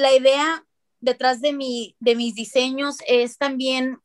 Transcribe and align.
la 0.00 0.12
idea 0.12 0.64
detrás 1.00 1.40
de, 1.40 1.52
mi, 1.52 1.96
de 2.00 2.14
mis 2.16 2.34
diseños 2.34 2.98
es 3.06 3.38
también, 3.38 3.98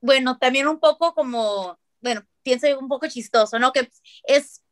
bueno, 0.00 0.38
también 0.38 0.68
un 0.68 0.80
poco 0.80 1.14
como, 1.14 1.78
bueno, 2.00 2.22
pienso 2.42 2.66
un 2.78 2.88
poco 2.88 3.06
chistoso, 3.08 3.58
¿no? 3.58 3.72
Que 3.72 3.90
es 4.24 4.62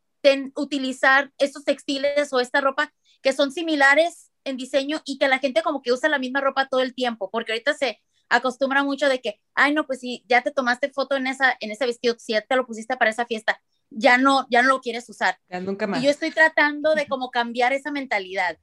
utilizar 0.56 1.30
estos 1.38 1.64
textiles 1.64 2.32
o 2.32 2.40
esta 2.40 2.60
ropa 2.60 2.92
que 3.22 3.32
son 3.32 3.52
similares 3.52 4.32
en 4.44 4.56
diseño 4.56 5.00
y 5.04 5.18
que 5.18 5.28
la 5.28 5.38
gente 5.38 5.62
como 5.62 5.82
que 5.82 5.92
usa 5.92 6.08
la 6.08 6.18
misma 6.18 6.40
ropa 6.40 6.68
todo 6.68 6.80
el 6.80 6.94
tiempo, 6.94 7.30
porque 7.30 7.52
ahorita 7.52 7.74
se 7.74 8.00
acostumbra 8.28 8.82
mucho 8.82 9.08
de 9.08 9.20
que, 9.20 9.40
ay, 9.54 9.72
no, 9.72 9.86
pues 9.86 10.00
si 10.00 10.24
ya 10.28 10.42
te 10.42 10.50
tomaste 10.50 10.90
foto 10.90 11.16
en, 11.16 11.28
esa, 11.28 11.56
en 11.60 11.70
ese 11.70 11.86
vestido, 11.86 12.16
si 12.18 12.32
ya 12.32 12.40
te 12.40 12.56
lo 12.56 12.66
pusiste 12.66 12.96
para 12.96 13.10
esa 13.10 13.26
fiesta, 13.26 13.60
ya 13.90 14.18
no, 14.18 14.46
ya 14.50 14.62
no 14.62 14.68
lo 14.68 14.80
quieres 14.80 15.08
usar. 15.08 15.38
Ya 15.48 15.60
nunca 15.60 15.86
más. 15.86 16.00
Y 16.00 16.06
yo 16.06 16.10
estoy 16.10 16.32
tratando 16.32 16.94
de 16.94 17.06
como 17.06 17.30
cambiar 17.30 17.72
esa 17.72 17.92
mentalidad. 17.92 18.58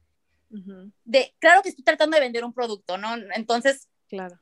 De, 1.04 1.34
claro 1.40 1.62
que 1.62 1.70
estoy 1.70 1.84
tratando 1.84 2.16
de 2.16 2.22
vender 2.22 2.44
un 2.44 2.52
producto, 2.52 2.96
¿no? 2.96 3.16
Entonces, 3.34 3.88
claro. 4.08 4.40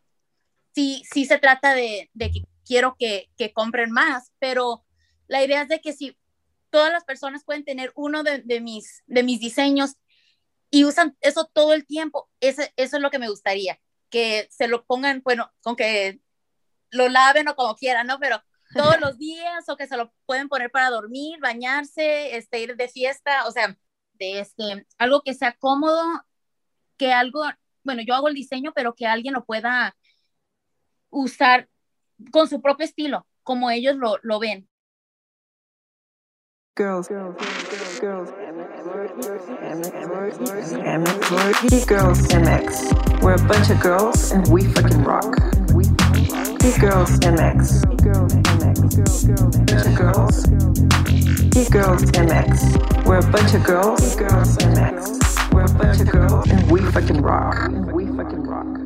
Sí, 0.75 1.03
sí 1.11 1.25
se 1.25 1.39
trata 1.39 1.75
de, 1.75 2.11
de 2.13 2.31
que 2.31 2.43
quiero 2.65 2.97
que, 2.99 3.31
que, 3.37 3.53
compren 3.53 3.91
más, 3.91 4.33
pero 4.39 4.85
la 5.27 5.45
idea 5.45 5.63
es 5.63 5.69
de 5.69 5.81
que 5.81 5.93
si 5.93 6.17
todas 6.71 6.93
las 6.93 7.05
personas 7.05 7.45
pueden 7.45 7.65
tener 7.65 7.93
uno 7.95 8.23
de, 8.23 8.39
de 8.43 8.61
mis, 8.61 9.03
de 9.07 9.23
mis 9.23 9.41
diseños 9.41 9.97
y 10.71 10.85
usan 10.85 11.17
eso 11.21 11.51
todo 11.53 11.75
el 11.75 11.87
tiempo, 11.87 12.31
eso, 12.41 12.63
eso 12.77 12.97
es 12.97 13.03
lo 13.03 13.11
que 13.11 13.19
me 13.19 13.29
gustaría, 13.29 13.79
que 14.11 14.49
se 14.51 14.69
lo 14.69 14.85
pongan, 14.85 15.21
bueno, 15.23 15.53
con 15.63 15.77
que 15.77 16.21
lo 16.91 17.09
laven 17.09 17.49
o 17.49 17.57
como 17.57 17.75
quieran, 17.75 18.07
¿no? 18.07 18.19
Pero 18.19 18.43
todos 18.75 18.97
los 19.01 19.19
días 19.19 19.69
o 19.69 19.77
que 19.77 19.87
se 19.87 19.97
lo 19.97 20.13
pueden 20.27 20.49
poner 20.49 20.71
para 20.71 20.91
dormir, 20.91 21.39
bañarse, 21.41 22.37
este, 22.37 22.61
ir 22.61 22.77
de 22.77 22.89
fiesta, 22.89 23.47
o 23.47 23.51
sea, 23.51 23.77
este, 24.23 24.87
algo 24.99 25.23
que 25.23 25.35
sea 25.35 25.57
cómodo, 25.59 26.03
que 26.97 27.13
algo, 27.13 27.45
bueno, 27.83 28.03
yo 28.07 28.15
hago 28.15 28.29
el 28.29 28.35
diseño, 28.35 28.73
pero 28.75 28.95
que 28.95 29.07
alguien 29.07 29.35
lo 29.35 29.45
pueda 29.45 29.97
usar 31.11 31.69
con 32.31 32.49
su 32.49 32.61
propio 32.61 32.85
estilo, 32.85 33.27
como 33.43 33.71
ellos 33.71 33.97
lo, 33.97 34.19
lo 34.23 34.39
ven. 34.39 34.69
Girls, 36.75 37.07
girls, 37.07 37.37
girls, 38.01 38.01
girls, 38.01 38.31
girls, 41.87 42.29
MX. 42.33 43.23
We're 43.23 43.35
a 43.35 43.47
bunch 43.47 43.69
of 43.69 43.79
girls 43.79 44.33
and 44.33 44.49
we 44.49 44.65
fucking 44.65 45.05
rock. 45.05 45.37
Geek 45.37 45.37
Girls 45.37 45.53
MX. 45.53 45.62
Geek 46.63 46.79
Girls 46.79 47.19
MX. 47.19 47.83
Bunch 47.83 47.99
girls. 49.99 50.47
Geek 51.51 51.71
Girls 51.73 52.05
MX. 52.13 53.05
We're 53.05 53.19
a 53.19 53.31
bunch 53.33 53.55
of 53.55 53.65
girls. 53.65 54.01
Geek 54.01 54.19
Girls 54.29 54.57
MX. 54.59 55.53
We're 55.53 55.65
a 55.65 55.75
bunch 55.75 56.01
of 56.01 56.09
girls 56.13 56.49
and 56.49 56.71
we 56.71 56.81
fucking 56.93 57.21
rock. 57.21 57.57
We 57.93 58.07
fucking 58.07 58.45
rock. 58.45 58.79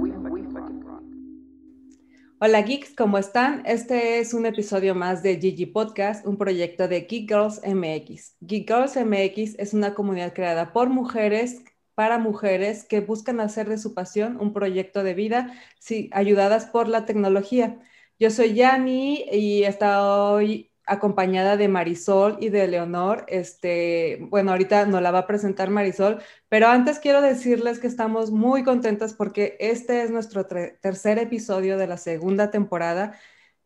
Hola 2.41 2.63
geeks, 2.63 2.95
¿cómo 2.95 3.19
están? 3.19 3.63
Este 3.67 4.21
es 4.21 4.33
un 4.33 4.47
episodio 4.47 4.95
más 4.95 5.23
de 5.23 5.39
Gigi 5.39 5.67
Podcast, 5.67 6.27
un 6.27 6.39
proyecto 6.39 6.89
de 6.89 7.03
Geek 7.03 7.29
Girls 7.29 7.61
MX. 7.63 8.37
Geek 8.41 8.67
Girls 8.67 8.97
MX 8.97 9.59
es 9.59 9.75
una 9.75 9.93
comunidad 9.93 10.33
creada 10.33 10.73
por 10.73 10.89
mujeres 10.89 11.63
para 11.97 12.19
mujeres 12.19 12.85
que 12.85 13.01
buscan 13.01 13.41
hacer 13.41 13.69
de 13.71 13.79
su 13.79 13.95
pasión 13.95 14.39
un 14.41 14.53
proyecto 14.53 15.03
de 15.03 15.15
vida, 15.15 15.55
sí, 15.81 16.11
ayudadas 16.13 16.67
por 16.67 16.89
la 16.89 17.07
tecnología. 17.07 17.81
Yo 18.19 18.31
soy 18.31 18.55
Yani 18.55 19.25
y 19.33 19.65
estoy 19.65 20.73
acompañada 20.87 21.57
de 21.57 21.69
Marisol 21.69 22.37
y 22.41 22.51
de 22.51 22.69
Leonor. 22.69 23.25
Este, 23.29 24.19
bueno, 24.31 24.53
ahorita 24.53 24.87
nos 24.87 25.03
la 25.03 25.11
va 25.11 25.21
a 25.21 25.27
presentar 25.27 25.71
Marisol, 25.71 26.23
pero 26.51 26.69
antes 26.69 26.99
quiero 26.99 27.23
decirles 27.23 27.79
que 27.79 27.87
estamos 27.87 28.31
muy 28.31 28.63
contentas 28.63 29.15
porque 29.15 29.57
este 29.59 30.03
es 30.03 30.11
nuestro 30.11 30.47
tercer 30.47 31.19
episodio 31.19 31.79
de 31.79 31.87
la 31.87 31.97
segunda 31.97 32.51
temporada. 32.51 33.19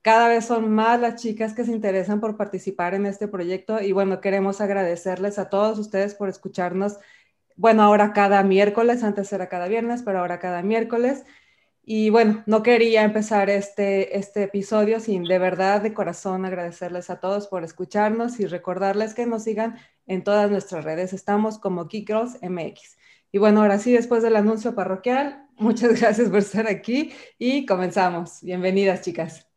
Cada 0.02 0.28
vez 0.28 0.46
son 0.46 0.70
más 0.70 1.00
las 1.00 1.20
chicas 1.20 1.52
que 1.52 1.64
se 1.64 1.72
interesan 1.72 2.20
por 2.20 2.36
participar 2.36 2.94
en 2.94 3.06
este 3.06 3.28
proyecto 3.28 3.80
y 3.82 3.92
bueno, 3.92 4.20
queremos 4.20 4.60
agradecerles 4.60 5.38
a 5.38 5.50
todos 5.50 5.78
ustedes 5.80 6.14
por 6.14 6.28
escucharnos 6.28 6.98
bueno, 7.60 7.82
ahora 7.82 8.14
cada 8.14 8.42
miércoles, 8.42 9.04
antes 9.04 9.30
era 9.34 9.50
cada 9.50 9.68
viernes, 9.68 10.02
pero 10.02 10.20
ahora 10.20 10.38
cada 10.38 10.62
miércoles. 10.62 11.24
Y 11.84 12.08
bueno, 12.08 12.42
no 12.46 12.62
quería 12.62 13.02
empezar 13.02 13.50
este, 13.50 14.16
este 14.16 14.44
episodio 14.44 14.98
sin 14.98 15.24
de 15.24 15.38
verdad, 15.38 15.82
de 15.82 15.92
corazón, 15.92 16.46
agradecerles 16.46 17.10
a 17.10 17.20
todos 17.20 17.48
por 17.48 17.62
escucharnos 17.62 18.40
y 18.40 18.46
recordarles 18.46 19.12
que 19.12 19.26
nos 19.26 19.44
sigan 19.44 19.76
en 20.06 20.24
todas 20.24 20.50
nuestras 20.50 20.84
redes. 20.84 21.12
Estamos 21.12 21.58
como 21.58 21.86
Girls 21.86 22.38
MX. 22.42 22.96
Y 23.30 23.38
bueno, 23.38 23.60
ahora 23.60 23.78
sí, 23.78 23.92
después 23.92 24.22
del 24.22 24.36
anuncio 24.36 24.74
parroquial, 24.74 25.46
muchas 25.58 26.00
gracias 26.00 26.30
por 26.30 26.38
estar 26.38 26.66
aquí 26.66 27.12
y 27.38 27.66
comenzamos. 27.66 28.40
Bienvenidas, 28.40 29.02
chicas. 29.02 29.49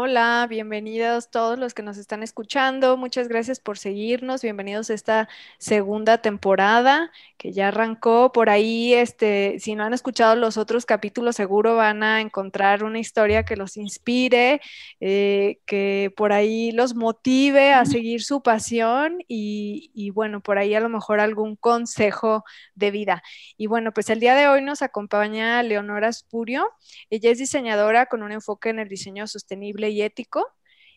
Hola, 0.00 0.46
bienvenidos 0.48 1.28
todos 1.28 1.58
los 1.58 1.74
que 1.74 1.82
nos 1.82 1.98
están 1.98 2.22
escuchando. 2.22 2.96
Muchas 2.96 3.26
gracias 3.26 3.58
por 3.58 3.78
seguirnos. 3.78 4.42
Bienvenidos 4.42 4.90
a 4.90 4.94
esta 4.94 5.28
segunda 5.58 6.18
temporada 6.18 7.10
que 7.36 7.50
ya 7.50 7.66
arrancó. 7.66 8.30
Por 8.30 8.48
ahí, 8.48 8.94
este, 8.94 9.56
si 9.58 9.74
no 9.74 9.82
han 9.82 9.94
escuchado 9.94 10.36
los 10.36 10.56
otros 10.56 10.86
capítulos, 10.86 11.34
seguro 11.34 11.74
van 11.74 12.04
a 12.04 12.20
encontrar 12.20 12.84
una 12.84 13.00
historia 13.00 13.44
que 13.44 13.56
los 13.56 13.76
inspire, 13.76 14.60
eh, 15.00 15.58
que 15.66 16.12
por 16.16 16.32
ahí 16.32 16.70
los 16.70 16.94
motive 16.94 17.72
a 17.72 17.84
seguir 17.84 18.22
su 18.22 18.40
pasión 18.40 19.18
y, 19.26 19.90
y 19.94 20.10
bueno, 20.10 20.40
por 20.40 20.58
ahí 20.58 20.76
a 20.76 20.80
lo 20.80 20.88
mejor 20.88 21.18
algún 21.18 21.56
consejo 21.56 22.44
de 22.76 22.92
vida. 22.92 23.24
Y 23.56 23.66
bueno, 23.66 23.92
pues 23.92 24.10
el 24.10 24.20
día 24.20 24.36
de 24.36 24.46
hoy 24.46 24.62
nos 24.62 24.80
acompaña 24.80 25.60
Leonora 25.64 26.12
Spurio. 26.12 26.70
Ella 27.10 27.32
es 27.32 27.38
diseñadora 27.38 28.06
con 28.06 28.22
un 28.22 28.30
enfoque 28.30 28.68
en 28.68 28.78
el 28.78 28.88
diseño 28.88 29.26
sostenible 29.26 29.87
y 29.88 30.02
ético, 30.02 30.46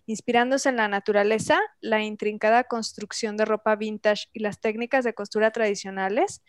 inspirándose 0.06 0.70
en 0.70 0.78
la 0.78 0.88
naturaleza, 0.88 1.60
la 1.80 2.02
intrincada 2.02 2.64
construcción 2.66 3.38
de 3.38 3.46
ropa 3.46 3.76
vintage 3.76 4.28
y 4.34 4.40
las 4.40 4.60
técnicas 4.60 5.04
de 5.04 5.14
costura 5.14 5.52
tradicionales, 5.52 6.42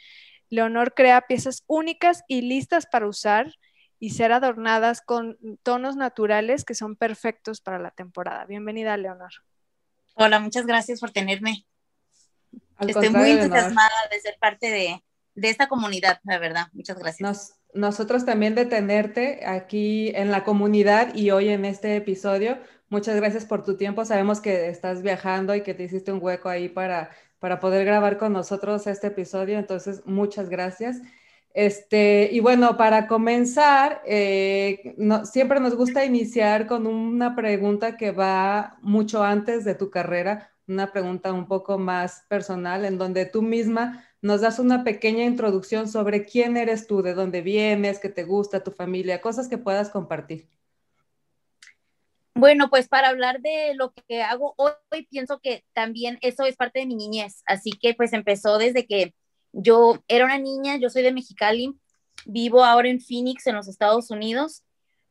Leonor 0.49 0.95
crea 0.95 1.23
piezas 1.23 1.65
únicas 1.67 2.25
y 2.29 2.43
listas 2.43 2.87
para 2.87 3.07
usar 3.07 3.55
y 3.99 4.11
ser 4.11 4.33
adornadas 4.33 5.01
con 5.01 5.39
tonos 5.63 5.97
naturales 5.97 6.65
que 6.65 6.75
son 6.75 6.97
perfectos 6.97 7.61
para 7.61 7.79
la 7.79 7.91
temporada. 7.91 8.45
Bienvenida, 8.45 8.97
Leonor. 8.97 9.31
Hola, 10.15 10.41
muchas 10.41 10.67
gracias 10.67 11.01
por 11.01 11.11
tenerme. 11.11 11.65
Estoy 12.81 13.11
muy 13.11 13.31
entusiasmada 13.31 13.91
de 14.11 14.21
ser 14.21 14.37
parte 14.41 14.71
de, 14.71 15.03
de, 15.35 15.51
esta 15.51 15.69
comunidad, 15.69 16.21
la 16.25 16.39
verdad. 16.39 16.67
Muchas 16.73 16.99
gracias 16.99 17.59
nosotros 17.75 18.25
también 18.25 18.55
de 18.55 18.67
tenerte 18.67 19.45
aquí 19.47 20.13
en 20.15 20.31
la 20.31 20.45
comunidad 20.45 21.15
y 21.15 21.31
hoy 21.31 21.49
en 21.49 21.65
este 21.65 21.97
episodio. 21.97 22.59
Muchas 22.89 23.17
gracias 23.17 23.47
por 23.47 23.65
tu 23.65 23.77
tiempo. 23.77 24.05
Sabemos 24.05 24.41
que 24.41 24.69
estás 24.69 25.03
viajando 25.03 25.55
y 25.55 25.63
que 25.63 25.75
te 25.75 25.85
hiciste 25.85 26.13
un 26.13 26.23
hueco 26.23 26.49
ahí 26.49 26.69
para, 26.69 27.11
para 27.39 27.61
poder 27.61 27.87
grabar 27.87 28.19
con 28.19 28.33
nosotros 28.33 28.87
este 28.87 29.07
episodio. 29.07 29.59
Entonces, 29.59 30.03
muchas 30.05 30.51
gracias. 30.51 31.01
Este, 31.55 32.29
y 32.33 32.41
bueno, 32.41 32.77
para 32.77 33.07
comenzar, 33.07 34.03
eh, 34.07 34.95
siempre 35.25 35.61
nos 35.61 35.75
gusta 35.75 36.05
iniciar 36.05 36.67
con 36.67 36.87
una 36.87 37.35
pregunta 37.35 37.97
que 37.97 38.11
va 38.11 38.77
mucho 38.83 39.23
antes 39.23 39.65
de 39.65 39.75
tu 39.75 39.91
carrera, 39.91 40.51
una 40.67 40.93
pregunta 40.93 41.33
un 41.33 41.47
poco 41.47 41.79
más 41.79 42.25
personal, 42.29 42.85
en 42.85 42.97
donde 42.97 43.27
tú 43.27 43.43
misma 43.43 44.05
nos 44.23 44.41
das 44.41 44.61
una 44.61 44.85
pequeña 44.85 45.25
introducción 45.25 45.89
sobre 45.89 46.25
quién 46.25 46.57
eres 46.57 46.87
tú, 46.87 47.03
de 47.03 47.13
dónde 47.13 47.43
vienes, 47.43 47.99
qué 47.99 48.09
te 48.09 48.23
gusta, 48.23 48.63
tu 48.63 48.71
familia, 48.71 49.21
cosas 49.21 49.49
que 49.49 49.59
puedas 49.59 49.91
compartir. 49.91 50.49
Bueno, 52.35 52.71
pues 52.71 52.89
para 52.89 53.09
hablar 53.09 53.41
de 53.43 53.75
lo 53.75 53.93
que 53.93 54.23
hago 54.23 54.55
hoy, 54.57 55.07
pienso 55.11 55.41
que 55.41 55.65
también 55.75 56.19
eso 56.23 56.45
es 56.45 56.57
parte 56.57 56.79
de 56.79 56.87
mi 56.87 56.95
niñez, 56.95 57.43
así 57.47 57.73
que 57.73 57.95
pues 57.95 58.13
empezó 58.13 58.59
desde 58.59 58.87
que 58.87 59.13
yo 59.53 60.03
era 60.09 60.25
una 60.25 60.39
niña, 60.39 60.77
yo 60.77 60.89
soy 60.89 61.03
de 61.03 61.13
Mexicali, 61.13 61.75
vivo 62.25 62.65
ahora 62.65 62.89
en 62.89 63.01
Phoenix, 63.01 63.47
en 63.49 63.57
los 63.57 63.69
Estados 63.69 64.11
Unidos, 64.11 64.63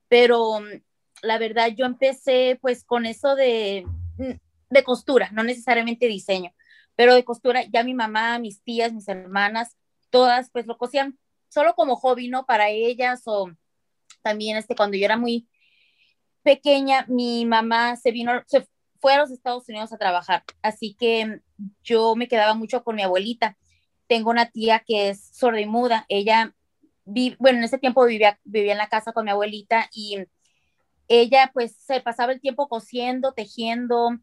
pero 0.07 0.61
mm, 0.61 0.81
la 1.21 1.37
verdad 1.37 1.67
yo 1.75 1.85
empecé 1.85 2.57
pues 2.61 2.85
con 2.85 3.05
eso 3.05 3.35
de, 3.35 3.85
mm, 4.17 4.39
de 4.69 4.83
costura, 4.83 5.29
no 5.31 5.43
necesariamente 5.43 6.07
diseño 6.07 6.53
pero 7.01 7.15
de 7.15 7.25
costura 7.25 7.63
ya 7.73 7.83
mi 7.83 7.95
mamá, 7.95 8.37
mis 8.37 8.61
tías, 8.61 8.93
mis 8.93 9.07
hermanas, 9.07 9.75
todas 10.11 10.51
pues 10.51 10.67
lo 10.67 10.77
cosían 10.77 11.17
solo 11.49 11.73
como 11.73 11.95
hobby, 11.95 12.27
¿no? 12.27 12.45
Para 12.45 12.69
ellas 12.69 13.23
o 13.25 13.49
también 14.21 14.55
este, 14.55 14.75
cuando 14.75 14.97
yo 14.97 15.05
era 15.05 15.17
muy 15.17 15.47
pequeña, 16.43 17.05
mi 17.07 17.43
mamá 17.47 17.95
se 17.95 18.11
vino, 18.11 18.43
se 18.45 18.67
fue 18.99 19.15
a 19.15 19.17
los 19.17 19.31
Estados 19.31 19.67
Unidos 19.67 19.91
a 19.91 19.97
trabajar, 19.97 20.43
así 20.61 20.93
que 20.93 21.39
yo 21.83 22.15
me 22.15 22.27
quedaba 22.27 22.53
mucho 22.53 22.83
con 22.83 22.95
mi 22.97 23.01
abuelita. 23.01 23.57
Tengo 24.05 24.29
una 24.29 24.51
tía 24.51 24.83
que 24.85 25.09
es 25.09 25.27
sorda 25.33 25.59
y 25.59 25.65
muda, 25.65 26.05
ella, 26.07 26.53
bueno, 27.39 27.57
en 27.57 27.63
ese 27.63 27.79
tiempo 27.79 28.05
vivía, 28.05 28.39
vivía 28.43 28.73
en 28.73 28.77
la 28.77 28.89
casa 28.89 29.11
con 29.11 29.25
mi 29.25 29.31
abuelita 29.31 29.89
y 29.91 30.19
ella 31.07 31.49
pues 31.51 31.75
se 31.77 31.99
pasaba 31.99 32.31
el 32.31 32.41
tiempo 32.41 32.67
cosiendo, 32.67 33.33
tejiendo 33.33 34.19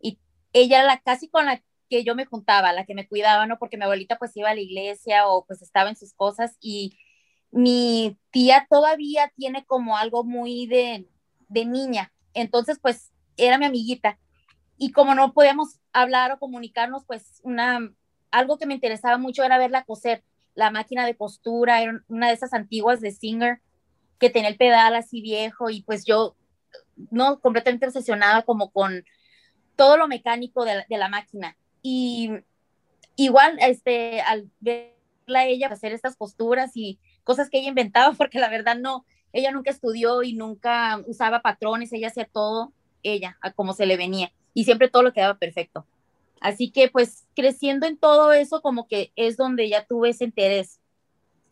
y 0.00 0.20
ella 0.52 0.78
era 0.78 0.86
la, 0.86 1.00
casi 1.00 1.28
con 1.28 1.46
la 1.46 1.60
que 1.90 2.04
yo 2.04 2.14
me 2.14 2.24
juntaba, 2.24 2.72
la 2.72 2.86
que 2.86 2.94
me 2.94 3.08
cuidaba, 3.08 3.46
¿no? 3.46 3.58
Porque 3.58 3.76
mi 3.76 3.84
abuelita 3.84 4.18
pues 4.18 4.36
iba 4.36 4.50
a 4.50 4.54
la 4.54 4.60
iglesia 4.60 5.28
o 5.28 5.44
pues 5.44 5.60
estaba 5.62 5.90
en 5.90 5.96
sus 5.96 6.14
cosas 6.14 6.56
y 6.60 6.98
mi 7.50 8.16
tía 8.30 8.66
todavía 8.70 9.32
tiene 9.36 9.64
como 9.66 9.96
algo 9.96 10.24
muy 10.24 10.66
de, 10.66 11.08
de 11.48 11.64
niña, 11.66 12.12
entonces 12.32 12.78
pues 12.80 13.12
era 13.36 13.58
mi 13.58 13.66
amiguita. 13.66 14.18
Y 14.78 14.92
como 14.92 15.14
no 15.14 15.34
podíamos 15.34 15.78
hablar 15.92 16.32
o 16.32 16.38
comunicarnos, 16.38 17.04
pues 17.04 17.40
una, 17.42 17.92
algo 18.30 18.56
que 18.56 18.66
me 18.66 18.74
interesaba 18.74 19.18
mucho 19.18 19.42
era 19.44 19.58
verla 19.58 19.84
coser, 19.84 20.24
la 20.54 20.70
máquina 20.70 21.04
de 21.04 21.16
costura, 21.16 21.82
era 21.82 22.02
una 22.08 22.28
de 22.28 22.34
esas 22.34 22.54
antiguas 22.54 23.00
de 23.00 23.10
Singer 23.10 23.60
que 24.18 24.30
tenía 24.30 24.48
el 24.48 24.56
pedal 24.56 24.94
así 24.94 25.20
viejo 25.20 25.70
y 25.70 25.82
pues 25.82 26.04
yo 26.04 26.36
no 27.10 27.40
completamente 27.40 27.86
obsesionada 27.86 28.42
como 28.42 28.70
con 28.70 29.04
todo 29.76 29.96
lo 29.96 30.08
mecánico 30.08 30.64
de 30.64 30.84
la, 30.88 31.08
máquina 31.08 31.56
y 31.82 32.30
igual 33.16 33.58
este 33.60 34.20
al 34.20 34.50
verla 34.60 35.40
a 35.40 35.46
ella 35.46 35.68
hacer 35.68 35.92
estas 35.92 36.16
costuras 36.16 36.72
y 36.74 36.98
cosas 37.24 37.50
que 37.50 37.58
ella 37.58 37.68
inventaba 37.68 38.12
porque 38.18 38.38
la 38.38 38.48
verdad 38.48 38.76
no 38.76 39.04
ella 39.32 39.52
nunca 39.52 39.70
estudió 39.70 40.22
y 40.22 40.32
nunca 40.32 41.02
usaba 41.06 41.40
patrones 41.42 41.92
ella 41.92 42.08
hacía 42.08 42.24
todo 42.24 42.72
ella 43.02 43.38
a 43.40 43.52
como 43.52 43.72
se 43.72 43.86
le 43.86 43.96
venía 43.96 44.32
y 44.54 44.64
siempre 44.64 44.88
todo 44.88 45.02
lo 45.02 45.12
quedaba 45.12 45.38
perfecto. 45.38 45.86
Así 46.40 46.70
que 46.70 46.88
pues 46.88 47.26
creciendo 47.36 47.86
en 47.86 47.98
todo 47.98 48.32
eso 48.32 48.62
como 48.62 48.88
que 48.88 49.12
es 49.14 49.36
donde 49.36 49.68
ya 49.68 49.84
tuve 49.84 50.10
ese 50.10 50.24
interés 50.24 50.80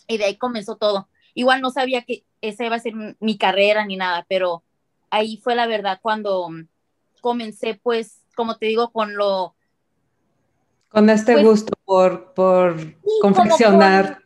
y 0.07 0.19
de 0.19 0.25
ahí 0.25 0.37
comenzó 0.37 0.77
todo. 0.77 1.09
Igual 1.35 1.61
no 1.61 1.71
sabía 1.71 2.03
que 2.03 2.25
esa 2.41 2.65
iba 2.65 2.77
a 2.77 2.81
ser 2.81 2.95
mi 3.21 3.37
carrera 3.37 3.85
ni 3.85 3.97
nada, 3.97 4.25
pero 4.29 4.65
ahí 5.11 5.37
fue 5.37 5.55
la 5.55 5.67
verdad 5.67 6.01
cuando 6.03 6.49
comencé 7.21 7.75
pues, 7.75 8.23
como 8.35 8.57
te 8.57 8.67
digo, 8.67 8.91
con 8.91 9.15
lo... 9.17 9.55
Con 10.89 11.11
este 11.11 11.33
pues 11.35 11.45
gusto 11.45 11.73
por, 11.85 12.33
por 12.35 12.77
confeccionar 13.21 14.23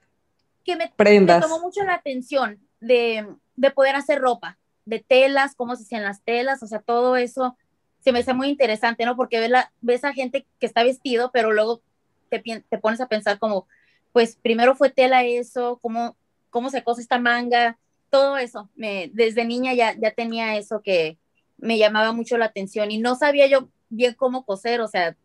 que 0.65 0.77
me, 0.77 0.93
prendas. 0.95 1.41
Me 1.41 1.49
tomó 1.49 1.61
mucho 1.61 1.83
la 1.85 1.95
atención 1.95 2.61
de, 2.81 3.27
de 3.57 3.71
poder 3.71 3.97
hacer 3.97 4.21
ropa, 4.21 4.59
de 4.85 5.01
telas, 5.01 5.55
cómo 5.57 5.75
se 5.77 5.83
hacían 5.83 6.05
las 6.05 6.23
telas, 6.23 6.63
o 6.63 6.67
sea, 6.67 6.79
todo 6.79 7.17
eso 7.17 7.57
se 8.01 8.13
me 8.13 8.21
hace 8.21 8.35
muy 8.35 8.49
interesante, 8.49 9.05
¿no? 9.05 9.17
Porque 9.17 9.39
ves, 9.39 9.51
la, 9.51 9.73
ves 9.81 10.05
a 10.05 10.13
gente 10.13 10.47
que 10.59 10.67
está 10.67 10.83
vestido, 10.83 11.31
pero 11.33 11.53
luego 11.53 11.83
te, 12.29 12.41
te 12.41 12.79
pones 12.79 13.01
a 13.01 13.07
pensar 13.07 13.39
como, 13.39 13.67
pues 14.13 14.37
primero 14.43 14.75
fue 14.75 14.91
tela 14.91 15.25
eso, 15.25 15.79
cómo, 15.81 16.17
cómo 16.51 16.71
se 16.71 16.83
cose 16.83 17.01
esta 17.01 17.19
manga, 17.19 17.79
todo 18.11 18.37
eso. 18.39 18.69
Me, 18.75 19.11
desde 19.13 19.45
niña 19.45 19.75
ya, 19.75 19.95
ya 19.99 20.11
tenía 20.11 20.57
eso 20.57 20.83
que 20.83 21.19
me 21.59 21.79
llamaba 21.79 22.13
mucho 22.13 22.37
la 22.39 22.47
atención 22.47 22.91
y 22.91 22.99
no 22.99 23.15
sabía 23.15 23.47
yo 23.47 23.69
bien 23.89 24.15
cómo 24.15 24.45
coser, 24.45 24.81
o 24.81 24.89
sea, 24.89 25.17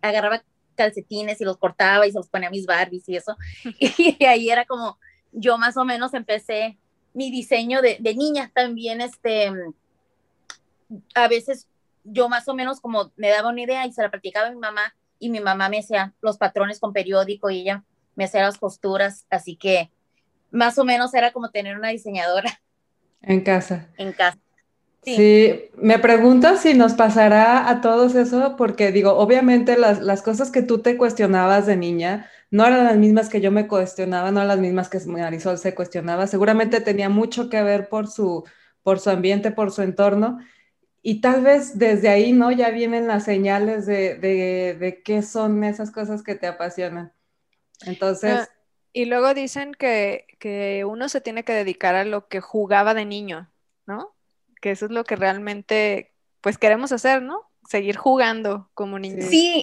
agarraba 0.00 0.44
calcetines 0.80 1.38
y 1.40 1.44
los 1.44 1.58
cortaba 1.58 2.06
y 2.06 2.12
se 2.12 2.18
los 2.18 2.28
ponía 2.28 2.48
a 2.48 2.50
mis 2.50 2.64
Barbies 2.64 3.06
y 3.08 3.16
eso. 3.16 3.36
Y 3.98 4.24
ahí 4.24 4.50
era 4.50 4.64
como, 4.64 4.98
yo 5.32 5.58
más 5.58 5.76
o 5.76 5.84
menos 5.84 6.14
empecé 6.14 6.78
mi 7.12 7.30
diseño 7.30 7.82
de, 7.82 7.98
de 8.00 8.14
niña 8.14 8.50
también, 8.54 9.00
este, 9.00 9.52
a 11.14 11.28
veces 11.28 11.66
yo 12.04 12.28
más 12.28 12.48
o 12.48 12.54
menos 12.54 12.80
como 12.80 13.12
me 13.16 13.28
daba 13.28 13.50
una 13.50 13.60
idea 13.60 13.86
y 13.86 13.92
se 13.92 14.02
la 14.02 14.10
practicaba 14.10 14.48
a 14.48 14.52
mi 14.52 14.58
mamá 14.58 14.94
y 15.18 15.28
mi 15.28 15.40
mamá 15.40 15.68
me 15.68 15.80
hacía 15.80 16.14
los 16.22 16.38
patrones 16.38 16.80
con 16.80 16.92
periódico 16.92 17.50
y 17.50 17.60
ella 17.60 17.84
me 18.14 18.24
hacía 18.24 18.42
las 18.42 18.58
costuras, 18.58 19.26
así 19.28 19.56
que 19.56 19.90
más 20.50 20.78
o 20.78 20.84
menos 20.84 21.12
era 21.14 21.32
como 21.32 21.50
tener 21.50 21.76
una 21.76 21.88
diseñadora. 21.88 22.60
En 23.22 23.42
casa. 23.42 23.88
En 23.96 24.12
casa. 24.12 24.38
Sí. 25.02 25.70
me 25.76 25.98
pregunto 25.98 26.56
si 26.56 26.74
nos 26.74 26.92
pasará 26.92 27.70
a 27.70 27.80
todos 27.80 28.14
eso, 28.14 28.56
porque 28.56 28.92
digo, 28.92 29.16
obviamente 29.16 29.78
las, 29.78 30.00
las, 30.00 30.20
cosas 30.20 30.50
que 30.50 30.62
tú 30.62 30.82
te 30.82 30.98
cuestionabas 30.98 31.66
de 31.66 31.76
niña 31.76 32.30
no 32.50 32.66
eran 32.66 32.84
las 32.84 32.96
mismas 32.96 33.28
que 33.28 33.40
yo 33.40 33.50
me 33.50 33.66
cuestionaba, 33.66 34.30
no 34.30 34.40
eran 34.40 34.48
las 34.48 34.58
mismas 34.58 34.88
que 34.88 34.98
Marisol 35.06 35.56
se 35.56 35.74
cuestionaba, 35.74 36.26
seguramente 36.26 36.80
tenía 36.80 37.08
mucho 37.08 37.48
que 37.48 37.62
ver 37.62 37.88
por 37.88 38.08
su, 38.08 38.44
por 38.82 38.98
su 39.00 39.10
ambiente, 39.10 39.52
por 39.52 39.70
su 39.70 39.82
entorno, 39.82 40.38
y 41.02 41.20
tal 41.20 41.42
vez 41.42 41.78
desde 41.78 42.08
ahí, 42.08 42.32
¿no? 42.32 42.50
Ya 42.52 42.70
vienen 42.70 43.06
las 43.06 43.24
señales 43.24 43.86
de, 43.86 44.16
de, 44.16 45.02
qué 45.02 45.22
son 45.22 45.64
esas 45.64 45.90
cosas 45.90 46.22
que 46.22 46.34
te 46.34 46.46
apasionan. 46.46 47.12
Entonces... 47.86 48.40
Ah, 48.40 48.48
y 48.92 49.06
luego 49.06 49.32
dicen 49.32 49.72
que, 49.72 50.26
que, 50.38 50.84
uno 50.84 51.08
se 51.08 51.20
tiene 51.20 51.44
que 51.44 51.52
dedicar 51.52 51.94
a 51.94 52.04
lo 52.04 52.28
que 52.28 52.40
jugaba 52.40 52.92
de 52.92 53.06
niño, 53.06 53.50
¿no? 53.86 54.14
Que 54.60 54.72
eso 54.72 54.86
es 54.86 54.90
lo 54.90 55.04
que 55.04 55.16
realmente, 55.16 56.12
pues 56.40 56.58
queremos 56.58 56.92
hacer, 56.92 57.22
¿no? 57.22 57.50
Seguir 57.68 57.96
jugando 57.96 58.70
como 58.74 58.98
niños. 58.98 59.26
Sí, 59.30 59.62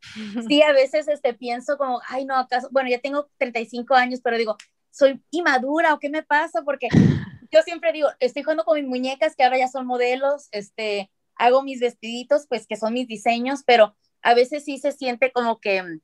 sí, 0.48 0.62
a 0.62 0.72
veces 0.72 1.08
este, 1.08 1.34
pienso 1.34 1.76
como, 1.76 2.00
ay, 2.08 2.24
no, 2.24 2.36
acaso, 2.36 2.68
bueno, 2.70 2.90
ya 2.90 2.98
tengo 3.00 3.28
35 3.38 3.94
años, 3.94 4.20
pero 4.22 4.36
digo, 4.36 4.56
soy 4.90 5.22
inmadura 5.30 5.94
o 5.94 5.98
qué 5.98 6.08
me 6.08 6.22
pasa, 6.22 6.62
porque 6.62 6.88
yo 7.50 7.62
siempre 7.62 7.92
digo, 7.92 8.08
estoy 8.20 8.42
jugando 8.42 8.64
con 8.64 8.78
mis 8.78 8.88
muñecas 8.88 9.34
que 9.36 9.44
ahora 9.44 9.58
ya 9.58 9.68
son 9.68 9.86
modelos, 9.86 10.48
este, 10.52 11.10
hago 11.36 11.62
mis 11.62 11.80
vestiditos, 11.80 12.46
pues 12.48 12.66
que 12.66 12.76
son 12.76 12.92
mis 12.92 13.08
diseños, 13.08 13.62
pero 13.66 13.96
a 14.22 14.34
veces 14.34 14.64
sí 14.64 14.78
se 14.78 14.92
siente 14.92 15.32
como 15.32 15.60
que 15.60 15.82
mm, 15.82 16.00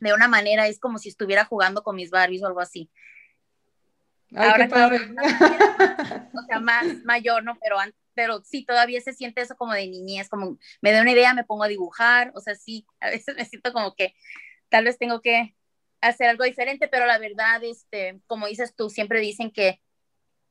de 0.00 0.12
una 0.12 0.28
manera 0.28 0.66
es 0.66 0.78
como 0.78 0.98
si 0.98 1.08
estuviera 1.08 1.44
jugando 1.44 1.82
con 1.82 1.96
mis 1.96 2.10
Barbies 2.10 2.42
o 2.42 2.46
algo 2.46 2.60
así. 2.60 2.90
Ay, 4.34 4.50
ahora 4.50 4.64
qué 4.64 4.70
padre. 4.70 4.98
o 6.34 6.46
sea, 6.46 6.60
más 6.60 6.84
mayor, 7.04 7.44
¿no? 7.44 7.58
Pero, 7.60 7.76
pero 8.14 8.42
sí, 8.44 8.64
todavía 8.64 9.00
se 9.00 9.12
siente 9.12 9.40
eso 9.40 9.56
como 9.56 9.72
de 9.72 9.86
niñez, 9.86 10.28
como 10.28 10.58
me 10.80 10.92
da 10.92 11.02
una 11.02 11.12
idea, 11.12 11.34
me 11.34 11.44
pongo 11.44 11.64
a 11.64 11.68
dibujar, 11.68 12.32
o 12.34 12.40
sea, 12.40 12.54
sí, 12.54 12.86
a 13.00 13.10
veces 13.10 13.36
me 13.36 13.44
siento 13.44 13.72
como 13.72 13.94
que 13.94 14.14
tal 14.68 14.84
vez 14.84 14.98
tengo 14.98 15.20
que 15.20 15.54
hacer 16.00 16.28
algo 16.28 16.44
diferente, 16.44 16.88
pero 16.88 17.06
la 17.06 17.18
verdad, 17.18 17.62
este, 17.62 18.20
como 18.26 18.46
dices 18.46 18.74
tú, 18.74 18.90
siempre 18.90 19.20
dicen 19.20 19.50
que 19.50 19.80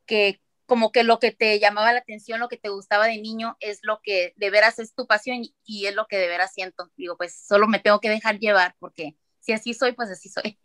que 0.05 0.41
como 0.65 0.91
que 0.91 1.03
lo 1.03 1.19
que 1.19 1.31
te 1.31 1.59
llamaba 1.59 1.93
la 1.93 1.99
atención, 1.99 2.39
lo 2.39 2.47
que 2.47 2.57
te 2.57 2.69
gustaba 2.69 3.07
de 3.07 3.17
niño 3.17 3.57
es 3.59 3.79
lo 3.83 4.01
que 4.01 4.33
de 4.37 4.49
veras 4.49 4.79
es 4.79 4.93
tu 4.93 5.07
pasión 5.07 5.41
y 5.65 5.85
es 5.85 5.95
lo 5.95 6.07
que 6.07 6.17
de 6.17 6.27
veras 6.27 6.53
siento. 6.53 6.89
Digo, 6.95 7.17
pues 7.17 7.45
solo 7.45 7.67
me 7.67 7.79
tengo 7.79 7.99
que 7.99 8.09
dejar 8.09 8.39
llevar 8.39 8.75
porque 8.79 9.17
si 9.39 9.53
así 9.53 9.73
soy, 9.73 9.93
pues 9.93 10.09
así 10.09 10.29
soy. 10.29 10.59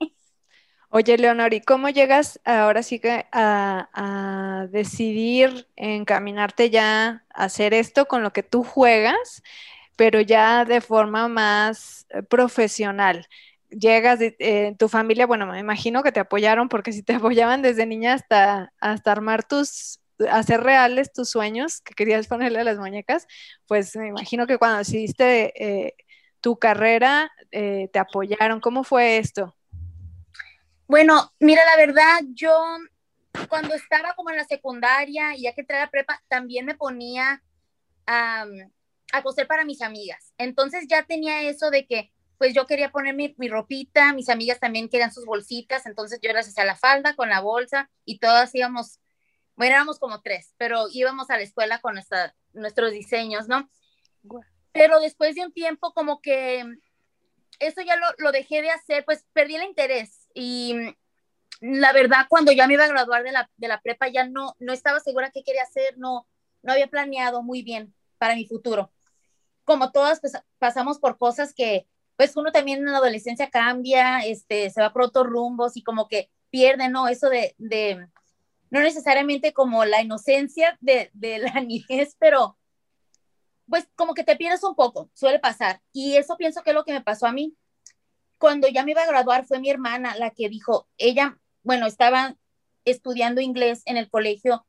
Oye, 0.98 1.18
Leonor, 1.18 1.52
¿y 1.52 1.60
cómo 1.60 1.90
llegas 1.90 2.40
ahora 2.46 2.82
sí 2.82 2.98
que 3.00 3.26
a, 3.30 3.90
a, 3.92 4.66
decidir 4.68 5.68
encaminarte 5.76 6.70
ya 6.70 7.22
a 7.34 7.44
hacer 7.44 7.74
esto 7.74 8.06
con 8.06 8.22
lo 8.22 8.32
que 8.32 8.42
tú 8.42 8.64
juegas, 8.64 9.42
pero 9.96 10.22
ya 10.22 10.64
de 10.64 10.80
forma 10.80 11.28
más 11.28 12.06
eh, 12.08 12.22
profesional? 12.22 13.26
llegas, 13.68 14.22
en 14.22 14.36
eh, 14.38 14.76
tu 14.78 14.88
familia, 14.88 15.26
bueno, 15.26 15.46
me 15.46 15.58
imagino 15.58 16.02
que 16.02 16.12
te 16.12 16.20
apoyaron 16.20 16.70
porque 16.70 16.92
si 16.92 17.02
te 17.02 17.14
apoyaban 17.16 17.60
desde 17.60 17.84
niña 17.84 18.14
hasta, 18.14 18.72
hasta 18.80 19.12
armar 19.12 19.46
tus, 19.46 20.00
hacer 20.30 20.62
reales 20.62 21.12
tus 21.12 21.28
sueños 21.28 21.82
que 21.82 21.92
querías 21.94 22.26
ponerle 22.26 22.60
a 22.60 22.64
las 22.64 22.78
muñecas, 22.78 23.26
pues 23.66 23.94
me 23.96 24.08
imagino 24.08 24.46
que 24.46 24.56
cuando 24.56 24.78
decidiste 24.78 25.52
eh, 25.62 25.94
tu 26.40 26.58
carrera 26.58 27.30
te 27.50 27.98
apoyaron. 27.98 28.60
¿Cómo 28.60 28.82
fue 28.84 29.18
esto? 29.18 29.56
Bueno, 30.88 31.32
mira, 31.40 31.64
la 31.64 31.76
verdad, 31.76 32.20
yo 32.32 32.78
cuando 33.48 33.74
estaba 33.74 34.14
como 34.14 34.30
en 34.30 34.36
la 34.36 34.44
secundaria 34.44 35.34
y 35.34 35.42
ya 35.42 35.52
que 35.52 35.62
entré 35.62 35.76
a 35.76 35.80
la 35.80 35.90
prepa, 35.90 36.22
también 36.28 36.64
me 36.64 36.76
ponía 36.76 37.42
a, 38.06 38.46
a 39.12 39.22
coser 39.22 39.46
para 39.48 39.64
mis 39.64 39.82
amigas. 39.82 40.32
Entonces 40.38 40.86
ya 40.88 41.02
tenía 41.04 41.42
eso 41.42 41.70
de 41.70 41.86
que 41.86 42.12
pues 42.38 42.54
yo 42.54 42.66
quería 42.66 42.92
poner 42.92 43.14
mi, 43.14 43.48
ropita, 43.48 44.12
mis 44.12 44.28
amigas 44.28 44.60
también 44.60 44.88
querían 44.88 45.12
sus 45.12 45.24
bolsitas, 45.24 45.86
entonces 45.86 46.20
yo 46.22 46.32
las 46.32 46.46
hacía 46.46 46.66
la 46.66 46.76
falda 46.76 47.16
con 47.16 47.30
la 47.30 47.40
bolsa 47.40 47.90
y 48.04 48.18
todas 48.18 48.54
íbamos, 48.54 49.00
bueno, 49.56 49.74
éramos 49.74 49.98
como 49.98 50.20
tres, 50.20 50.54
pero 50.58 50.86
íbamos 50.92 51.30
a 51.30 51.38
la 51.38 51.42
escuela 51.42 51.80
con 51.80 51.94
nuestra, 51.94 52.34
nuestros 52.52 52.92
diseños, 52.92 53.48
¿no? 53.48 53.70
Pero 54.72 55.00
después 55.00 55.34
de 55.34 55.46
un 55.46 55.52
tiempo 55.52 55.94
como 55.94 56.20
que 56.20 56.62
eso 57.58 57.80
ya 57.80 57.96
lo, 57.96 58.06
lo 58.18 58.32
dejé 58.32 58.60
de 58.60 58.70
hacer, 58.70 59.06
pues 59.06 59.24
perdí 59.32 59.56
el 59.56 59.62
interés 59.62 60.15
y 60.36 60.74
la 61.60 61.92
verdad 61.92 62.26
cuando 62.28 62.52
ya 62.52 62.66
me 62.66 62.74
iba 62.74 62.84
a 62.84 62.88
graduar 62.88 63.24
de 63.24 63.32
la, 63.32 63.50
de 63.56 63.68
la 63.68 63.80
prepa 63.80 64.08
ya 64.08 64.26
no, 64.28 64.54
no 64.58 64.72
estaba 64.72 65.00
segura 65.00 65.30
qué 65.30 65.42
quería 65.42 65.62
hacer, 65.62 65.96
no, 65.96 66.28
no 66.62 66.72
había 66.72 66.88
planeado 66.88 67.42
muy 67.42 67.62
bien 67.62 67.94
para 68.18 68.34
mi 68.34 68.46
futuro. 68.46 68.92
Como 69.64 69.90
todas 69.90 70.20
pues, 70.20 70.34
pasamos 70.58 70.98
por 70.98 71.16
cosas 71.16 71.54
que 71.54 71.86
pues 72.16 72.36
uno 72.36 72.52
también 72.52 72.80
en 72.80 72.92
la 72.92 72.98
adolescencia 72.98 73.50
cambia, 73.50 74.20
este, 74.20 74.70
se 74.70 74.80
va 74.80 74.92
por 74.92 75.02
otros 75.02 75.26
rumbos 75.26 75.76
y 75.76 75.82
como 75.82 76.06
que 76.08 76.30
pierde, 76.50 76.88
¿no? 76.88 77.08
Eso 77.08 77.28
de, 77.28 77.54
de 77.58 78.06
no 78.70 78.80
necesariamente 78.80 79.52
como 79.52 79.84
la 79.84 80.02
inocencia 80.02 80.76
de, 80.80 81.10
de 81.14 81.38
la 81.38 81.60
niñez, 81.60 82.16
pero 82.18 82.58
pues 83.68 83.88
como 83.96 84.14
que 84.14 84.24
te 84.24 84.36
pierdes 84.36 84.62
un 84.64 84.74
poco, 84.74 85.10
suele 85.14 85.38
pasar. 85.38 85.80
Y 85.92 86.16
eso 86.16 86.36
pienso 86.36 86.62
que 86.62 86.70
es 86.70 86.74
lo 86.74 86.84
que 86.84 86.92
me 86.92 87.02
pasó 87.02 87.26
a 87.26 87.32
mí. 87.32 87.56
Cuando 88.38 88.68
ya 88.68 88.84
me 88.84 88.92
iba 88.92 89.02
a 89.02 89.06
graduar 89.06 89.46
fue 89.46 89.60
mi 89.60 89.70
hermana 89.70 90.16
la 90.16 90.30
que 90.30 90.48
dijo, 90.48 90.88
ella, 90.98 91.38
bueno, 91.62 91.86
estaba 91.86 92.36
estudiando 92.84 93.40
inglés 93.40 93.82
en 93.86 93.96
el 93.96 94.08
colegio 94.08 94.66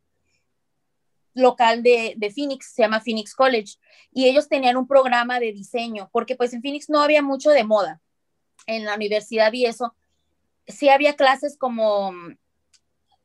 local 1.34 1.84
de, 1.84 2.16
de, 2.18 2.32
Phoenix, 2.32 2.74
se 2.74 2.82
llama 2.82 3.00
Phoenix 3.00 3.36
College, 3.36 3.76
y 4.12 4.26
ellos 4.26 4.50
tenían 4.50 4.76
un 4.76 4.88
programa 4.88 5.40
de 5.40 5.54
diseño, 5.54 6.10
porque 6.12 6.36
pues 6.36 6.54
en 6.54 6.62
Phoenix 6.62 6.90
no 6.90 7.02
había 7.02 7.22
mucho 7.22 7.52
de 7.52 7.64
moda 7.64 8.02
en 8.66 8.86
la 8.86 8.96
universidad 8.96 9.54
y 9.54 9.66
eso, 9.66 9.96
sí 10.68 10.90
había 10.90 11.16
clases 11.16 11.58
como 11.58 12.12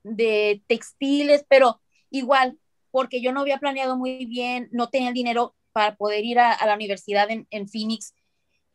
de 0.02 0.62
textiles, 0.66 1.44
pero 1.48 1.80
igual, 2.10 2.58
porque 2.90 3.20
yo 3.20 3.32
no 3.32 3.40
había 3.40 3.58
planeado 3.58 3.96
muy 3.96 4.26
bien, 4.26 4.68
no 4.72 4.88
tenía 4.88 5.08
el 5.08 5.14
dinero 5.14 5.54
para 5.72 5.96
poder 5.96 6.24
ir 6.24 6.38
a, 6.38 6.64
la 6.64 6.74
universidad 6.74 7.30
en, 7.30 7.46
en, 7.50 7.68
Phoenix. 7.68 8.14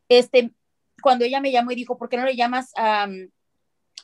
Este, 0.10 0.52
cuando 1.02 1.26
ella 1.26 1.42
me 1.42 1.52
llamó 1.52 1.72
y 1.72 1.76
dijo, 1.76 1.98
¿por 1.98 2.10
qué 2.10 2.18
no 2.18 2.26
le 2.26 2.36
llamas 2.36 2.72
a, 2.76 3.08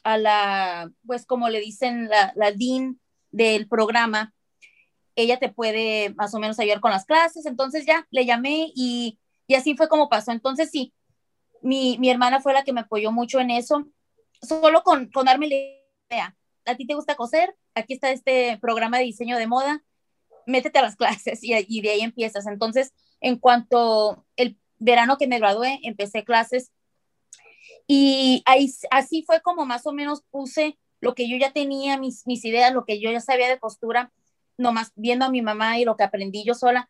a 0.03 0.17
la, 0.17 0.91
pues 1.05 1.25
como 1.25 1.50
le 1.50 1.59
dicen, 1.59 2.07
la, 2.09 2.33
la 2.35 2.51
dean 2.51 3.00
del 3.31 3.67
programa? 3.67 4.33
Ella 5.15 5.38
te 5.38 5.50
puede 5.50 6.13
más 6.15 6.33
o 6.33 6.39
menos 6.39 6.59
ayudar 6.59 6.79
con 6.79 6.91
las 6.91 7.05
clases. 7.05 7.45
Entonces 7.45 7.85
ya 7.85 8.07
le 8.12 8.25
llamé 8.25 8.71
y, 8.75 9.19
y 9.47 9.55
así 9.55 9.75
fue 9.75 9.88
como 9.88 10.09
pasó. 10.09 10.31
Entonces 10.31 10.69
sí, 10.71 10.93
mi, 11.62 11.97
mi, 12.00 12.09
hermana 12.09 12.41
fue 12.41 12.53
la 12.53 12.63
que 12.63 12.73
me 12.73 12.81
apoyó 12.81 13.12
mucho 13.12 13.39
en 13.39 13.51
eso, 13.51 13.88
solo 14.41 14.83
con, 14.83 15.09
con 15.12 15.25
darme 15.25 15.47
la 15.47 15.55
idea. 15.55 16.35
¿A 16.65 16.75
ti 16.75 16.85
te 16.85 16.95
gusta 16.95 17.15
coser? 17.15 17.55
Aquí 17.75 17.93
está 17.93 18.12
este 18.12 18.57
programa 18.59 18.97
de 18.97 19.05
diseño 19.05 19.38
de 19.38 19.47
moda. 19.47 19.83
Métete 20.45 20.79
a 20.79 20.83
las 20.83 20.95
clases 20.97 21.43
y, 21.43 21.53
y 21.67 21.81
de 21.81 21.91
ahí 21.91 22.01
empiezas. 22.01 22.45
Entonces, 22.47 22.93
en 23.21 23.38
cuanto 23.38 24.25
el 24.35 24.57
verano 24.79 25.17
que 25.17 25.27
me 25.27 25.39
gradué, 25.39 25.79
empecé 25.83 26.23
clases 26.23 26.71
y 27.88 28.43
ahí, 28.46 28.72
así 28.91 29.24
fue 29.25 29.41
como 29.41 29.65
más 29.65 29.86
o 29.86 29.91
menos 29.91 30.24
puse 30.29 30.77
lo 31.00 31.15
que 31.15 31.29
yo 31.29 31.38
ya 31.38 31.51
tenía, 31.51 31.98
mis, 31.98 32.25
mis 32.25 32.46
ideas, 32.46 32.74
lo 32.74 32.86
que 32.86 33.00
yo 33.00 33.12
ya 33.12 33.20
sabía 33.20 33.50
de 33.50 33.60
costura, 33.60 34.12
nomás 34.58 34.91
viendo 34.96 35.25
a 35.25 35.29
mi 35.29 35.41
mamá 35.41 35.77
y 35.77 35.86
lo 35.86 35.98
que 35.98 36.03
aprendí 36.03 36.46
yo 36.46 36.53
sola, 36.53 36.89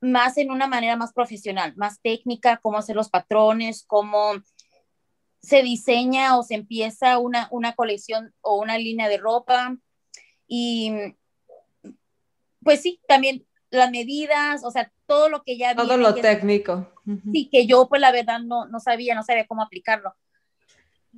más 0.00 0.38
en 0.38 0.50
una 0.50 0.66
manera 0.66 0.96
más 0.96 1.12
profesional, 1.12 1.74
más 1.76 2.00
técnica, 2.00 2.58
cómo 2.62 2.78
hacer 2.78 2.96
los 2.96 3.10
patrones, 3.10 3.84
cómo 3.86 4.32
se 5.42 5.62
diseña 5.62 6.38
o 6.38 6.42
se 6.42 6.54
empieza 6.54 7.18
una, 7.18 7.48
una 7.50 7.74
colección 7.74 8.34
o 8.40 8.56
una 8.56 8.78
línea 8.78 9.08
de 9.08 9.18
ropa. 9.18 9.76
Y 10.46 10.92
pues 12.62 12.80
sí, 12.80 13.00
también 13.06 13.46
las 13.70 13.90
medidas, 13.90 14.64
o 14.64 14.70
sea, 14.70 14.90
todo 15.06 15.28
lo 15.28 15.42
que 15.42 15.58
ya... 15.58 15.74
Todo 15.74 15.96
lo 15.96 16.14
técnico. 16.14 16.93
Sí, 17.32 17.48
que 17.50 17.66
yo 17.66 17.88
pues 17.88 18.00
la 18.00 18.12
verdad 18.12 18.40
no, 18.40 18.66
no 18.66 18.80
sabía, 18.80 19.14
no 19.14 19.22
sabía 19.22 19.46
cómo 19.46 19.62
aplicarlo. 19.62 20.14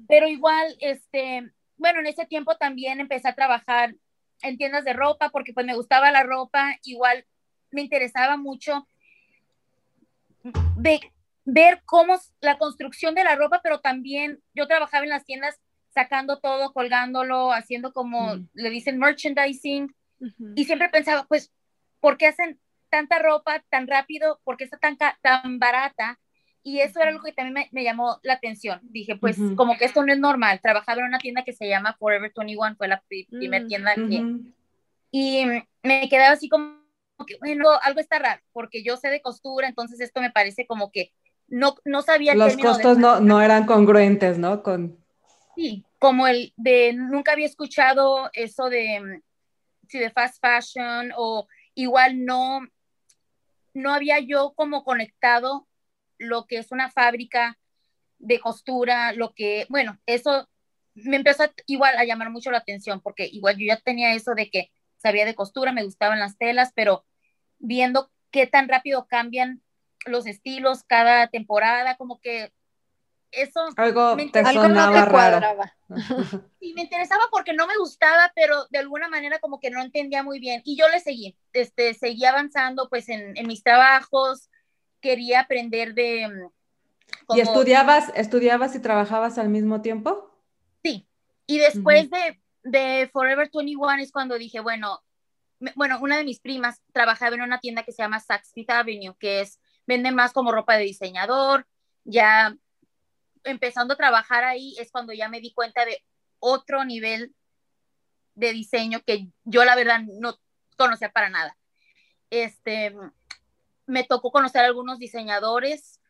Pero 0.09 0.27
igual, 0.27 0.77
este, 0.81 1.53
bueno, 1.77 2.01
en 2.01 2.07
ese 2.07 2.27
tiempo 2.27 2.57
también 2.57 3.01
empecé 3.01 3.29
a 3.29 3.35
trabajar 3.35 3.95
en 4.43 4.59
tiendas 4.59 4.85
de 4.85 4.93
ropa 4.93 5.31
porque 5.31 5.53
pues 5.53 5.65
me 5.65 5.75
gustaba 5.75 6.11
la 6.11 6.23
ropa, 6.23 6.77
igual 6.83 7.25
me 7.71 7.83
interesaba 7.83 8.37
mucho 8.37 8.87
de 10.77 11.01
ver 11.45 11.83
cómo 11.85 12.17
la 12.41 12.59
construcción 12.59 13.15
de 13.15 13.25
la 13.25 13.37
ropa, 13.37 13.61
pero 13.63 13.81
también 13.81 14.41
yo 14.55 14.67
trabajaba 14.67 15.05
en 15.05 15.11
las 15.11 15.25
tiendas 15.25 15.59
sacando 15.91 16.41
todo, 16.41 16.73
colgándolo, 16.73 17.53
haciendo 17.53 17.93
como 17.93 18.37
le 18.53 18.71
dicen 18.71 18.99
merchandising, 18.99 19.95
y 20.55 20.65
siempre 20.65 20.89
pensaba, 20.89 21.25
pues, 21.27 21.53
¿por 22.01 22.19
qué 22.19 22.27
hacen 22.27 22.59
tanta 22.97 23.19
ropa 23.19 23.63
tan 23.69 23.87
rápido? 23.87 24.41
¿Por 24.43 24.57
qué 24.57 24.65
está 24.65 24.79
tan, 24.79 24.97
tan 24.97 25.59
barata? 25.59 26.19
Y 26.63 26.81
eso 26.81 26.99
era 26.99 27.11
algo 27.11 27.23
que 27.23 27.33
también 27.33 27.69
me, 27.71 27.85
llamó 27.85 28.19
la 28.23 28.33
atención. 28.33 28.81
Dije, 28.83 29.17
pues, 29.17 29.37
como 29.55 29.77
que 29.77 29.85
esto 29.85 30.05
no 30.05 30.13
es 30.13 30.19
normal. 30.19 30.61
Trabajaba 30.63 31.01
en 31.01 31.09
una 31.09 31.19
tienda 31.19 31.45
que 31.45 31.53
se 31.53 31.69
llama 31.69 31.95
Forever 31.99 32.33
21, 32.35 32.75
fue 32.77 32.89
la 32.89 33.03
primera 33.31 33.65
mm, 33.65 33.69
tienda 33.69 33.95
que... 33.95 34.25
Y 35.13 35.45
me 35.83 36.09
quedaba 36.09 36.33
así 36.33 36.49
como 36.49 36.75
que, 37.27 37.37
bueno, 37.39 37.69
algo 37.83 38.01
está 38.01 38.19
raro, 38.19 38.43
porque 38.53 38.83
yo 38.83 38.97
sé 38.97 39.09
de 39.09 39.23
costura, 39.23 39.69
entonces 39.69 40.01
esto 40.01 40.21
me 40.21 40.31
parece 40.31 40.67
como 40.67 40.91
que 40.91 41.13
no, 41.47 41.77
no 41.85 42.03
sabía. 42.03 42.35
Los 42.35 42.57
costos 42.57 42.99
no, 42.99 43.21
no 43.21 43.41
eran 43.41 43.65
congruentes, 43.65 44.39
¿no? 44.39 44.63
Con... 44.63 44.99
Sí, 45.55 45.85
como 45.99 46.27
el 46.27 46.53
de, 46.57 46.93
nunca 46.95 47.33
había 47.33 47.47
escuchado 47.47 48.29
eso 48.33 48.69
de, 48.69 49.23
sí, 49.89 49.99
de 49.99 50.11
fast 50.11 50.45
fashion 50.45 51.13
o 51.17 51.47
igual 51.75 52.25
no, 52.25 52.61
no 53.77 53.93
había 53.93 54.19
yo 54.21 54.55
como 54.57 54.85
conectado 54.85 55.69
lo 56.19 56.47
que 56.47 56.59
es 56.59 56.73
una 56.73 56.91
fábrica 56.91 57.59
de 58.19 58.41
costura, 58.41 59.13
lo 59.13 59.35
que, 59.35 59.67
bueno, 59.69 60.01
eso 60.07 60.49
me 60.95 61.17
empezó 61.17 61.45
igual 61.67 61.97
a 61.99 62.05
llamar 62.05 62.31
mucho 62.31 62.51
la 62.51 62.59
atención 62.59 63.01
porque 63.03 63.27
igual 63.27 63.57
yo 63.59 63.67
ya 63.67 63.77
tenía 63.79 64.15
eso 64.15 64.35
de 64.35 64.49
que 64.51 64.71
sabía 64.97 65.27
de 65.27 65.35
costura, 65.35 65.73
me 65.73 65.85
gustaban 65.85 66.19
las 66.19 66.39
telas, 66.39 66.73
pero 66.75 67.05
viendo 67.59 68.11
qué 68.31 68.47
tan 68.47 68.69
rápido 68.69 69.07
cambian 69.07 69.63
los 70.07 70.27
estilos 70.27 70.83
cada 70.85 71.29
temporada, 71.29 71.97
como 71.97 72.19
que 72.21 72.53
eso 73.37 73.61
algo 73.77 74.17
me 74.17 74.29
te 74.31 74.45
sonaba 74.45 75.05
raro. 75.05 75.63
Y 76.61 76.73
me 76.75 76.83
interesaba 76.83 77.25
porque 77.31 77.53
no 77.53 77.67
me 77.67 77.77
gustaba, 77.77 78.33
pero 78.35 78.67
de 78.71 78.79
alguna 78.79 79.09
manera 79.09 79.39
como 79.39 79.61
que 79.61 79.71
no 79.71 79.81
entendía 79.81 80.23
muy 80.23 80.41
bien. 80.41 80.63
Y 80.65 80.77
yo 80.77 80.89
le 80.89 81.01
seguí, 81.01 81.37
este, 81.53 81.95
seguí 81.95 82.25
avanzando 82.25 82.89
pues 82.89 83.09
en, 83.09 83.37
en 83.37 83.47
mis 83.47 83.63
trabajos, 83.63 84.51
quería 85.01 85.41
aprender 85.41 85.95
de... 85.95 86.29
Mm, 86.29 87.37
¿Y 87.37 87.41
estudiabas, 87.41 88.13
estudiabas 88.15 88.75
y 88.75 88.81
trabajabas 88.81 89.39
al 89.39 89.49
mismo 89.49 89.81
tiempo? 89.81 90.31
Sí, 90.83 91.07
y 91.47 91.59
después 91.59 92.11
de, 92.11 92.41
de 92.63 93.09
Forever 93.13 93.51
21 93.53 94.03
es 94.03 94.13
cuando 94.13 94.37
dije, 94.39 94.61
bueno, 94.61 95.03
bueno, 95.75 95.99
una 96.01 96.17
de 96.17 96.25
mis 96.25 96.41
primas 96.41 96.83
trabajaba 96.93 97.35
en 97.35 97.43
una 97.43 97.61
tienda 97.61 97.83
que 97.83 97.93
se 97.93 98.03
llama 98.03 98.21
Saks 98.21 98.53
Fifth 98.53 98.71
Avenue, 98.71 99.17
que 99.19 99.41
es, 99.41 99.61
venden 99.87 100.15
más 100.15 100.33
como 100.33 100.53
ropa 100.53 100.77
de 100.77 100.85
diseñador, 100.85 101.67
ya 102.05 102.57
empezando 103.47 103.95
a 103.95 103.97
trabajar 103.97 104.45
ahí 104.45 104.75
es 104.79 104.91
cuando 104.91 105.13
ya 105.13 105.29
me 105.29 105.41
di 105.41 105.53
cuenta 105.53 105.85
de 105.85 106.03
otro 106.39 106.85
nivel 106.85 107.35
de 108.35 108.53
diseño 108.53 109.01
que 109.05 109.29
yo 109.45 109.65
la 109.65 109.75
verdad 109.75 110.01
no 110.21 110.39
conocía 110.77 111.11
para 111.11 111.31
nada. 111.31 111.57
Este, 112.31 112.95
me 113.87 114.05
tocó 114.05 114.31
conocer 114.31 114.63
a 114.63 114.67
algunos 114.67 114.99
diseñadores 114.99 116.01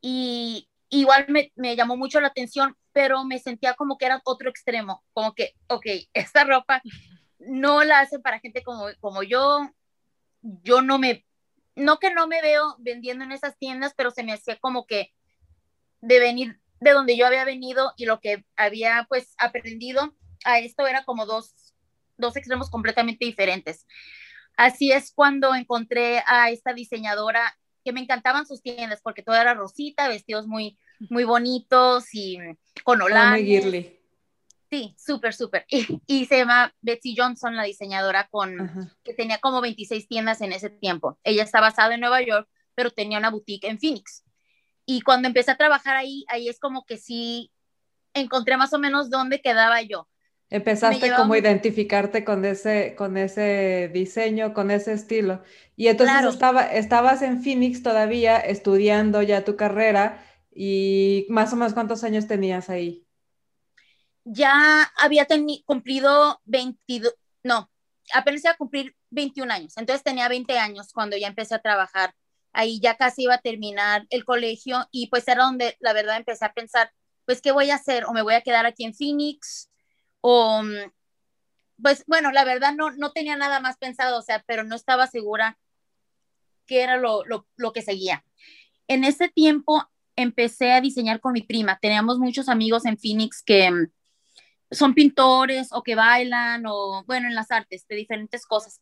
y 0.00 0.68
igual 0.88 1.26
me, 1.28 1.52
me, 1.54 1.76
llamó 1.76 1.96
mucho 1.96 2.20
la 2.20 2.28
atención, 2.28 2.76
pero 2.92 3.24
me 3.24 3.38
sentía 3.38 3.74
como 3.74 3.98
que 3.98 4.06
era 4.06 4.20
otro 4.24 4.50
extremo, 4.50 5.04
como 5.12 5.34
que, 5.34 5.54
ok, 5.68 5.86
esta 6.14 6.44
ropa 6.44 6.82
no 7.38 7.84
la 7.84 8.00
hacen 8.00 8.20
para 8.20 8.40
gente 8.40 8.62
como, 8.62 8.86
como 9.00 9.22
yo, 9.22 9.70
yo 10.42 10.82
no 10.82 10.98
me, 10.98 11.24
no 11.74 11.98
que 11.98 12.12
no 12.12 12.26
me 12.26 12.42
veo 12.42 12.76
vendiendo 12.78 13.24
en 13.24 13.32
esas 13.32 13.56
tiendas, 13.58 13.94
pero 13.96 14.10
se 14.10 14.24
me 14.24 14.32
hacía 14.32 14.58
como 14.58 14.86
que 14.86 15.12
de 16.00 16.18
venir 16.18 16.60
de 16.80 16.92
donde 16.92 17.16
yo 17.16 17.26
había 17.26 17.44
venido 17.44 17.92
y 17.96 18.06
lo 18.06 18.20
que 18.20 18.44
había 18.56 19.06
pues 19.08 19.34
aprendido 19.38 20.14
a 20.44 20.58
esto 20.58 20.86
era 20.86 21.04
como 21.04 21.26
dos, 21.26 21.54
dos 22.16 22.36
extremos 22.36 22.70
completamente 22.70 23.24
diferentes. 23.24 23.86
Así 24.56 24.92
es 24.92 25.12
cuando 25.14 25.54
encontré 25.54 26.22
a 26.26 26.50
esta 26.50 26.72
diseñadora 26.72 27.56
que 27.84 27.92
me 27.92 28.00
encantaban 28.00 28.46
sus 28.46 28.62
tiendas 28.62 29.00
porque 29.02 29.22
todo 29.22 29.36
era 29.36 29.54
rosita, 29.54 30.08
vestidos 30.08 30.46
muy, 30.46 30.78
muy 31.08 31.24
bonitos 31.24 32.14
y 32.14 32.38
con 32.84 33.00
olanes. 33.00 33.40
Sí, 34.70 34.94
súper, 34.96 35.34
súper. 35.34 35.66
Y, 36.06 36.26
se 36.26 36.38
llama 36.38 36.72
Betsy 36.80 37.16
Johnson, 37.16 37.56
la 37.56 37.64
diseñadora 37.64 38.28
con 38.28 38.94
que 39.02 39.14
tenía 39.14 39.38
como 39.38 39.60
26 39.60 40.06
tiendas 40.06 40.40
en 40.42 40.52
ese 40.52 40.70
tiempo. 40.70 41.18
Ella 41.24 41.42
está 41.42 41.60
basada 41.60 41.94
en 41.94 42.00
Nueva 42.00 42.22
York, 42.22 42.48
pero 42.74 42.90
tenía 42.90 43.18
una 43.18 43.30
boutique 43.30 43.66
en 43.66 43.80
Phoenix. 43.80 44.22
Y 44.90 45.02
cuando 45.02 45.28
empecé 45.28 45.52
a 45.52 45.56
trabajar 45.56 45.94
ahí, 45.94 46.24
ahí 46.26 46.48
es 46.48 46.58
como 46.58 46.84
que 46.84 46.96
sí 46.96 47.52
encontré 48.12 48.56
más 48.56 48.72
o 48.72 48.78
menos 48.80 49.08
dónde 49.08 49.40
quedaba 49.40 49.80
yo. 49.82 50.08
Empezaste 50.48 51.14
como 51.14 51.34
a 51.34 51.38
identificarte 51.38 52.24
con 52.24 52.44
ese, 52.44 52.96
con 52.96 53.16
ese 53.16 53.88
diseño, 53.94 54.52
con 54.52 54.72
ese 54.72 54.94
estilo. 54.94 55.44
Y 55.76 55.86
entonces 55.86 56.24
estaba, 56.24 56.64
estabas 56.64 57.22
en 57.22 57.40
Phoenix 57.40 57.84
todavía 57.84 58.38
estudiando 58.38 59.22
ya 59.22 59.44
tu 59.44 59.54
carrera 59.54 60.24
y 60.52 61.24
más 61.28 61.52
o 61.52 61.56
menos 61.56 61.72
cuántos 61.72 62.02
años 62.02 62.26
tenías 62.26 62.68
ahí. 62.68 63.06
Ya 64.24 64.90
había 64.96 65.28
cumplido 65.66 66.40
22, 66.46 67.14
no, 67.44 67.70
apenas 68.12 68.42
iba 68.42 68.54
a 68.54 68.56
cumplir 68.56 68.96
21 69.10 69.52
años. 69.52 69.76
Entonces 69.76 70.02
tenía 70.02 70.28
20 70.28 70.58
años 70.58 70.92
cuando 70.92 71.16
ya 71.16 71.28
empecé 71.28 71.54
a 71.54 71.62
trabajar. 71.62 72.12
Ahí 72.52 72.80
ya 72.80 72.96
casi 72.96 73.22
iba 73.24 73.34
a 73.34 73.40
terminar 73.40 74.06
el 74.10 74.24
colegio 74.24 74.86
y 74.90 75.08
pues 75.08 75.26
era 75.28 75.44
donde 75.44 75.76
la 75.80 75.92
verdad 75.92 76.16
empecé 76.16 76.44
a 76.44 76.52
pensar, 76.52 76.92
pues, 77.24 77.40
¿qué 77.40 77.52
voy 77.52 77.70
a 77.70 77.76
hacer? 77.76 78.04
¿O 78.06 78.12
me 78.12 78.22
voy 78.22 78.34
a 78.34 78.40
quedar 78.40 78.66
aquí 78.66 78.84
en 78.84 78.94
Phoenix? 78.94 79.70
o 80.20 80.62
pues 81.82 82.04
bueno, 82.06 82.30
la 82.30 82.44
verdad 82.44 82.74
no, 82.74 82.90
no 82.90 83.12
tenía 83.12 83.36
nada 83.36 83.60
más 83.60 83.78
pensado, 83.78 84.18
o 84.18 84.22
sea, 84.22 84.44
pero 84.46 84.64
no 84.64 84.76
estaba 84.76 85.06
segura 85.06 85.58
qué 86.66 86.82
era 86.82 86.98
lo, 86.98 87.24
lo, 87.24 87.72
que 87.72 87.82
seguía. 87.82 88.24
En 88.86 89.04
ese 89.04 89.28
tiempo 89.28 89.82
empecé 90.14 90.72
a 90.72 90.80
diseñar 90.80 91.20
con 91.20 91.32
mi 91.32 91.42
prima. 91.42 91.78
Teníamos 91.80 92.18
muchos 92.18 92.48
amigos 92.48 92.84
en 92.84 92.98
Phoenix 92.98 93.42
que 93.42 93.70
son 94.70 94.94
pintores 94.94 95.68
o 95.72 95.82
que 95.82 95.94
bailan 95.94 96.64
o, 96.66 97.02
bueno, 97.06 97.28
en 97.28 97.34
las 97.34 97.50
artes, 97.50 97.86
de 97.88 97.96
diferentes 97.96 98.46
cosas. 98.46 98.80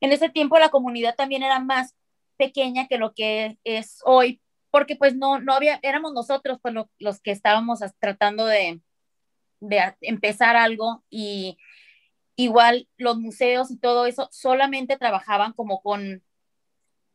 En 0.00 0.12
ese 0.12 0.30
tiempo 0.30 0.58
la 0.58 0.70
comunidad 0.70 1.14
también 1.16 1.42
era 1.42 1.60
más 1.60 1.94
pequeña 2.36 2.88
que 2.88 2.98
lo 2.98 3.14
que 3.14 3.58
es 3.64 4.00
hoy, 4.04 4.40
porque 4.70 4.96
pues 4.96 5.16
no, 5.16 5.40
no 5.40 5.54
había, 5.54 5.78
éramos 5.82 6.12
nosotros 6.12 6.58
pues, 6.62 6.74
los 6.98 7.20
que 7.20 7.30
estábamos 7.30 7.80
tratando 7.98 8.46
de, 8.46 8.80
de 9.60 9.94
empezar 10.00 10.56
algo 10.56 11.04
y, 11.10 11.58
igual 12.36 12.88
los 12.98 13.18
museos 13.18 13.70
y 13.70 13.78
todo 13.78 14.06
eso 14.06 14.28
solamente 14.30 14.98
trabajaban 14.98 15.52
como 15.54 15.80
con, 15.80 16.22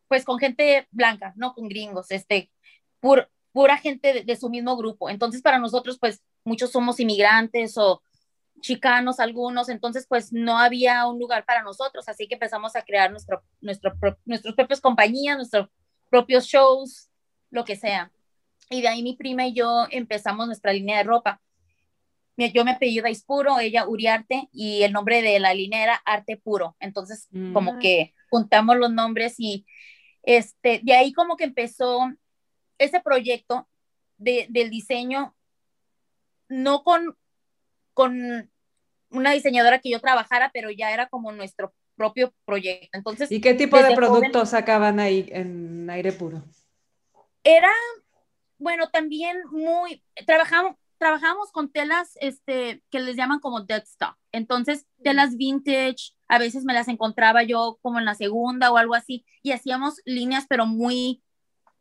pues 0.08 0.24
con 0.24 0.38
gente 0.38 0.88
blanca, 0.90 1.32
no 1.36 1.54
con 1.54 1.68
gringos, 1.68 2.10
este, 2.10 2.50
pura 3.00 3.78
gente 3.78 4.24
de, 4.24 4.36
su 4.36 4.50
mismo 4.50 4.76
grupo. 4.76 5.08
Entonces 5.08 5.40
para 5.40 5.58
nosotros, 5.58 5.98
pues 5.98 6.22
muchos 6.44 6.72
somos 6.72 7.00
inmigrantes 7.00 7.78
o 7.78 8.02
chicanos 8.62 9.20
algunos, 9.20 9.68
entonces 9.68 10.06
pues 10.08 10.32
no 10.32 10.58
había 10.58 11.06
un 11.06 11.18
lugar 11.18 11.44
para 11.44 11.62
nosotros, 11.62 12.08
así 12.08 12.26
que 12.26 12.34
empezamos 12.34 12.74
a 12.74 12.82
crear 12.82 13.10
nuestro, 13.10 13.42
nuestro, 13.60 13.92
nuestros 14.24 14.54
propios 14.54 14.80
compañías, 14.80 15.36
nuestros 15.36 15.68
propios 16.08 16.46
shows, 16.46 17.10
lo 17.50 17.64
que 17.64 17.76
sea. 17.76 18.10
Y 18.70 18.80
de 18.80 18.88
ahí 18.88 19.02
mi 19.02 19.16
prima 19.16 19.46
y 19.46 19.52
yo 19.52 19.86
empezamos 19.90 20.46
nuestra 20.46 20.72
línea 20.72 20.98
de 20.98 21.04
ropa. 21.04 21.42
Yo 22.36 22.64
me 22.64 22.72
apellido 22.72 23.06
Puro, 23.26 23.60
ella 23.60 23.86
Uriarte, 23.86 24.48
y 24.52 24.82
el 24.82 24.92
nombre 24.92 25.22
de 25.22 25.38
la 25.38 25.54
línea 25.54 25.82
era 25.82 25.94
Arte 26.04 26.38
Puro. 26.38 26.76
Entonces, 26.80 27.28
como 27.52 27.74
mm. 27.74 27.78
que 27.78 28.14
juntamos 28.30 28.76
los 28.78 28.90
nombres 28.90 29.34
y 29.38 29.66
este, 30.22 30.80
de 30.82 30.94
ahí 30.94 31.12
como 31.12 31.36
que 31.36 31.44
empezó 31.44 32.10
ese 32.78 33.00
proyecto 33.00 33.68
de, 34.16 34.46
del 34.48 34.70
diseño, 34.70 35.36
no 36.48 36.82
con, 36.82 37.16
con 37.92 38.51
una 39.12 39.32
diseñadora 39.32 39.78
que 39.78 39.90
yo 39.90 40.00
trabajara, 40.00 40.50
pero 40.52 40.70
ya 40.70 40.92
era 40.92 41.08
como 41.08 41.32
nuestro 41.32 41.72
propio 41.96 42.32
proyecto. 42.44 42.98
Entonces, 42.98 43.30
¿Y 43.30 43.40
qué 43.40 43.54
tipo 43.54 43.80
de 43.82 43.94
productos 43.94 44.50
sacaban 44.50 44.98
ahí 44.98 45.28
en 45.30 45.88
aire 45.90 46.12
puro? 46.12 46.42
Era, 47.44 47.70
bueno, 48.58 48.88
también 48.90 49.38
muy, 49.50 50.02
trabajamos, 50.26 50.76
trabajamos 50.98 51.50
con 51.52 51.70
telas 51.70 52.16
este, 52.20 52.82
que 52.90 53.00
les 53.00 53.16
llaman 53.16 53.40
como 53.40 53.62
dead 53.62 53.82
stock. 53.82 54.16
Entonces, 54.30 54.86
telas 55.02 55.36
vintage, 55.36 56.12
a 56.28 56.38
veces 56.38 56.64
me 56.64 56.74
las 56.74 56.88
encontraba 56.88 57.42
yo 57.42 57.78
como 57.82 57.98
en 57.98 58.04
la 58.04 58.14
segunda 58.14 58.70
o 58.72 58.76
algo 58.76 58.94
así, 58.94 59.24
y 59.42 59.52
hacíamos 59.52 60.00
líneas, 60.04 60.46
pero 60.48 60.66
muy 60.66 61.22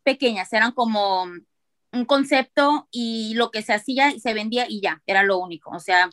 pequeñas, 0.04 0.52
eran 0.54 0.72
como 0.72 1.26
un 1.94 2.06
concepto 2.06 2.88
y 2.90 3.34
lo 3.36 3.52
que 3.52 3.62
se 3.62 3.74
hacía 3.74 4.12
y 4.12 4.20
se 4.20 4.34
vendía 4.34 4.66
y 4.68 4.82
ya, 4.82 5.02
era 5.06 5.24
lo 5.24 5.38
único. 5.38 5.72
O 5.72 5.80
sea, 5.80 6.10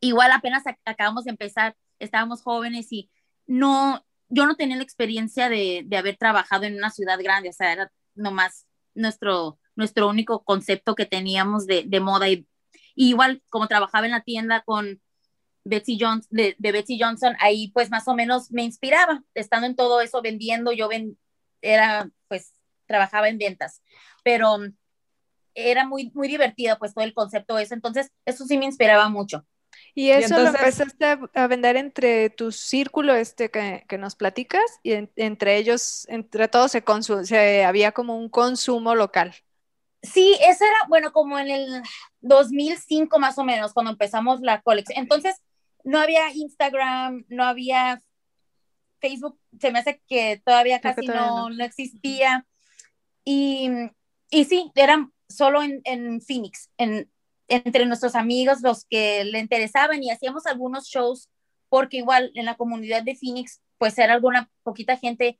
igual 0.00 0.32
apenas 0.32 0.64
acabamos 0.84 1.24
de 1.24 1.30
empezar, 1.30 1.76
estábamos 1.98 2.42
jóvenes 2.42 2.92
y 2.92 3.10
no, 3.46 4.04
yo 4.28 4.46
no 4.46 4.56
tenía 4.56 4.76
la 4.76 4.82
experiencia 4.82 5.48
de, 5.48 5.82
de 5.86 5.96
haber 5.96 6.16
trabajado 6.16 6.64
en 6.64 6.76
una 6.76 6.90
ciudad 6.90 7.18
grande, 7.22 7.50
o 7.50 7.52
sea, 7.52 7.72
era 7.72 7.92
nomás 8.14 8.66
nuestro, 8.94 9.58
nuestro 9.74 10.08
único 10.08 10.42
concepto 10.44 10.94
que 10.94 11.06
teníamos 11.06 11.66
de, 11.66 11.84
de 11.86 12.00
moda 12.00 12.28
y, 12.28 12.46
igual 12.94 13.42
como 13.48 13.68
trabajaba 13.68 14.06
en 14.06 14.12
la 14.12 14.22
tienda 14.22 14.62
con 14.62 15.00
Betsy 15.64 15.98
Johnson, 16.00 16.28
de, 16.30 16.56
de, 16.58 16.72
Betsy 16.72 16.98
Johnson, 17.00 17.36
ahí 17.40 17.70
pues 17.72 17.90
más 17.90 18.08
o 18.08 18.14
menos 18.14 18.50
me 18.50 18.62
inspiraba, 18.62 19.22
estando 19.34 19.66
en 19.66 19.76
todo 19.76 20.00
eso 20.00 20.22
vendiendo, 20.22 20.72
yo 20.72 20.88
ven, 20.88 21.18
era 21.60 22.08
pues 22.28 22.52
trabajaba 22.86 23.28
en 23.28 23.38
ventas, 23.38 23.82
pero 24.24 24.58
era 25.54 25.86
muy, 25.86 26.10
muy 26.14 26.28
divertido 26.28 26.78
pues 26.78 26.94
todo 26.94 27.04
el 27.04 27.14
concepto 27.14 27.58
eso, 27.58 27.74
entonces 27.74 28.12
eso 28.24 28.44
sí 28.44 28.58
me 28.58 28.66
inspiraba 28.66 29.08
mucho. 29.08 29.44
Y 29.98 30.10
eso 30.10 30.38
lo 30.38 30.48
empezaste 30.48 31.18
a, 31.32 31.46
vender 31.46 31.76
entre 31.76 32.28
tu 32.28 32.52
círculo 32.52 33.14
este 33.14 33.50
que, 33.50 33.86
que 33.88 33.96
nos 33.96 34.14
platicas 34.14 34.78
y 34.82 34.92
entre 35.16 35.56
ellos, 35.56 36.06
entre 36.10 36.48
todos 36.48 36.70
se, 36.70 36.84
se 37.24 37.64
había 37.64 37.92
como 37.92 38.18
un 38.18 38.28
consumo 38.28 38.94
local. 38.94 39.34
Sí, 40.02 40.36
eso 40.42 40.66
era, 40.66 40.76
bueno, 40.88 41.12
como 41.12 41.38
en 41.38 41.48
el 41.48 41.82
2005 42.20 43.18
más 43.18 43.38
o 43.38 43.44
menos, 43.44 43.72
cuando 43.72 43.90
empezamos 43.90 44.42
la 44.42 44.60
colección. 44.60 44.98
Entonces, 44.98 45.36
no 45.82 45.98
había 45.98 46.30
Instagram, 46.30 47.24
no 47.28 47.44
había 47.44 48.02
Facebook, 49.00 49.40
se 49.58 49.70
me 49.70 49.78
hace 49.78 50.02
que 50.06 50.42
todavía 50.44 50.82
casi 50.82 51.06
no, 51.06 51.48
no, 51.48 51.64
existía. 51.64 52.46
Y, 53.24 53.70
y 54.28 54.44
sí, 54.44 54.70
eran 54.74 55.14
solo 55.26 55.62
en, 55.62 55.80
en 55.84 56.20
Phoenix, 56.20 56.68
en, 56.76 57.10
entre 57.48 57.86
nuestros 57.86 58.14
amigos, 58.14 58.62
los 58.62 58.84
que 58.84 59.24
le 59.24 59.38
interesaban 59.38 60.02
y 60.02 60.10
hacíamos 60.10 60.46
algunos 60.46 60.86
shows, 60.86 61.28
porque 61.68 61.98
igual 61.98 62.32
en 62.34 62.44
la 62.44 62.56
comunidad 62.56 63.02
de 63.02 63.16
Phoenix, 63.16 63.60
pues 63.78 63.98
era 63.98 64.14
alguna 64.14 64.50
poquita 64.62 64.96
gente 64.96 65.38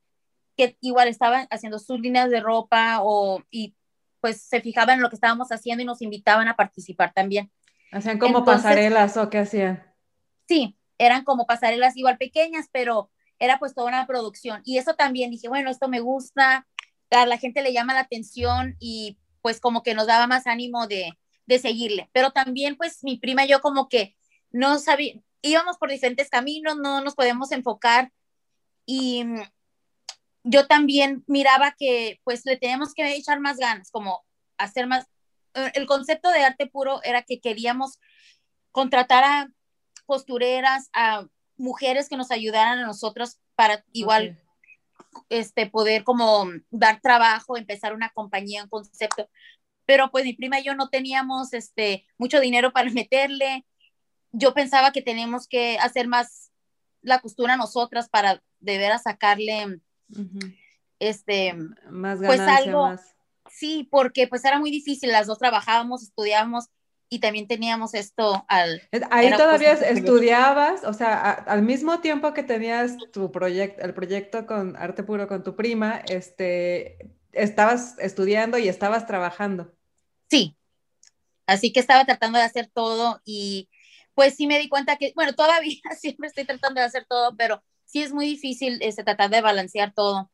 que 0.57 0.77
igual 0.81 1.09
estaban 1.09 1.47
haciendo 1.51 1.79
sus 1.79 2.01
líneas 2.01 2.31
de 2.31 2.41
ropa 2.41 3.01
o 3.03 3.43
y 3.51 3.75
pues 4.21 4.41
se 4.41 4.61
fijaban 4.61 4.97
en 4.97 5.03
lo 5.03 5.11
que 5.11 5.17
estábamos 5.17 5.49
haciendo 5.53 5.83
y 5.83 5.87
nos 5.87 6.03
invitaban 6.03 6.49
a 6.49 6.57
participar 6.57 7.13
también. 7.13 7.51
¿Hacían 7.93 8.19
como 8.19 8.45
pasarelas 8.45 9.17
o 9.17 9.31
qué 9.31 9.39
hacían? 9.39 9.83
Sí, 10.49 10.77
eran 10.99 11.25
como 11.25 11.47
pasarelas 11.47 11.97
igual 11.97 12.17
pequeñas, 12.17 12.67
pero 12.73 13.11
era 13.39 13.59
pues 13.59 13.75
toda 13.75 13.89
una 13.89 14.07
producción. 14.07 14.63
Y 14.65 14.79
eso 14.79 14.95
también 14.95 15.31
dije, 15.31 15.49
bueno, 15.49 15.71
esto 15.71 15.89
me 15.89 16.01
gusta, 16.01 16.67
a 17.11 17.27
la 17.27 17.39
gente 17.39 17.63
le 17.63 17.73
llama 17.73 17.95
la 17.95 18.01
atención 18.01 18.77
y 18.81 19.19
pues 19.43 19.61
como 19.61 19.83
que 19.83 19.95
nos 19.95 20.07
daba 20.07 20.27
más 20.27 20.47
ánimo 20.47 20.87
de, 20.87 21.13
de 21.47 21.59
seguirle. 21.59 22.11
Pero 22.13 22.31
también, 22.31 22.77
pues, 22.77 23.03
mi 23.03 23.19
prima 23.19 23.45
y 23.45 23.49
yo 23.49 23.61
como 23.61 23.89
que 23.89 24.17
no 24.51 24.79
sabía, 24.79 25.15
íbamos 25.43 25.77
por 25.79 25.91
diferentes 25.91 26.29
caminos, 26.29 26.77
no 26.77 27.01
nos 27.01 27.15
podemos 27.15 27.53
enfocar. 27.53 28.13
Y 28.85 29.25
mm, 29.25 29.43
yo 30.45 30.67
también 30.67 31.25
miraba 31.27 31.75
que, 31.79 32.21
pues, 32.25 32.45
le 32.45 32.57
tenemos 32.57 32.95
que 32.95 33.15
echar 33.15 33.41
más 33.41 33.57
ganas, 33.57 33.91
como 33.91 34.25
hacer 34.59 34.87
más. 34.87 35.07
Eh, 35.55 35.73
el 35.75 35.87
concepto 35.87 36.31
de 36.31 36.45
arte 36.45 36.67
puro 36.67 37.03
era 37.03 37.23
que 37.23 37.41
queríamos 37.41 37.99
contratar 38.73 39.25
a 39.25 39.49
costureras, 40.07 40.91
a 40.93 41.27
mujeres 41.57 42.09
que 42.09 42.17
nos 42.17 42.31
ayudaran 42.31 42.79
a 42.79 42.87
nosotros 42.87 43.39
para 43.55 43.85
igual 43.93 44.39
este, 45.31 45.67
poder 45.67 46.05
como 46.05 46.47
dar 46.71 47.01
trabajo, 47.01 47.57
empezar 47.57 47.95
una 47.95 48.11
compañía, 48.11 48.63
un 48.63 48.69
concepto 48.69 49.29
pero 49.87 50.11
pues 50.11 50.25
mi 50.25 50.35
prima 50.35 50.61
y 50.61 50.65
yo 50.65 50.75
no 50.75 50.89
teníamos 50.89 51.53
este, 51.53 52.07
mucho 52.19 52.41
dinero 52.41 52.73
para 52.73 52.91
meterle. 52.91 53.65
Yo 54.33 54.53
pensaba 54.53 54.93
que 54.93 55.01
teníamos 55.01 55.49
que 55.49 55.79
hacer 55.79 56.09
más 56.09 56.51
la 57.01 57.21
costura 57.21 57.57
nosotras 57.57 58.09
para 58.09 58.43
de 58.59 58.79
veras 58.79 59.05
sacarle 59.05 59.81
este 60.99 61.55
más 61.89 62.19
pues 62.19 62.41
algo 62.41 62.97
sí 63.51 63.87
porque 63.91 64.27
pues 64.27 64.45
era 64.45 64.59
muy 64.59 64.71
difícil. 64.71 65.13
Las 65.13 65.29
dos 65.29 65.39
trabajábamos 65.39 66.03
estudiábamos 66.03 66.67
y 67.09 67.21
también 67.21 67.47
teníamos 67.47 67.95
esto 67.95 68.45
al 68.49 68.83
ahí 69.11 69.31
todavía 69.31 69.73
estudiabas 69.75 70.83
o 70.83 70.93
sea 70.93 71.31
al 71.31 71.63
mismo 71.63 72.01
tiempo 72.01 72.35
que 72.35 72.43
tenías 72.43 72.97
tu 73.13 73.31
proyecto 73.31 73.85
el 73.85 73.95
proyecto 73.95 74.45
con 74.45 74.77
arte 74.77 75.05
puro 75.05 75.29
con 75.29 75.45
tu 75.45 75.55
prima 75.55 76.03
este 76.09 76.99
estabas 77.31 77.97
estudiando 78.01 78.59
y 78.59 78.69
estabas 78.69 79.07
trabajando 79.07 79.76
Sí, 80.29 80.57
así 81.47 81.73
que 81.73 81.81
estaba 81.81 82.05
tratando 82.05 82.39
de 82.39 82.45
hacer 82.45 82.71
todo 82.73 83.21
y 83.25 83.69
pues 84.15 84.35
sí 84.35 84.47
me 84.47 84.59
di 84.59 84.69
cuenta 84.69 84.97
que, 84.97 85.13
bueno, 85.15 85.35
todavía 85.35 85.81
siempre 86.01 86.29
estoy 86.29 86.45
tratando 86.45 86.81
de 86.81 86.87
hacer 86.87 87.07
todo, 87.09 87.37
pero 87.37 87.63
sí 87.85 88.03
es 88.03 88.13
muy 88.13 88.27
difícil 88.27 88.79
este, 88.81 89.05
tratar 89.05 89.31
de 89.31 89.43
balancear 89.43 89.93
todo. 89.95 90.31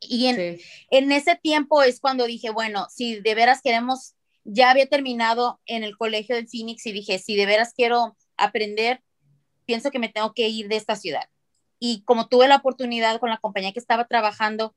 Y 0.00 0.26
en, 0.26 0.58
en 0.90 1.12
ese 1.12 1.36
tiempo 1.36 1.82
es 1.82 2.00
cuando 2.00 2.26
dije, 2.26 2.50
bueno, 2.50 2.86
si 2.90 3.20
de 3.20 3.34
veras 3.34 3.60
queremos, 3.62 4.14
ya 4.44 4.70
había 4.70 4.86
terminado 4.86 5.60
en 5.66 5.82
el 5.82 5.96
colegio 5.96 6.36
de 6.36 6.46
Phoenix 6.46 6.86
y 6.86 6.92
dije, 6.92 7.18
si 7.18 7.36
de 7.36 7.46
veras 7.46 7.72
quiero 7.74 8.16
aprender, 8.36 9.02
pienso 9.66 9.90
que 9.90 9.98
me 9.98 10.08
tengo 10.08 10.32
que 10.32 10.48
ir 10.48 10.68
de 10.68 10.76
esta 10.76 10.94
ciudad. 10.94 11.28
Y 11.80 12.02
como 12.04 12.28
tuve 12.28 12.48
la 12.48 12.56
oportunidad 12.56 13.18
con 13.20 13.30
la 13.30 13.38
compañía 13.38 13.72
que 13.72 13.80
estaba 13.80 14.06
trabajando, 14.06 14.74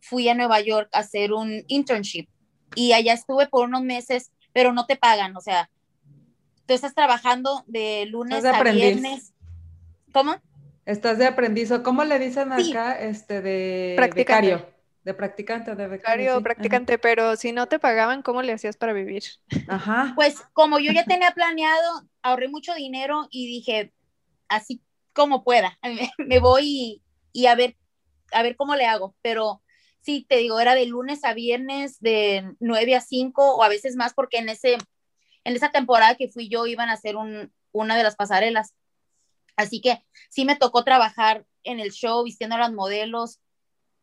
fui 0.00 0.28
a 0.28 0.34
Nueva 0.34 0.60
York 0.60 0.88
a 0.92 1.00
hacer 1.00 1.32
un 1.32 1.64
internship 1.68 2.28
y 2.74 2.92
allá 2.92 3.12
estuve 3.12 3.48
por 3.48 3.66
unos 3.66 3.82
meses, 3.82 4.32
pero 4.52 4.72
no 4.72 4.86
te 4.86 4.96
pagan, 4.96 5.36
o 5.36 5.40
sea, 5.40 5.70
tú 6.66 6.74
estás 6.74 6.94
trabajando 6.94 7.64
de 7.66 8.06
lunes 8.06 8.44
a 8.44 8.62
viernes. 8.62 9.32
¿Cómo? 10.12 10.36
Estás 10.86 11.18
de 11.18 11.26
aprendiz, 11.26 11.70
o 11.70 11.82
¿cómo 11.82 12.04
le 12.04 12.18
dicen 12.18 12.52
acá? 12.52 12.98
Este, 12.98 13.40
de 13.40 13.96
becario. 14.14 14.74
De 15.02 15.12
practicante, 15.12 15.74
de 15.74 15.86
becario. 15.86 16.42
practicante, 16.42 16.98
pero 16.98 17.36
si 17.36 17.52
no 17.52 17.66
te 17.66 17.78
pagaban, 17.78 18.22
¿cómo 18.22 18.40
le 18.40 18.52
hacías 18.52 18.76
para 18.76 18.94
vivir? 18.94 19.22
Ajá. 19.68 20.12
Pues 20.14 20.40
como 20.54 20.78
yo 20.78 20.92
ya 20.92 21.04
tenía 21.04 21.30
planeado, 21.32 22.08
ahorré 22.22 22.48
mucho 22.48 22.74
dinero 22.74 23.28
y 23.30 23.46
dije, 23.46 23.92
así 24.48 24.82
como 25.12 25.44
pueda, 25.44 25.78
me 26.18 26.38
voy 26.38 26.62
y, 26.64 27.02
y 27.32 27.46
a 27.46 27.54
ver, 27.54 27.76
a 28.32 28.42
ver 28.42 28.56
cómo 28.56 28.76
le 28.76 28.86
hago, 28.86 29.14
pero 29.20 29.62
sí, 30.04 30.26
te 30.28 30.36
digo, 30.36 30.60
era 30.60 30.74
de 30.74 30.86
lunes 30.86 31.24
a 31.24 31.32
viernes, 31.32 31.98
de 32.00 32.54
9 32.60 32.94
a 32.94 33.00
5 33.00 33.56
o 33.56 33.62
a 33.62 33.68
veces 33.68 33.96
más, 33.96 34.12
porque 34.12 34.38
en, 34.38 34.50
ese, 34.50 34.76
en 35.44 35.56
esa 35.56 35.70
temporada 35.70 36.14
que 36.16 36.28
fui 36.28 36.48
yo 36.48 36.66
iban 36.66 36.90
a 36.90 36.92
hacer 36.92 37.16
un, 37.16 37.52
una 37.72 37.96
de 37.96 38.02
las 38.02 38.14
pasarelas. 38.14 38.74
Así 39.56 39.80
que 39.80 40.04
sí 40.28 40.44
me 40.44 40.56
tocó 40.56 40.84
trabajar 40.84 41.46
en 41.62 41.80
el 41.80 41.90
show, 41.90 42.22
vistiendo 42.22 42.56
a 42.56 42.58
los 42.58 42.72
modelos, 42.72 43.40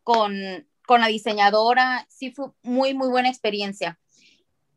con, 0.02 0.34
con 0.86 1.00
la 1.00 1.06
diseñadora, 1.06 2.06
sí 2.10 2.32
fue 2.32 2.48
muy, 2.62 2.94
muy 2.94 3.08
buena 3.08 3.28
experiencia. 3.28 4.00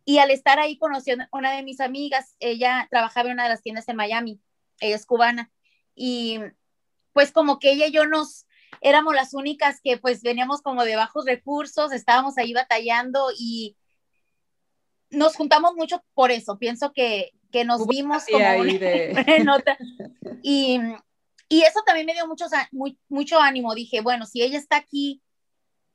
Y 0.03 0.19
al 0.19 0.29
estar 0.29 0.59
ahí 0.59 0.77
conociendo 0.77 1.23
a 1.23 1.37
una 1.37 1.55
de 1.55 1.63
mis 1.63 1.79
amigas, 1.79 2.35
ella 2.39 2.87
trabajaba 2.91 3.29
en 3.29 3.33
una 3.33 3.43
de 3.43 3.49
las 3.49 3.63
tiendas 3.63 3.89
en 3.89 3.95
Miami, 3.95 4.39
ella 4.79 4.95
es 4.95 5.07
cubana, 5.07 5.51
y 5.95 6.39
pues 7.13 7.31
como 7.31 7.57
que 7.57 7.71
ella 7.71 7.87
y 7.87 7.91
yo 7.91 8.05
nos 8.05 8.44
éramos 8.85 9.15
las 9.15 9.33
únicas 9.33 9.81
que 9.83 9.97
pues 9.97 10.21
veníamos 10.21 10.61
como 10.61 10.85
de 10.85 10.95
bajos 10.95 11.25
recursos, 11.25 11.91
estábamos 11.91 12.37
ahí 12.37 12.53
batallando 12.53 13.29
y 13.35 13.75
nos 15.09 15.35
juntamos 15.35 15.73
mucho 15.75 16.03
por 16.13 16.29
eso. 16.29 16.59
Pienso 16.59 16.93
que, 16.93 17.31
que 17.51 17.65
nos 17.65 17.87
vimos 17.87 18.25
como 18.31 18.45
y, 20.43 20.79
y, 21.49 21.61
eso 21.63 21.81
también 21.83 22.05
me 22.05 22.13
dio 22.13 22.27
mucho, 22.27 22.45
mucho 23.09 23.41
ánimo. 23.41 23.73
Dije, 23.73 24.01
bueno, 24.01 24.27
si 24.27 24.43
ella 24.43 24.59
está 24.59 24.77
aquí 24.77 25.23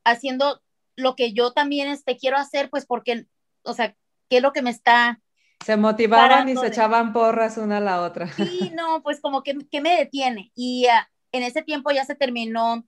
haciendo 0.03 0.61
lo 0.97 1.15
que 1.15 1.33
yo 1.33 1.53
también 1.53 1.89
este, 1.89 2.17
quiero 2.17 2.39
hacer, 2.39 2.71
pues 2.71 2.87
porque, 2.87 3.27
o 3.63 3.73
sea, 3.73 3.95
¿qué 4.29 4.39
es 4.39 4.43
lo 4.43 4.53
que 4.53 4.63
me 4.63 4.71
está... 4.71 5.21
Se 5.65 5.77
motivaban 5.77 6.49
y 6.49 6.57
se 6.57 6.67
echaban 6.67 7.13
porras 7.13 7.57
una 7.57 7.77
a 7.77 7.81
la 7.81 8.01
otra. 8.01 8.33
Sí, 8.33 8.73
no, 8.75 9.01
pues 9.05 9.21
como 9.21 9.45
que, 9.45 9.57
que 9.71 9.81
me 9.81 9.95
detiene. 9.95 10.51
Y 10.57 10.87
uh, 10.87 11.10
en 11.33 11.43
ese 11.43 11.63
tiempo 11.63 11.91
ya 11.91 12.05
se 12.05 12.15
terminó 12.15 12.87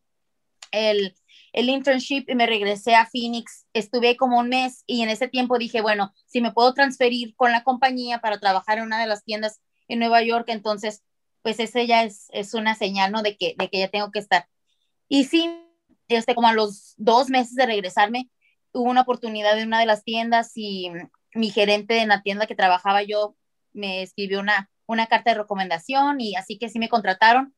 el, 0.70 1.14
el 1.52 1.68
internship 1.68 2.24
y 2.28 2.34
me 2.34 2.46
regresé 2.46 2.94
a 2.94 3.06
Phoenix. 3.06 3.66
Estuve 3.72 4.16
como 4.16 4.38
un 4.38 4.48
mes 4.48 4.84
y 4.86 5.02
en 5.02 5.10
ese 5.10 5.28
tiempo 5.28 5.58
dije, 5.58 5.80
bueno, 5.80 6.12
si 6.26 6.40
me 6.40 6.52
puedo 6.52 6.74
transferir 6.74 7.34
con 7.36 7.52
la 7.52 7.62
compañía 7.62 8.20
para 8.20 8.40
trabajar 8.40 8.78
en 8.78 8.84
una 8.84 9.00
de 9.00 9.06
las 9.06 9.24
tiendas 9.24 9.60
en 9.88 9.98
Nueva 9.98 10.22
York, 10.22 10.46
entonces, 10.48 11.02
pues 11.42 11.60
ese 11.60 11.86
ya 11.86 12.04
es, 12.04 12.28
es 12.30 12.54
una 12.54 12.74
señal, 12.74 13.12
¿no? 13.12 13.22
De 13.22 13.36
que, 13.36 13.54
de 13.58 13.68
que 13.68 13.80
ya 13.80 13.88
tengo 13.88 14.10
que 14.10 14.18
estar. 14.18 14.48
Y 15.08 15.24
sí, 15.24 15.50
este, 16.08 16.34
como 16.34 16.48
a 16.48 16.54
los 16.54 16.94
dos 16.96 17.28
meses 17.28 17.54
de 17.54 17.66
regresarme, 17.66 18.30
hubo 18.72 18.90
una 18.90 19.02
oportunidad 19.02 19.58
en 19.58 19.68
una 19.68 19.80
de 19.80 19.86
las 19.86 20.04
tiendas 20.04 20.52
y 20.54 20.90
mi 21.34 21.50
gerente 21.50 21.98
en 21.98 22.08
la 22.08 22.22
tienda 22.22 22.46
que 22.46 22.54
trabajaba 22.54 23.02
yo 23.02 23.36
me 23.72 24.02
escribió 24.02 24.40
una, 24.40 24.70
una 24.86 25.06
carta 25.06 25.30
de 25.30 25.38
recomendación 25.38 26.20
y 26.20 26.36
así 26.36 26.58
que 26.58 26.68
sí 26.68 26.78
me 26.78 26.88
contrataron. 26.88 27.54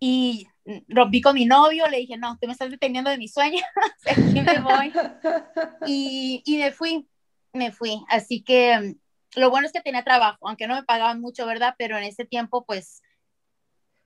Y 0.00 0.48
rompí 0.88 1.20
con 1.20 1.34
mi 1.34 1.44
novio, 1.44 1.86
le 1.88 1.98
dije, 1.98 2.16
no, 2.16 2.38
tú 2.40 2.46
me 2.46 2.54
estás 2.54 2.70
deteniendo 2.70 3.10
de 3.10 3.18
mi 3.18 3.28
sueño, 3.28 3.60
aquí 4.06 4.40
me 4.40 4.60
voy. 4.60 4.92
Y, 5.86 6.42
y, 6.44 6.58
me 6.58 6.72
fui, 6.72 7.08
me 7.52 7.72
fui. 7.72 8.02
Así 8.08 8.42
que 8.42 8.96
lo 9.36 9.50
bueno 9.50 9.66
es 9.66 9.72
que 9.72 9.80
tenía 9.80 10.04
trabajo, 10.04 10.48
aunque 10.48 10.66
no 10.66 10.74
me 10.74 10.82
pagaban 10.82 11.20
mucho, 11.20 11.46
¿verdad? 11.46 11.74
Pero 11.78 11.96
en 11.98 12.04
ese 12.04 12.24
tiempo, 12.24 12.64
pues... 12.64 13.02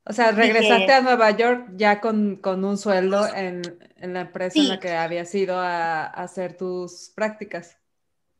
O 0.07 0.12
sea, 0.12 0.33
regresaste 0.33 0.92
a 0.92 1.00
Nueva 1.00 1.30
York 1.30 1.70
ya 1.76 2.00
con, 2.00 2.37
con 2.37 2.62
un 2.64 2.76
sueldo 2.76 3.26
en, 3.35 3.62
en, 3.96 4.12
la 4.12 4.22
empresa 4.22 4.59
en 4.59 4.68
la 4.68 4.78
que 4.78 4.92
habías 4.92 5.35
ido 5.35 5.59
a, 5.59 6.04
a 6.04 6.24
hacer 6.24 6.59
tus 6.59 7.11
prácticas. 7.14 7.78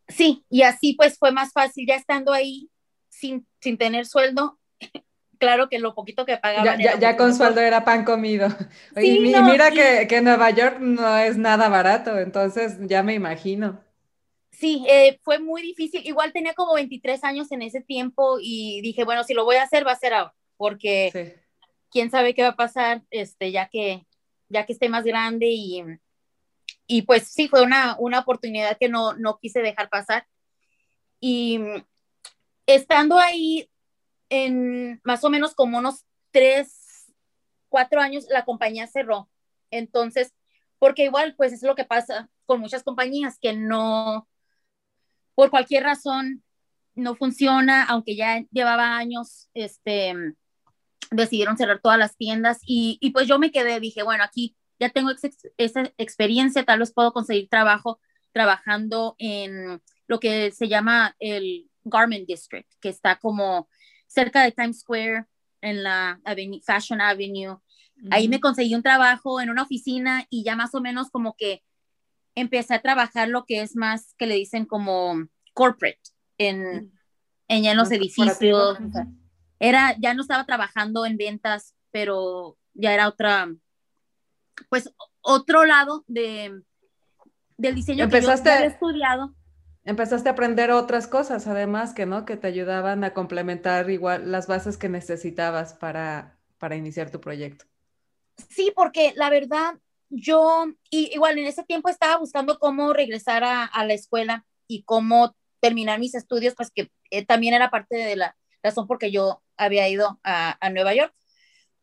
Sí, 0.09 0.45
y 0.51 0.62
así 0.62 0.93
pues 0.95 1.19
fue 1.19 1.33
más 1.33 1.53
fácil 1.53 1.87
ya 1.88 1.95
estando 1.95 2.35
ahí 2.35 2.69
sin, 3.09 3.47
sin 3.61 3.79
tener 3.79 4.05
sueldo, 4.05 4.59
claro 5.44 5.68
que 5.68 5.78
lo 5.78 5.94
poquito 5.94 6.24
que 6.24 6.38
pagaban. 6.38 6.80
Ya, 6.80 6.98
ya, 6.98 7.16
con 7.16 7.35
sueldo 7.35 7.61
era 7.61 7.85
pan 7.85 8.04
comido. 8.04 8.48
y, 8.96 9.20
mira 9.20 9.70
que, 9.70 10.07
que, 10.09 10.20
Nueva 10.20 10.50
York 10.50 10.78
no 10.80 11.18
es 11.18 11.37
nada 11.37 11.68
barato, 11.68 12.18
entonces 12.18 12.76
ya 12.80 13.02
me 13.02 13.14
imagino. 13.14 13.80
Sí, 14.50 14.85
eh, 14.88 15.18
fue 15.22 15.38
muy 15.38 15.62
difícil. 15.62 16.00
Igual 16.07 16.33
tenía 16.33 16.54
como 16.54 16.74
23 16.74 17.22
años 17.24 17.52
en 17.52 17.62
ese 17.62 17.80
tiempo 17.80 18.38
y 18.40 18.80
dije, 18.83 19.04
bueno, 19.04 19.24
si 19.24 19.35
lo 19.35 19.44
voy 19.44 19.57
a 19.57 19.64
hacer, 19.64 19.87
va 19.87 19.92
a 19.92 19.96
ser 19.96 20.14
ahora, 20.14 20.35
porque 20.57 21.42
quién 21.90 22.11
sabe 22.11 22.35
qué 22.35 22.42
va 22.42 22.48
a 22.48 22.57
pasar, 22.57 23.02
este, 23.11 23.52
ya 23.52 23.68
que, 23.68 24.07
ya 24.48 24.64
que 24.64 24.72
esté 24.72 24.88
más 24.88 25.04
grande 25.04 25.48
y, 25.48 25.83
y 26.87 27.02
pues 27.02 27.28
sí, 27.28 27.48
fue 27.48 27.62
una, 27.62 27.96
una 27.98 28.20
oportunidad 28.20 28.78
que 28.78 28.88
no, 28.88 29.14
no 29.14 29.38
quise 29.38 29.61
dejar 29.61 29.90
pasar. 29.90 30.26
Y 31.20 31.61
estando 32.66 33.18
ahí 33.18 33.68
en 34.35 35.01
más 35.05 35.23
o 35.25 35.31
menos 35.31 35.55
como 35.55 35.79
unos 35.79 36.05
tres, 36.33 37.12
cuatro 37.68 38.01
años, 38.01 38.27
la 38.29 38.44
compañía 38.44 38.87
cerró. 38.87 39.31
Entonces, 39.70 40.33
porque 40.79 41.05
igual, 41.05 41.35
pues 41.37 41.53
es 41.53 41.62
lo 41.62 41.75
que 41.75 41.85
pasa 41.85 42.29
con 42.47 42.61
muchas 42.61 42.83
compañías 42.83 43.38
que 43.40 43.55
no, 43.55 44.29
por 45.35 45.51
cualquier 45.51 45.85
razón, 45.85 46.42
no 46.94 47.14
funciona, 47.16 47.85
aunque 47.85 48.16
ya 48.16 48.44
llevaba 48.51 48.97
años, 48.97 49.49
este, 49.55 50.14
decidieron 51.11 51.57
cerrar 51.57 51.81
todas 51.81 51.99
las 51.99 52.16
tiendas 52.16 52.59
y, 52.66 52.99
y 53.01 53.11
pues 53.11 53.27
yo 53.29 53.38
me 53.38 53.51
quedé, 53.51 53.81
dije, 53.81 54.03
bueno, 54.03 54.25
aquí 54.25 54.57
ya 54.79 54.90
tengo 54.90 55.11
esa 55.57 55.92
experiencia, 55.99 56.64
tal 56.64 56.81
vez 56.81 56.92
puedo 56.92 57.12
conseguir 57.12 57.49
trabajo 57.49 58.01
trabajando 58.33 59.14
en 59.18 59.81
lo 60.07 60.18
que 60.18 60.51
se 60.51 60.68
llama 60.68 61.14
el 61.20 61.70
Garment 61.85 62.27
District, 62.27 62.68
que 62.81 62.88
está 62.88 63.16
como 63.16 63.68
cerca 64.07 64.43
de 64.43 64.53
Times 64.53 64.81
Square, 64.81 65.27
en 65.64 65.83
la 65.83 66.21
Fashion 66.64 67.01
Avenue. 67.01 67.57
Ahí 68.11 68.29
me 68.29 68.40
conseguí 68.40 68.75
un 68.75 68.83
trabajo 68.83 69.40
en 69.40 69.49
una 69.49 69.62
oficina 69.62 70.27
y 70.29 70.45
ya 70.45 70.57
más 70.57 70.75
o 70.75 70.81
menos 70.81 71.11
como 71.11 71.37
que 71.37 71.62
empecé 72.35 72.75
a 72.75 72.83
trabajar 72.83 73.29
lo 73.29 73.45
que 73.47 73.62
es 73.62 73.75
más 73.77 74.14
que 74.19 74.27
le 74.27 74.35
dicen 74.35 74.67
como 74.67 75.27
corporate 75.55 76.01
en, 76.37 76.93
en, 77.49 77.77
los 77.77 77.90
edificios. 77.93 78.79
Era, 79.59 79.97
ya 79.99 80.12
no 80.12 80.21
estaba 80.21 80.45
trabajando 80.45 81.07
en 81.07 81.17
ventas, 81.17 81.75
pero 81.90 82.59
ya 82.75 82.93
era 82.93 83.09
otra, 83.09 83.49
pues 84.69 84.93
otro 85.23 85.64
lado 85.64 86.05
de, 86.09 86.61
del 87.57 87.75
diseño 87.75 88.05
Empezaste, 88.05 88.43
que 88.43 88.51
yo 88.51 88.57
había 88.57 88.67
estudiado 88.67 89.35
empezaste 89.85 90.29
a 90.29 90.33
aprender 90.33 90.70
otras 90.70 91.07
cosas, 91.07 91.47
además 91.47 91.94
que 91.94 92.07
no, 92.07 92.25
que 92.25 92.37
te 92.37 92.47
ayudaban 92.47 93.05
a 93.05 93.12
complementar 93.12 93.90
igual 93.90 94.31
las 94.31 94.47
bases 94.47 94.77
que 94.77 94.88
necesitabas 94.88 95.75
para, 95.75 96.38
para 96.59 96.77
iniciar 96.77 97.11
tu 97.11 97.20
proyecto. 97.20 97.66
Sí, 98.49 98.73
porque 98.75 99.12
la 99.16 99.31
verdad, 99.31 99.75
yo 100.09 100.66
igual 100.90 101.38
en 101.38 101.47
ese 101.47 101.64
tiempo 101.64 101.88
estaba 101.88 102.16
buscando 102.16 102.59
cómo 102.59 102.92
regresar 102.92 103.44
a, 103.44 103.85
la 103.85 103.94
escuela 103.94 104.44
y 104.66 104.83
cómo 104.85 105.37
terminar 105.61 106.01
mis 106.01 106.14
estudios, 106.14 106.55
pues 106.55 106.70
que 106.70 106.90
eh, 107.11 107.25
también 107.25 107.55
era 107.55 107.70
parte 107.70 107.97
de 107.97 108.16
la 108.16 108.37
razón 108.62 108.87
por 108.87 108.99
que 108.99 109.11
yo 109.11 109.42
había 109.57 109.88
ido 109.88 110.18
a, 110.25 110.57
a 110.61 110.70
Nueva 110.70 110.94
York. 110.94 111.14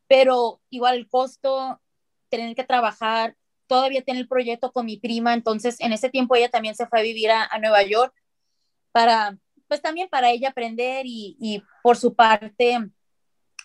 Pero 0.08 0.60
igual 0.68 0.96
el 0.96 1.08
costo, 1.08 1.80
tener 2.28 2.54
que 2.54 2.64
trabajar, 2.64 3.36
todavía 3.72 4.02
tiene 4.02 4.20
el 4.20 4.28
proyecto 4.28 4.70
con 4.70 4.84
mi 4.84 4.98
prima, 4.98 5.32
entonces 5.32 5.80
en 5.80 5.94
ese 5.94 6.10
tiempo 6.10 6.36
ella 6.36 6.50
también 6.50 6.74
se 6.74 6.86
fue 6.86 7.00
a 7.00 7.02
vivir 7.02 7.30
a, 7.30 7.48
Nueva 7.58 7.82
York 7.82 8.14
para, 8.92 9.38
pues 9.66 9.80
también 9.80 10.10
para 10.10 10.28
ella 10.28 10.50
aprender 10.50 11.06
y, 11.06 11.38
y, 11.40 11.62
por 11.82 11.96
su 11.96 12.14
parte, 12.14 12.90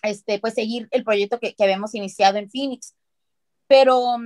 este, 0.02 0.38
pues 0.38 0.54
seguir 0.54 0.88
el 0.92 1.04
proyecto 1.04 1.38
que, 1.38 1.54
que 1.54 1.62
habíamos 1.62 1.94
iniciado 1.94 2.38
en 2.38 2.48
Phoenix. 2.48 2.96
Pero, 3.66 4.16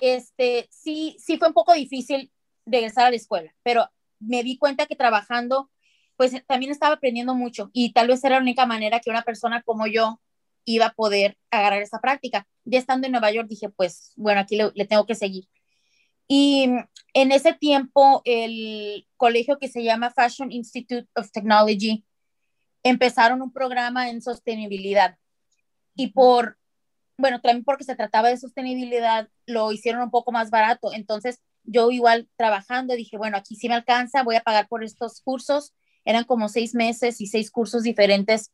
este, 0.00 0.66
sí, 0.72 1.16
sí 1.20 1.38
fue 1.38 1.46
un 1.46 1.54
poco 1.54 1.72
difícil 1.72 2.32
regresar 2.66 3.06
a 3.06 3.10
la 3.10 3.16
escuela, 3.16 3.54
pero 3.62 3.88
me 4.18 4.42
di 4.42 4.58
cuenta 4.58 4.86
que 4.86 4.96
trabajando, 4.96 5.70
pues 6.16 6.44
también 6.48 6.72
estaba 6.72 6.96
aprendiendo 6.96 7.36
mucho 7.36 7.70
y 7.72 7.92
tal 7.92 8.08
vez 8.08 8.24
era 8.24 8.34
la 8.34 8.42
única 8.42 8.66
manera 8.66 8.98
que 8.98 9.10
una 9.10 9.22
persona 9.22 9.62
como 9.62 9.86
yo 9.86 10.20
iba 10.64 10.86
a 10.86 10.94
poder 10.94 11.36
agarrar 11.50 11.82
esa 11.82 12.00
práctica. 12.00 12.46
Ya 12.64 12.78
estando 12.78 13.06
en 13.06 13.12
Nueva 13.12 13.32
York 13.32 13.48
dije, 13.48 13.68
pues 13.70 14.12
bueno, 14.16 14.40
aquí 14.40 14.56
le, 14.56 14.86
tengo 14.86 15.06
que 15.06 15.14
seguir. 15.14 15.48
Y 16.28 16.68
en 17.14 17.32
ese 17.32 17.54
tiempo 17.54 18.22
el 18.24 19.06
colegio 19.16 19.58
que 19.58 19.68
se 19.68 19.82
llama 19.82 20.10
Fashion 20.10 20.52
Institute 20.52 21.08
of 21.16 21.30
Technology 21.32 22.04
empezaron 22.82 23.42
un 23.42 23.52
programa 23.52 24.10
en 24.10 24.22
sostenibilidad. 24.22 25.16
Y 25.94 26.08
por, 26.08 26.56
bueno, 27.18 27.40
también 27.40 27.64
porque 27.64 27.84
se 27.84 27.96
trataba 27.96 28.28
de 28.28 28.36
sostenibilidad, 28.36 29.28
lo 29.46 29.72
hicieron 29.72 30.02
un 30.02 30.10
poco 30.10 30.30
más 30.32 30.50
barato. 30.50 30.92
Entonces 30.92 31.40
yo 31.64 31.90
igual 31.90 32.28
trabajando 32.36 32.94
dije, 32.94 33.18
bueno, 33.18 33.36
aquí 33.36 33.56
sí 33.56 33.68
me 33.68 33.74
alcanza, 33.74 34.22
voy 34.22 34.36
a 34.36 34.42
pagar 34.42 34.68
por 34.68 34.84
estos 34.84 35.20
cursos. 35.20 35.74
Eran 36.04 36.24
como 36.24 36.48
seis 36.48 36.74
meses 36.74 37.20
y 37.20 37.26
seis 37.26 37.50
cursos 37.50 37.82
diferentes 37.82 38.50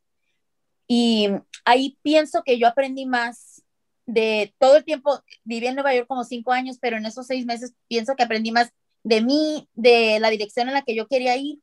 y 0.89 1.29
ahí 1.65 1.99
pienso 2.03 2.43
que 2.45 2.59
yo 2.59 2.69
aprendí 2.69 3.07
más 3.07 3.63
de 4.07 4.55
todo 4.59 4.77
el 4.77 4.85
tiempo, 4.85 5.21
viví 5.45 5.67
en 5.67 5.75
Nueva 5.75 5.95
York 5.95 6.07
como 6.07 6.25
cinco 6.25 6.53
años, 6.53 6.79
pero 6.81 6.97
en 6.97 7.07
esos 7.07 7.27
seis 7.27 7.45
meses 7.45 7.75
pienso 7.89 8.15
que 8.15 8.23
aprendí 8.23 8.53
más 8.53 8.73
de 9.03 9.21
mí, 9.21 9.69
de 9.75 10.19
la 10.21 10.31
dirección 10.31 10.69
en 10.69 10.75
la 10.75 10.83
que 10.83 10.95
yo 10.95 11.09
quería 11.09 11.37
ir, 11.37 11.61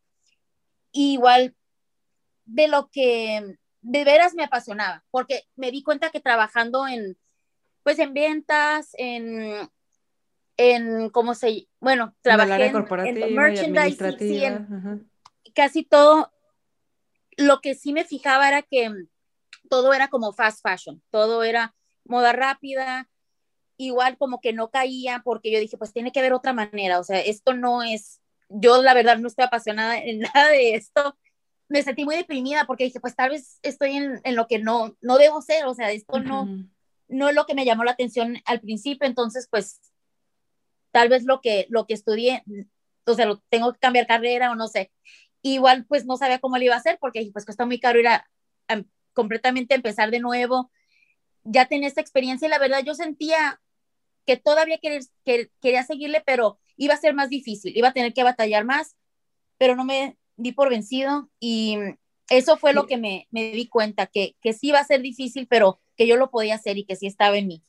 igual 0.92 1.56
de 2.46 2.68
lo 2.68 2.90
que 2.90 3.58
de 3.82 4.04
veras 4.04 4.34
me 4.34 4.44
apasionaba, 4.44 5.04
porque 5.10 5.44
me 5.56 5.72
di 5.72 5.84
cuenta 5.84 6.10
que 6.10 6.20
trabajando 6.20 6.88
en, 6.88 7.18
pues 7.84 8.00
en 8.00 8.14
ventas, 8.14 8.90
en, 8.98 9.70
en 10.58 11.10
cómo 11.10 11.36
se, 11.36 11.68
bueno, 11.80 12.14
trabajé 12.22 12.68
en, 12.68 13.18
en, 13.18 13.36
merchandising, 13.36 15.10
casi 15.54 15.84
todo, 15.84 16.32
lo 17.38 17.62
que 17.62 17.76
sí 17.76 17.94
me 17.94 18.06
fijaba 18.06 18.48
era 18.48 18.62
que 18.62 19.08
todo 19.70 19.94
era 19.94 20.10
como 20.10 20.34
fast 20.34 20.62
fashion, 20.62 21.02
todo 21.10 21.44
era 21.44 21.76
moda 22.06 22.34
rápida, 22.34 23.10
igual 23.78 24.18
como 24.18 24.40
que 24.42 24.54
no 24.54 24.70
caía 24.70 25.22
porque 25.24 25.52
yo 25.52 25.60
dije, 25.60 25.78
pues 25.78 25.94
tiene 25.94 26.12
que 26.12 26.20
haber 26.20 26.34
otra 26.34 26.54
manera, 26.54 27.00
o 27.00 27.04
sea, 27.04 27.20
esto 27.20 27.54
no 27.54 27.84
es, 27.84 28.22
yo 28.50 28.82
la 28.82 28.94
verdad 28.94 29.18
no 29.18 29.28
estoy 29.28 29.46
apasionada 29.46 29.98
en 29.98 30.20
nada 30.34 30.50
de 30.50 30.76
esto 30.76 31.18
me 31.74 31.82
sentí 31.82 32.06
muy 32.06 32.16
deprimida 32.16 32.66
porque 32.66 32.84
dije, 32.84 33.00
pues 33.00 33.16
tal 33.16 33.32
vez 33.32 33.58
estoy 33.64 33.96
en, 33.96 34.22
en 34.24 34.36
lo 34.36 34.48
que 34.48 34.60
no, 34.60 34.96
no 35.02 35.18
debo 35.18 35.42
ser, 35.42 35.66
o 35.66 35.74
sea, 35.74 35.92
esto 35.92 36.20
no, 36.20 36.48
no 37.08 37.30
es 37.30 37.36
lo 37.36 37.46
que 37.46 37.56
me 37.56 37.66
llamó 37.66 37.84
la 37.84 37.92
atención 37.92 38.38
al 38.46 38.60
principio, 38.60 39.08
entonces 39.08 39.48
pues 39.50 39.82
tal 40.92 41.10
vez 41.10 41.24
lo 41.24 41.42
que, 41.42 41.66
lo 41.70 41.88
que 41.88 41.96
estudié, 41.96 42.44
o 43.06 43.14
sea, 43.16 43.26
lo, 43.26 43.40
tengo 43.50 43.74
que 43.74 43.80
cambiar 43.80 44.06
carrera 44.06 44.52
o 44.52 44.56
no 44.56 44.68
sé. 44.68 44.92
Igual 45.42 45.86
pues 45.88 46.06
no 46.06 46.16
sabía 46.16 46.40
cómo 46.40 46.58
lo 46.58 46.64
iba 46.64 46.76
a 46.76 46.78
hacer 46.78 46.98
porque 47.02 47.28
pues 47.34 47.44
cuesta 47.44 47.66
muy 47.66 47.80
caro 47.80 48.00
ir 48.00 48.08
a, 48.08 48.30
completamente 49.14 49.76
empezar 49.76 50.12
de 50.12 50.20
nuevo. 50.20 50.72
Ya 51.44 51.68
tenía 51.68 51.88
esta 51.88 52.02
experiencia 52.02 52.48
y 52.48 52.50
la 52.50 52.60
verdad 52.60 52.84
yo 52.84 52.96
sentía 52.96 53.62
que 54.26 54.38
todavía 54.38 54.78
quería, 54.82 55.00
que, 55.26 55.52
quería 55.62 55.84
seguirle, 55.84 56.22
pero 56.26 56.60
iba 56.78 56.94
a 56.94 57.00
ser 57.00 57.14
más 57.14 57.30
difícil, 57.30 57.76
iba 57.76 57.90
a 57.90 57.94
tener 57.94 58.14
que 58.14 58.24
batallar 58.24 58.66
más, 58.66 58.96
pero 59.58 59.76
no 59.76 59.86
me 59.86 60.18
di 60.36 60.52
por 60.52 60.70
vencido 60.70 61.30
y 61.40 61.78
eso 62.30 62.58
fue 62.58 62.74
lo 62.74 62.88
que 62.88 62.98
me, 62.98 63.28
me 63.32 63.52
di 63.52 63.68
cuenta, 63.68 64.08
que, 64.08 64.36
que 64.42 64.54
sí 64.54 64.70
iba 64.70 64.80
a 64.80 64.86
ser 64.86 65.02
difícil, 65.02 65.48
pero 65.48 65.80
que 65.98 66.08
yo 66.08 66.16
lo 66.16 66.32
podía 66.32 66.56
hacer 66.56 66.78
y 66.78 66.86
que 66.86 66.96
sí 66.96 67.06
estaba 67.06 67.38
en 67.38 67.48
mí. 67.48 67.64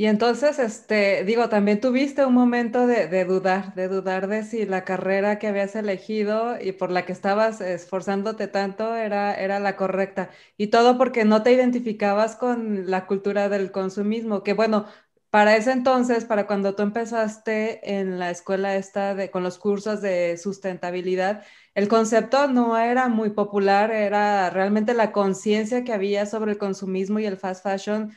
Y 0.00 0.06
entonces, 0.06 0.58
este, 0.58 1.24
digo, 1.24 1.50
también 1.50 1.78
tuviste 1.78 2.24
un 2.24 2.32
momento 2.32 2.86
de, 2.86 3.24
dudar, 3.26 3.74
de 3.74 3.86
dudar 3.86 4.28
de 4.28 4.44
si 4.44 4.64
la 4.64 4.82
carrera 4.82 5.38
que 5.38 5.46
habías 5.46 5.76
elegido 5.76 6.58
y 6.58 6.72
por 6.72 6.90
la 6.90 7.04
que 7.04 7.12
estabas 7.12 7.60
esforzándote 7.60 8.48
tanto 8.48 8.96
era, 8.96 9.34
era 9.34 9.60
la 9.60 9.76
correcta. 9.76 10.30
Y 10.56 10.68
todo 10.68 10.96
porque 10.96 11.26
no 11.26 11.42
te 11.42 11.52
identificabas 11.52 12.34
con 12.34 12.90
la 12.90 13.06
cultura 13.06 13.50
del 13.50 13.72
consumismo, 13.72 14.42
que 14.42 14.54
bueno, 14.54 14.86
para 15.28 15.54
ese 15.56 15.72
entonces, 15.72 16.24
para 16.24 16.46
cuando 16.46 16.74
tú 16.74 16.82
empezaste 16.82 17.98
en 17.98 18.18
la 18.18 18.30
escuela 18.30 18.76
esta 18.76 19.14
de, 19.14 19.30
con 19.30 19.42
los 19.42 19.58
cursos 19.58 20.00
de 20.00 20.38
sustentabilidad, 20.38 21.44
el 21.74 21.88
concepto 21.88 22.48
no 22.48 22.76
era 22.78 23.08
muy 23.08 23.30
popular, 23.30 23.90
era 23.92 24.48
realmente 24.50 24.94
la 24.94 25.12
conciencia 25.12 25.84
que 25.84 25.92
había 25.92 26.24
sobre 26.26 26.52
el 26.52 26.58
consumismo 26.58 27.18
y 27.20 27.26
el 27.26 27.36
fast 27.36 27.62
fashion, 27.62 28.12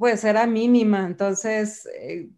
pues 0.00 0.24
era 0.24 0.46
mínima. 0.46 1.06
Entonces, 1.06 1.86
eh, 1.94 2.30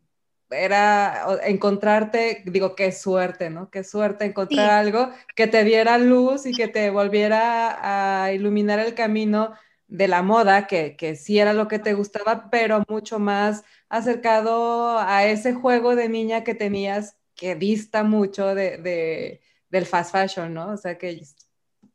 era 0.51 1.27
encontrarte, 1.45 2.43
digo, 2.47 2.75
qué 2.75 2.91
suerte, 2.91 3.51
¿no? 3.51 3.71
Qué 3.71 3.85
suerte 3.85 4.25
encontrar 4.25 4.71
algo 4.71 5.11
que 5.37 5.47
te 5.47 5.63
diera 5.63 5.97
luz 5.97 6.45
y 6.45 6.53
que 6.53 6.67
te 6.67 6.91
volviera 6.91 8.25
a 8.25 8.33
iluminar 8.33 8.81
el 8.81 8.95
camino 8.95 9.55
de 9.87 10.09
la 10.09 10.23
moda, 10.23 10.67
que, 10.67 10.97
que 10.97 11.15
sí 11.15 11.39
era 11.39 11.53
lo 11.53 11.69
que 11.69 11.79
te 11.79 11.95
gustaba, 11.95 12.51
pero 12.51 12.83
mucho 12.89 13.21
más 13.21 13.65
acercado 13.89 14.99
a 14.99 15.25
ese 15.27 15.55
juego 15.55 15.95
de 15.95 16.09
niña 16.09 16.43
que 16.43 16.57
tenías 16.57 17.17
que 17.37 17.55
dista 17.55 18.03
mucho 18.03 18.55
de 18.57 19.41
del 19.71 19.87
fast 19.87 20.13
fashion, 20.13 20.53
¿no? 20.53 20.73
O 20.73 20.77
sea, 20.77 20.99
que 20.99 21.23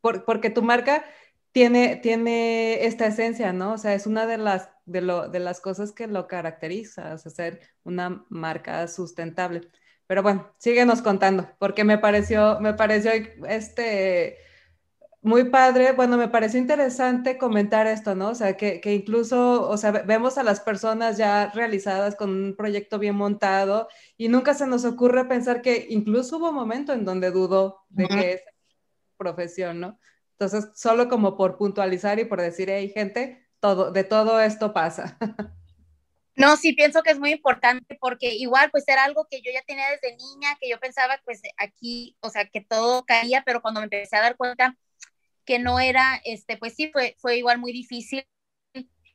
porque 0.01 0.49
tu 0.49 0.63
marca 0.63 1.05
tiene, 1.51 1.97
tiene 1.97 2.85
esta 2.85 3.07
esencia, 3.07 3.53
¿no? 3.53 3.73
O 3.73 3.77
sea, 3.77 3.93
es 3.93 4.07
una 4.07 4.25
de 4.27 4.37
las, 4.37 4.69
de, 4.85 5.01
lo, 5.01 5.29
de 5.29 5.39
las 5.39 5.59
cosas 5.61 5.91
que 5.91 6.07
lo 6.07 6.27
caracteriza, 6.27 7.13
o 7.13 7.17
sea, 7.17 7.31
ser 7.31 7.61
una 7.83 8.25
marca 8.29 8.87
sustentable. 8.87 9.61
Pero 10.07 10.23
bueno, 10.23 10.53
síguenos 10.57 11.01
contando, 11.01 11.49
porque 11.59 11.83
me 11.83 11.97
pareció, 11.97 12.59
me 12.61 12.73
pareció 12.73 13.11
este 13.47 14.37
muy 15.21 15.45
padre, 15.45 15.91
bueno, 15.91 16.15
me 16.17 16.29
pareció 16.29 16.59
interesante 16.59 17.37
comentar 17.37 17.85
esto, 17.87 18.15
¿no? 18.15 18.29
O 18.29 18.35
sea, 18.35 18.55
que, 18.55 18.79
que, 18.79 18.93
incluso, 18.93 19.67
o 19.69 19.77
sea, 19.77 19.91
vemos 19.91 20.37
a 20.37 20.43
las 20.43 20.61
personas 20.61 21.17
ya 21.17 21.51
realizadas 21.53 22.15
con 22.15 22.29
un 22.29 22.55
proyecto 22.55 22.97
bien 22.97 23.15
montado 23.15 23.89
y 24.15 24.29
nunca 24.29 24.53
se 24.53 24.67
nos 24.67 24.85
ocurre 24.85 25.25
pensar 25.25 25.61
que 25.61 25.87
incluso 25.89 26.37
hubo 26.37 26.49
un 26.49 26.55
momento 26.55 26.93
en 26.93 27.03
donde 27.03 27.31
dudó 27.31 27.83
de 27.89 28.07
que 28.07 28.33
es 28.33 28.41
profesión, 29.17 29.79
¿no? 29.81 29.99
Entonces, 30.39 30.69
solo 30.75 31.09
como 31.09 31.35
por 31.35 31.57
puntualizar 31.57 32.19
y 32.19 32.25
por 32.25 32.39
decir, 32.39 32.69
hey, 32.69 32.91
gente, 32.93 33.47
todo, 33.59 33.91
de 33.91 34.03
todo 34.03 34.39
esto 34.39 34.73
pasa. 34.73 35.17
No, 36.35 36.55
sí, 36.55 36.73
pienso 36.73 37.01
que 37.01 37.09
es 37.09 37.17
muy 37.17 37.31
importante 37.31 37.97
porque 37.99 38.35
igual 38.35 38.69
pues 38.69 38.83
era 38.87 39.03
algo 39.05 39.25
que 39.27 39.41
yo 39.41 39.51
ya 39.51 39.63
tenía 39.63 39.89
desde 39.89 40.15
niña, 40.17 40.55
que 40.61 40.69
yo 40.69 40.79
pensaba 40.79 41.19
pues 41.25 41.41
aquí, 41.57 42.15
o 42.19 42.29
sea, 42.29 42.45
que 42.45 42.61
todo 42.61 43.05
caía, 43.05 43.41
pero 43.43 43.59
cuando 43.59 43.79
me 43.79 43.85
empecé 43.85 44.17
a 44.17 44.21
dar 44.21 44.37
cuenta 44.37 44.77
que 45.45 45.57
no 45.57 45.79
era, 45.79 46.21
este, 46.25 46.55
pues 46.57 46.75
sí, 46.75 46.91
fue, 46.93 47.15
fue 47.17 47.37
igual 47.37 47.57
muy 47.57 47.73
difícil. 47.73 48.23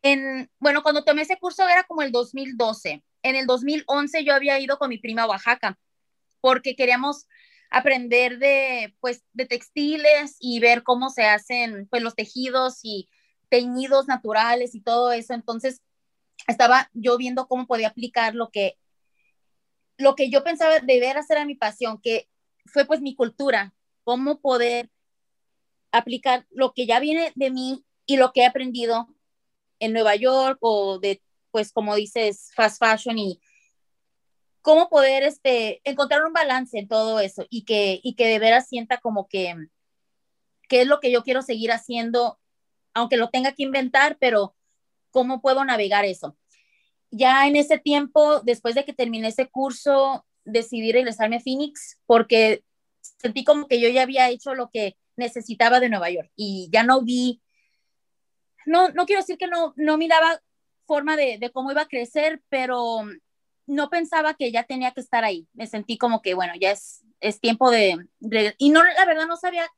En, 0.03 0.51
bueno, 0.59 0.83
cuando 0.83 1.05
tomé 1.05 1.23
ese 1.23 1.39
curso 1.39 1.69
era 1.69 1.85
como 1.85 2.03
el 2.03 2.11
2012. 2.11 3.05
En 3.23 3.37
el 3.37 3.47
2011 3.47 4.25
yo 4.25 4.35
había 4.35 4.59
ido 4.59 4.77
con 4.79 4.89
mi 4.89 4.99
prima 4.99 5.23
a 5.23 5.29
Oaxaca 5.29 5.79
porque 6.41 6.75
queríamos 6.75 7.29
aprender 7.73 8.39
de, 8.39 8.95
pues, 9.01 9.25
de 9.33 9.47
textiles 9.47 10.37
y 10.39 10.61
ver 10.61 10.83
cómo 10.83 11.09
se 11.11 11.25
hacen, 11.25 11.89
pues, 11.89 12.03
los 12.03 12.15
tejidos 12.15 12.81
y 12.83 13.09
teñidos 13.49 14.07
naturales 14.07 14.75
y 14.75 14.83
todo 14.83 15.13
eso. 15.13 15.35
Entonces, 15.35 15.81
estaba 16.47 16.91
yo 16.93 17.17
viendo 17.17 17.49
cómo 17.49 17.67
podía 17.67 17.89
aplicar 17.89 18.35
lo 18.35 18.51
que, 18.51 18.79
lo 19.97 20.15
que 20.15 20.31
yo 20.31 20.45
pensaba 20.45 20.81
deber 20.81 21.17
hacer 21.17 21.39
a 21.39 21.47
mi 21.47 21.55
pasión, 21.55 22.01
que 22.01 22.29
fue 22.67 22.85
pues 22.85 23.01
mi 23.01 23.15
cultura, 23.15 23.75
cómo 24.05 24.41
poder 24.41 24.91
aplicar 25.93 26.47
lo 26.51 26.73
que 26.75 26.87
ya 26.87 27.01
viene 27.01 27.33
de 27.35 27.51
mí 27.51 27.85
y 28.07 28.17
lo 28.17 28.33
que 28.33 28.43
he 28.43 28.47
aprendido 28.47 29.09
en 29.79 29.93
Nueva 29.93 30.17
York 30.17 30.59
o 30.61 30.99
de, 30.99 31.23
pues 31.51 31.73
como 31.73 31.95
dices, 31.95 32.51
fast 32.55 32.79
fashion 32.79 33.19
y 33.19 33.41
cómo 34.63 34.89
poder 34.89 35.25
este, 35.25 35.81
encontrar 35.85 36.25
un 36.25 36.33
balance 36.33 36.79
en 36.79 36.89
todo 36.89 37.21
eso 37.21 37.47
y 37.51 37.65
que, 37.65 38.01
y 38.03 38.15
que 38.15 38.29
de 38.29 38.39
veras 38.39 38.69
sienta 38.69 38.99
como 38.99 39.29
que, 39.29 39.55
qué 40.69 40.83
es 40.83 40.87
lo 40.87 41.01
que 41.01 41.11
yo 41.11 41.23
quiero 41.25 41.43
seguir 41.43 41.73
haciendo, 41.73 42.39
aunque 42.95 43.17
lo 43.17 43.29
tenga 43.29 43.53
que 43.53 43.65
inventar, 43.65 44.17
pero 44.19 44.57
cómo 45.11 45.43
puedo 45.43 45.65
navegar 45.65 46.05
eso. 46.05 46.39
Ya 47.11 47.47
en 47.47 47.57
ese 47.57 47.79
tiempo, 47.79 48.41
después 48.41 48.75
de 48.75 48.85
que 48.85 48.95
terminé 48.95 49.29
ese 49.29 49.51
curso, 49.51 50.25
decidí 50.45 50.93
regresarme 50.93 51.37
a 51.37 51.41
Phoenix 51.41 51.99
porque 52.07 52.65
sentí 53.01 53.45
como 53.45 53.67
que 53.69 53.81
yo 53.81 53.89
ya 53.89 54.03
había 54.03 54.31
hecho 54.31 54.55
lo 54.55 54.71
que 54.71 54.97
necesitaba 55.17 55.81
de 55.81 55.89
Nueva 55.89 56.11
York 56.11 56.31
y 56.37 56.71
ya 56.73 56.85
no 56.85 57.03
vi, 57.03 57.43
no, 58.65 58.89
no 58.91 59.07
quiero 59.07 59.21
decir 59.21 59.37
que 59.37 59.47
no, 59.49 59.75
no 59.77 59.99
miraba 59.99 60.41
forma 60.87 61.17
de, 61.17 61.39
de 61.39 61.51
cómo 61.51 61.71
iba 61.71 61.83
a 61.83 61.89
crecer, 61.89 62.43
pero 62.49 63.05
no 63.67 63.91
pensaba 63.91 64.35
que 64.35 64.51
ya 64.53 64.65
tenía 64.65 64.93
que 64.93 65.01
estar 65.01 65.25
ahí. 65.25 65.49
Me 65.53 65.67
sentí 65.67 65.99
como 65.99 66.23
que, 66.23 66.35
bueno, 66.35 66.55
ya 66.61 66.73
es, 66.73 67.05
es 67.21 67.41
tiempo 67.41 67.71
de, 67.71 68.09
Y 68.59 68.71
no, 68.71 68.83
la 68.83 69.05
verdad, 69.05 69.27
no 69.27 69.37
sabía 69.37 69.69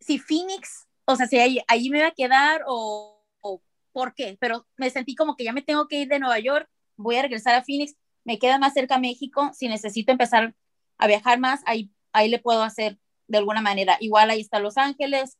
si 0.00 0.18
Phoenix, 0.18 0.86
o 1.06 1.16
sea, 1.16 1.26
si 1.26 1.38
ahí, 1.38 1.60
ahí 1.66 1.90
me 1.90 1.98
iba 1.98 2.08
a 2.08 2.12
quedar 2.12 2.62
o, 2.66 3.20
o, 3.40 3.62
por 3.92 4.14
qué, 4.14 4.36
pero 4.40 4.66
me 4.76 4.90
sentí 4.90 5.14
como 5.14 5.36
que 5.36 5.44
ya 5.44 5.52
me 5.52 5.62
tengo 5.62 5.88
que 5.88 6.00
ir 6.00 6.08
de 6.08 6.20
Nueva 6.20 6.38
York, 6.38 6.68
voy 6.96 7.16
a 7.16 7.22
regresar 7.22 7.54
a 7.54 7.64
Phoenix, 7.64 7.96
me 8.24 8.38
queda 8.38 8.58
más 8.58 8.74
cerca 8.74 8.98
México, 8.98 9.50
si 9.54 9.68
necesito 9.68 10.12
empezar 10.12 10.54
a 10.98 11.06
viajar 11.06 11.38
más, 11.38 11.62
ahí, 11.66 11.90
ahí 12.12 12.28
le 12.28 12.38
puedo 12.38 12.62
hacer 12.62 12.98
de 13.28 13.38
alguna 13.38 13.60
manera. 13.62 13.96
Igual 14.00 14.30
ahí 14.30 14.40
está 14.40 14.58
Los 14.58 14.76
Ángeles. 14.76 15.38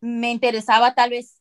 Me 0.00 0.30
interesaba 0.30 0.94
tal 0.94 1.10
vez 1.10 1.40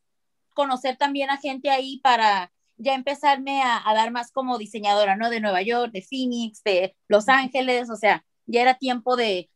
conocer 0.54 0.98
también 0.98 1.30
a 1.30 1.38
gente 1.38 1.70
ahí 1.70 2.00
para 2.00 2.52
ya 2.78 2.94
empezarme 2.94 3.62
a, 3.62 3.82
dar 3.94 4.12
más 4.12 4.32
como 4.32 4.58
diseñadora, 4.58 5.16
¿no? 5.16 5.30
De 5.30 5.40
Nueva 5.40 5.62
York, 5.62 5.92
de 5.92 6.02
Phoenix, 6.02 6.63
de 6.63 6.96
Los 7.08 7.28
Ángeles, 7.28 7.90
o 7.90 7.96
sea, 7.96 8.24
ya 8.46 8.62
era 8.62 8.76
tiempo 8.76 9.16
de, 9.16 9.50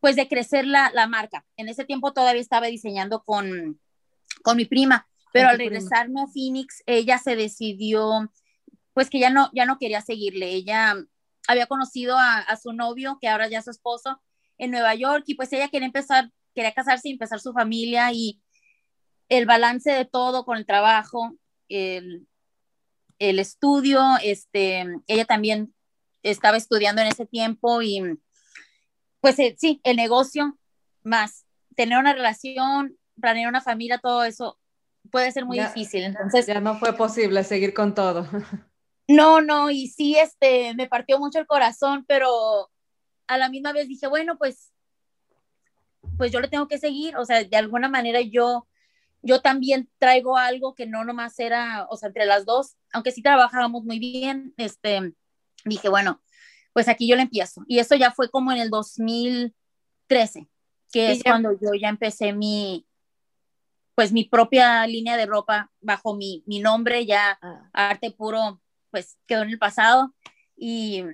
pues, 0.00 0.16
de 0.16 0.28
crecer 0.28 0.66
la, 0.66 0.90
la 0.94 1.06
marca. 1.06 1.44
En 1.56 1.68
ese 1.68 1.84
tiempo 1.84 2.12
todavía 2.12 2.40
estaba 2.40 2.68
diseñando 2.68 3.22
con, 3.24 3.80
con 4.42 4.56
mi 4.56 4.64
prima, 4.64 5.08
pero 5.32 5.48
al 5.48 5.58
regresarme 5.58 6.22
a 6.22 6.26
Phoenix, 6.26 6.82
ella 6.86 7.18
se 7.18 7.36
decidió, 7.36 8.32
pues, 8.94 9.10
que 9.10 9.18
ya 9.18 9.30
no, 9.30 9.50
ya 9.52 9.66
no 9.66 9.78
quería 9.78 10.00
seguirle. 10.00 10.50
Ella 10.50 10.94
había 11.48 11.66
conocido 11.66 12.16
a, 12.16 12.38
a 12.38 12.56
su 12.56 12.72
novio, 12.72 13.18
que 13.20 13.28
ahora 13.28 13.48
ya 13.48 13.58
es 13.58 13.64
su 13.64 13.70
esposo, 13.70 14.20
en 14.60 14.70
Nueva 14.70 14.94
York 14.94 15.24
y 15.26 15.34
pues 15.34 15.52
ella 15.52 15.68
quería 15.68 15.86
empezar, 15.86 16.30
quería 16.54 16.72
casarse 16.72 17.08
y 17.08 17.12
empezar 17.12 17.40
su 17.40 17.52
familia 17.52 18.12
y 18.12 18.40
el 19.28 19.46
balance 19.46 19.90
de 19.90 20.04
todo 20.04 20.44
con 20.44 20.58
el 20.58 20.66
trabajo, 20.66 21.34
el, 21.70 22.26
el 23.18 23.38
estudio, 23.38 24.00
este, 24.22 24.86
ella 25.06 25.24
también 25.24 25.74
estaba 26.22 26.56
estudiando 26.56 27.00
en 27.00 27.08
ese 27.08 27.24
tiempo 27.24 27.80
y 27.80 28.18
pues 29.20 29.38
eh, 29.38 29.56
sí, 29.58 29.80
el 29.84 29.96
negocio 29.96 30.58
más 31.02 31.46
tener 31.76 31.98
una 31.98 32.12
relación, 32.12 32.98
planear 33.20 33.48
una 33.48 33.60
familia, 33.60 33.98
todo 33.98 34.24
eso 34.24 34.58
puede 35.10 35.32
ser 35.32 35.44
muy 35.44 35.58
difícil. 35.58 36.04
Entonces 36.04 36.46
ya 36.46 36.60
no 36.60 36.78
fue 36.78 36.94
posible 36.94 37.44
seguir 37.44 37.74
con 37.74 37.94
todo. 37.94 38.26
No, 39.12 39.40
no, 39.40 39.70
y 39.70 39.88
sí, 39.88 40.16
este, 40.16 40.72
me 40.76 40.86
partió 40.86 41.18
mucho 41.18 41.40
el 41.40 41.46
corazón, 41.48 42.04
pero 42.06 42.70
a 43.26 43.38
la 43.38 43.48
misma 43.48 43.72
vez 43.72 43.88
dije, 43.88 44.06
bueno, 44.06 44.38
pues, 44.38 44.72
pues 46.16 46.30
yo 46.30 46.38
le 46.38 46.46
tengo 46.46 46.68
que 46.68 46.78
seguir, 46.78 47.16
o 47.16 47.24
sea, 47.24 47.42
de 47.42 47.56
alguna 47.56 47.88
manera 47.88 48.20
yo, 48.20 48.68
yo 49.22 49.40
también 49.40 49.90
traigo 49.98 50.36
algo 50.36 50.74
que 50.74 50.86
no 50.86 51.04
nomás 51.04 51.38
era, 51.38 51.86
o 51.90 51.96
sea, 51.96 52.08
entre 52.08 52.26
las 52.26 52.46
dos, 52.46 52.76
aunque 52.92 53.12
sí 53.12 53.22
trabajábamos 53.22 53.84
muy 53.84 53.98
bien, 53.98 54.54
este, 54.56 55.14
dije, 55.64 55.88
bueno, 55.88 56.22
pues 56.72 56.88
aquí 56.88 57.06
yo 57.08 57.16
le 57.16 57.22
empiezo. 57.22 57.62
Y 57.66 57.78
eso 57.78 57.94
ya 57.96 58.10
fue 58.12 58.30
como 58.30 58.52
en 58.52 58.58
el 58.58 58.70
2013. 58.70 60.48
que 60.92 61.12
es 61.12 61.22
cuando 61.22 61.52
yo 61.52 61.70
ya 61.80 61.88
empecé 61.88 62.32
mi, 62.32 62.86
pues 63.94 64.12
mi 64.12 64.24
propia 64.24 64.86
línea 64.86 65.16
de 65.16 65.26
ropa 65.26 65.70
bajo 65.80 66.16
mi, 66.16 66.42
mi 66.46 66.58
nombre, 66.58 67.06
ya 67.06 67.38
ah. 67.42 67.70
arte 67.72 68.10
puro, 68.10 68.60
pues 68.90 69.18
quedó 69.26 69.42
en 69.42 69.50
el 69.50 69.58
pasado. 69.58 70.14
Y, 70.56 71.04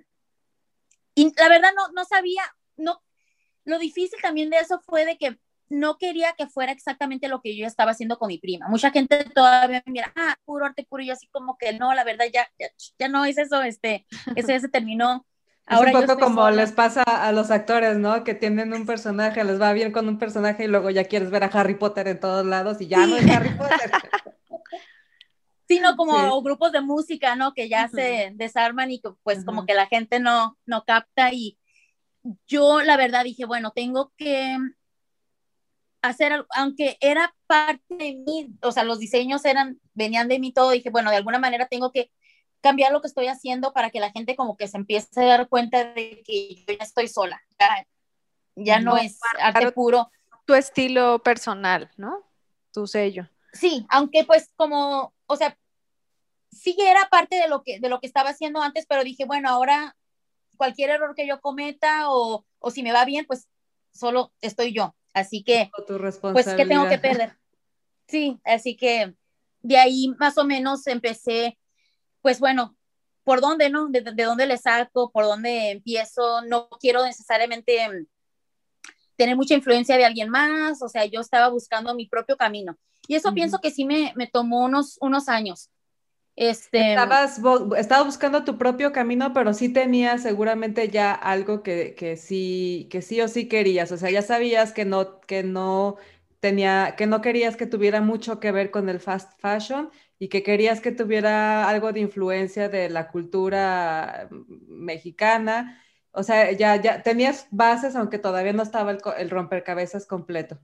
y 1.15 1.33
la 1.37 1.49
verdad 1.49 1.71
no, 1.77 1.89
no 1.93 2.05
sabía, 2.05 2.43
no, 2.77 3.03
lo 3.65 3.79
difícil 3.79 4.19
también 4.23 4.51
de 4.51 4.59
eso 4.59 4.81
fue 4.81 5.05
de 5.05 5.19
que 5.19 5.39
no 5.69 5.99
quería 5.99 6.35
que 6.37 6.47
fuera 6.47 6.73
exactamente 6.73 7.29
lo 7.29 7.41
que 7.41 7.57
yo 7.57 7.67
estaba 7.67 7.91
haciendo 7.93 8.19
con 8.19 8.29
mi 8.29 8.39
prima. 8.39 8.69
Mucha 8.69 8.91
gente 8.91 9.25
todavía 9.35 9.83
me 9.87 9.93
mira, 9.93 10.13
ah, 10.17 10.37
puro 10.45 10.67
arte 10.67 10.87
puro, 10.89 11.03
y 11.03 11.07
yo 11.07 11.13
así 11.13 11.29
como 11.29 11.59
que 11.59 11.73
no, 11.79 11.95
la 11.95 12.05
verdad 12.05 12.27
ya, 12.33 12.49
ya, 12.99 13.09
no 13.09 13.25
es 13.25 13.39
eso, 13.39 13.63
este, 13.63 14.07
eso 14.37 14.49
ya 14.49 14.61
se 14.61 14.69
terminó. 14.69 15.27
Ahora 15.67 15.91
es 15.91 15.97
un 15.97 16.07
poco 16.07 16.19
como 16.21 16.49
les 16.51 16.73
pasa 16.73 17.03
a 17.03 17.33
los 17.33 17.51
actores, 17.51 17.97
¿no? 17.99 18.23
Que 18.23 18.35
tienen 18.35 18.73
un 18.73 18.87
personaje, 18.87 19.43
les 19.45 19.61
va 19.61 19.73
bien 19.73 19.93
con 19.93 20.09
un 20.09 20.19
personaje 20.19 20.65
y 20.65 20.69
luego 20.69 20.91
ya 20.91 21.05
quieres 21.05 21.31
ver 21.31 21.45
a 21.45 21.49
Harry 21.49 21.75
Potter 21.75 22.09
en 22.09 22.21
todos 22.21 22.47
lados 22.47 22.81
y 22.81 22.87
ya 22.87 23.07
no 23.07 23.17
es 23.17 23.29
Harry 23.31 23.51
Potter. 23.51 23.91
Sino 25.69 25.97
como 25.97 26.41
grupos 26.43 26.71
de 26.71 26.81
música, 26.81 27.35
¿no? 27.35 27.53
Que 27.53 27.69
ya 27.69 27.89
se 27.89 28.31
desarman 28.35 28.93
y 28.93 29.03
pues 29.25 29.45
como 29.45 29.67
que 29.67 29.75
la 29.75 29.87
gente 29.87 30.21
no, 30.21 30.57
no 30.65 30.85
capta 30.85 31.33
y 31.33 31.59
yo 32.47 32.83
la 32.83 32.97
verdad 32.97 33.25
dije, 33.25 33.47
bueno, 33.47 33.73
tengo 33.75 34.13
que 34.17 34.57
hacer, 36.11 36.47
aunque 36.55 36.97
era 37.01 37.35
parte 37.47 37.83
de 37.89 38.15
mí, 38.15 38.49
o 38.63 38.73
sea, 38.73 38.85
los 38.85 38.99
diseños 38.99 39.45
eran, 39.45 39.81
venían 39.95 40.29
de 40.29 40.39
mí 40.39 40.53
todo, 40.53 40.71
dije, 40.71 40.91
bueno, 40.91 41.11
de 41.11 41.17
alguna 41.17 41.39
manera 41.39 41.67
tengo 41.67 41.93
que 41.93 42.11
cambiar 42.61 42.93
lo 42.93 43.01
que 43.01 43.09
estoy 43.09 43.29
haciendo 43.29 43.73
para 43.73 43.91
que 43.91 44.01
la 44.01 44.11
gente 44.11 44.37
como 44.37 44.57
que 44.57 44.69
se 44.69 44.77
empiece 44.77 45.21
a 45.21 45.27
dar 45.27 45.49
cuenta 45.49 45.85
de 45.93 46.23
que 46.25 46.55
yo 46.57 46.75
ya 46.77 46.85
estoy 46.85 47.09
sola, 47.09 47.41
ya, 48.57 48.81
no, 48.81 48.97
es 48.97 49.21
arte 49.39 49.73
puro. 49.73 50.11
Tu 50.47 50.55
estilo 50.55 51.23
personal, 51.23 51.91
¿no? 51.97 52.25
Tu 52.73 52.87
sello. 52.87 53.29
Sí, 53.53 53.87
aunque 53.89 54.25
pues 54.25 54.53
como, 54.57 55.15
o 55.27 55.37
sea, 55.37 55.57
sí 56.51 56.77
era 56.79 57.09
parte 57.09 57.37
de 57.37 57.49
lo 57.49 57.63
que, 57.63 57.81
de 57.81 57.89
lo 57.89 58.01
que 58.01 58.07
estaba 58.07 58.31
haciendo 58.31 58.63
antes, 58.63 58.87
pero 58.87 59.05
dije, 59.05 59.25
bueno, 59.25 59.49
ahora 59.49 59.97
cualquier 60.57 60.91
error 60.91 61.15
que 61.15 61.27
yo 61.27 61.41
cometa 61.41 62.11
o, 62.11 62.45
o 62.59 62.71
si 62.71 62.83
me 62.83 62.93
va 62.93 63.05
bien, 63.05 63.27
pues 63.27 63.49
solo 63.93 64.33
estoy 64.41 64.73
yo. 64.73 64.95
Así 65.17 65.43
que, 65.43 65.71
pues, 66.35 66.47
¿qué 66.47 66.67
tengo 66.67 66.91
que 66.91 66.99
perder? 66.99 67.39
Sí, 68.07 68.39
así 68.45 68.77
que 68.77 69.15
de 69.63 69.79
ahí 69.79 70.15
más 70.19 70.37
o 70.37 70.45
menos 70.45 70.87
empecé, 70.87 71.59
pues 72.21 72.39
bueno, 72.39 72.77
¿por 73.25 73.41
dónde, 73.41 73.71
no? 73.71 73.89
¿De, 73.89 74.03
dónde 74.03 74.47
le 74.47 74.59
saco? 74.59 75.11
¿Por 75.11 75.25
dónde 75.25 75.71
empiezo? 75.71 76.43
No 76.43 76.69
quiero 76.69 77.03
necesariamente 77.03 77.89
mm, 77.89 78.07
tener 79.17 79.37
mucha 79.37 79.55
influencia 79.55 79.97
de 79.97 80.05
alguien 80.05 80.29
más, 80.29 80.83
o 80.83 80.89
sea, 80.91 81.07
yo 81.07 81.23
estaba 81.23 81.49
buscando 81.49 81.95
mi 81.95 82.07
propio 82.07 82.37
camino. 82.37 82.77
Y 83.09 83.15
eso 83.15 83.33
pienso 83.33 83.59
que 83.59 83.71
sí 83.71 83.87
me, 83.87 84.13
me 84.17 84.27
tomó 84.27 84.67
unos, 84.67 84.99
unos 85.01 85.31
años. 85.31 85.71
Este, 86.37 86.79
Estabas 86.79 87.41
estaba 87.79 88.05
buscando 88.05 88.45
tu 88.45 88.59
propio 88.59 88.93
camino, 88.93 89.33
pero 89.33 89.55
sí 89.55 89.71
tenías 89.73 90.23
seguramente 90.23 90.89
ya 90.91 91.13
algo 91.15 91.63
que, 91.63 91.95
que, 91.95 92.17
sí, 92.17 92.87
que 92.91 93.01
sí 93.03 93.21
o 93.23 93.29
sí 93.29 93.49
querías. 93.49 93.93
O 93.93 93.97
sea, 93.97 94.11
ya 94.11 94.21
sabías 94.23 94.73
que 94.73 94.85
no, 94.85 95.21
que 95.23 95.43
no 95.43 95.97
tenía, 96.41 96.95
que 96.97 97.07
no 97.07 97.23
querías 97.23 97.57
que 97.57 97.67
tuviera 97.67 98.01
mucho 98.03 98.41
que 98.41 98.53
ver 98.53 98.71
con 98.71 98.89
el 98.91 99.01
fast 99.01 99.33
fashion 99.41 99.91
y 100.19 100.29
que 100.29 100.43
querías 100.43 100.81
que 100.83 100.93
tuviera 100.93 101.67
algo 101.69 101.93
de 101.93 102.01
influencia 102.01 102.69
de 102.69 102.91
la 102.91 103.09
cultura 103.11 104.29
mexicana. 104.69 105.83
O 106.13 106.23
sea, 106.23 106.53
ya, 106.53 106.77
ya 106.81 107.03
tenías 107.03 107.47
bases, 107.51 107.97
aunque 107.97 108.19
todavía 108.19 108.53
no 108.53 108.63
estaba 108.63 108.91
el, 108.91 108.99
el 109.19 109.31
rompercabezas 109.31 110.07
completo. 110.07 110.59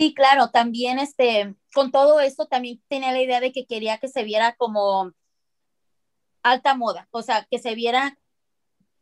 Sí, 0.00 0.14
claro, 0.14 0.48
también 0.48 0.98
este, 0.98 1.54
con 1.74 1.90
todo 1.92 2.20
esto 2.20 2.46
también 2.46 2.82
tenía 2.88 3.12
la 3.12 3.20
idea 3.20 3.38
de 3.38 3.52
que 3.52 3.66
quería 3.66 3.98
que 3.98 4.08
se 4.08 4.24
viera 4.24 4.54
como 4.56 5.12
alta 6.42 6.74
moda, 6.74 7.06
o 7.10 7.20
sea, 7.20 7.46
que 7.50 7.58
se 7.58 7.74
viera 7.74 8.18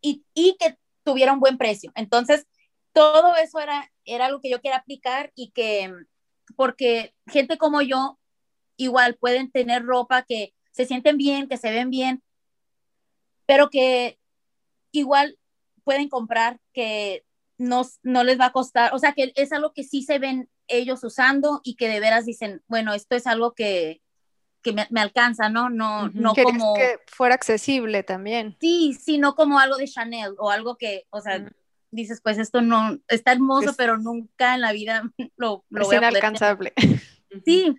y, 0.01 0.25
que 0.59 0.77
tuviera 1.05 1.33
un 1.33 1.39
buen 1.39 1.57
precio. 1.57 1.93
Entonces, 1.95 2.49
todo 2.93 3.37
eso 3.37 3.61
era, 3.61 3.93
era 4.05 4.27
algo 4.27 4.41
que 4.41 4.51
yo 4.51 4.61
quería 4.61 4.79
aplicar 4.79 5.31
y 5.37 5.53
que, 5.53 5.95
porque 6.57 7.15
gente 7.29 7.59
como 7.59 7.81
yo, 7.81 8.19
igual 8.77 9.15
pueden 9.15 9.53
tener 9.53 9.85
ropa 9.85 10.25
que 10.25 10.53
se 10.73 10.85
sienten 10.85 11.17
bien, 11.17 11.47
que 11.49 11.59
se 11.59 11.71
ven 11.71 11.91
bien, 11.91 12.25
pero 13.47 13.71
que 13.71 14.19
igual 14.91 15.39
pueden 15.85 16.09
comprar 16.09 16.61
que 16.73 17.25
no, 17.57 17.83
no 18.03 18.25
les 18.25 18.41
va 18.41 18.47
a 18.47 18.53
costar, 18.53 18.93
o 18.95 18.99
sea, 18.99 19.13
que 19.13 19.33
es 19.37 19.53
algo 19.53 19.73
que 19.73 19.85
sí 19.85 20.03
se 20.03 20.19
ven 20.19 20.51
ellos 20.69 21.03
usando 21.03 21.61
y 21.65 21.75
que 21.77 21.89
de 21.89 22.01
veras 22.01 22.27
dicen, 22.27 22.63
bueno, 22.69 22.95
esto 22.95 23.17
es 23.17 23.27
algo 23.27 23.55
que, 23.55 24.03
que 24.63 24.73
me, 24.73 25.01
alcanza, 25.01 25.49
¿no? 25.49 25.71
No, 25.71 26.09
no 26.09 26.35
como... 26.35 26.75
que 26.75 27.01
fuera 27.07 27.35
accesible 27.35 28.03
también. 28.03 28.57
Sí, 28.61 28.97
sí, 29.01 29.19
no 29.19 29.35
como 29.35 29.59
algo 29.59 29.77
de 29.77 29.89
Chanel 29.89 30.35
o 30.39 30.51
algo 30.51 30.77
que, 30.77 31.07
o 31.11 31.21
sea, 31.21 31.51
dices, 31.91 32.21
pues 32.23 32.39
esto 32.39 32.61
no, 32.61 32.99
está 33.09 33.33
hermoso, 33.33 33.75
pero 33.77 33.97
nunca 33.97 34.55
en 34.55 34.61
la 34.61 34.73
vida 34.73 35.11
lo, 35.37 35.65
lo 35.71 35.85
voy 35.85 35.97
a 35.97 35.99
inalcanzable. 35.99 36.73
Sí, 37.45 37.77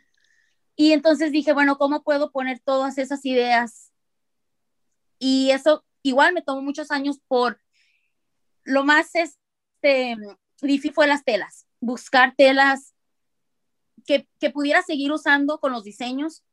y 0.76 0.94
entonces 0.94 1.32
dije, 1.32 1.54
bueno, 1.54 1.78
¿cómo 1.78 2.04
puedo 2.04 2.32
poner 2.32 2.60
todas 2.60 2.98
esas 2.98 3.26
ideas? 3.26 3.92
Y 5.18 5.52
eso 5.52 5.86
igual 6.02 6.34
me 6.34 6.42
tomó 6.42 6.62
muchos 6.62 6.92
años 6.92 7.20
por 7.28 7.60
lo 8.64 8.84
más 8.84 9.12
este, 9.16 10.16
difícil 10.62 10.94
fue 10.94 11.08
las 11.08 11.24
telas 11.24 11.69
buscar 11.80 12.36
telas 12.36 12.94
que, 14.06 14.28
que 14.40 14.50
pudiera 14.50 14.82
seguir 14.82 15.12
usando 15.12 15.60
con 15.60 15.72
los 15.72 15.84
diseños, 15.84 16.44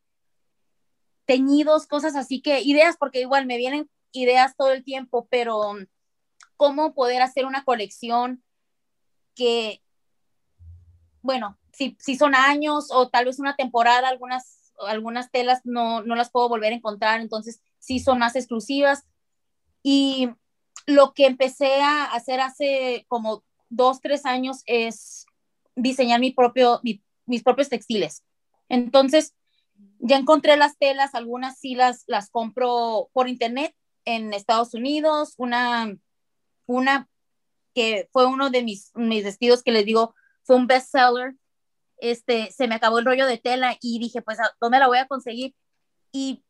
teñidos, 1.27 1.87
cosas 1.87 2.17
así 2.17 2.41
que 2.41 2.61
ideas, 2.61 2.97
porque 2.97 3.21
igual 3.21 3.47
me 3.47 3.57
vienen 3.57 3.91
ideas 4.13 4.57
todo 4.57 4.73
el 4.73 4.85
tiempo, 4.85 5.27
pero 5.31 5.75
cómo 6.57 6.95
poder 6.95 7.23
hacer 7.23 7.45
una 7.45 7.65
colección 7.65 8.43
que, 9.35 9.83
bueno, 11.23 11.59
si, 11.73 11.97
si 12.01 12.17
son 12.17 12.35
años 12.35 12.89
o 12.91 13.09
tal 13.09 13.27
vez 13.27 13.39
una 13.39 13.57
temporada, 13.57 14.09
algunas, 14.09 14.73
algunas 14.87 15.31
telas 15.31 15.61
no, 15.65 16.03
no 16.03 16.15
las 16.15 16.31
puedo 16.31 16.49
volver 16.49 16.73
a 16.73 16.77
encontrar, 16.77 17.21
entonces 17.21 17.61
sí 17.79 18.01
son 18.01 18.19
más 18.19 18.37
exclusivas. 18.37 19.05
Y 19.83 20.31
lo 20.87 21.13
que 21.13 21.27
empecé 21.27 21.83
a 21.83 22.05
hacer 22.05 22.41
hace 22.41 23.05
como 23.09 23.45
dos, 23.69 24.01
tres 24.01 24.25
años 24.25 24.63
es 24.67 25.27
diseñar 25.75 26.21
mi 26.21 26.33
propio, 26.33 26.81
mis 27.27 27.43
propios 27.43 27.69
textiles. 27.69 28.25
Entonces, 28.69 29.35
ya 29.99 30.17
encontré 30.17 30.57
las 30.57 30.79
telas, 30.79 31.15
algunas 31.15 31.59
sí 31.59 31.75
las, 31.75 32.05
las 32.07 32.31
compro 32.31 33.11
por 33.13 33.29
internet 33.29 33.75
en 34.05 34.33
Estados 34.33 34.75
Unidos, 34.75 35.35
una, 35.37 35.95
una 36.67 37.09
que 37.75 38.09
fue 38.13 38.27
uno 38.27 38.51
de 38.51 38.63
mis, 38.63 38.93
mis 38.95 39.25
vestidos 39.25 39.63
que 39.63 39.73
les 39.73 39.85
digo, 39.85 40.15
fue 40.45 40.57
un 40.57 40.67
bestseller. 40.67 41.35
Este, 41.99 42.51
se 42.51 42.69
me 42.69 42.75
acabó 42.75 42.99
el 42.99 43.05
rollo 43.05 43.27
de 43.27 43.39
tela 43.39 43.77
y 43.81 43.99
dije, 43.99 44.23
pues, 44.23 44.39
¿dónde 44.61 44.79
la 44.79 44.87
voy 44.87 44.99
a 44.99 45.07
conseguir? 45.07 45.55
Y 46.13 46.43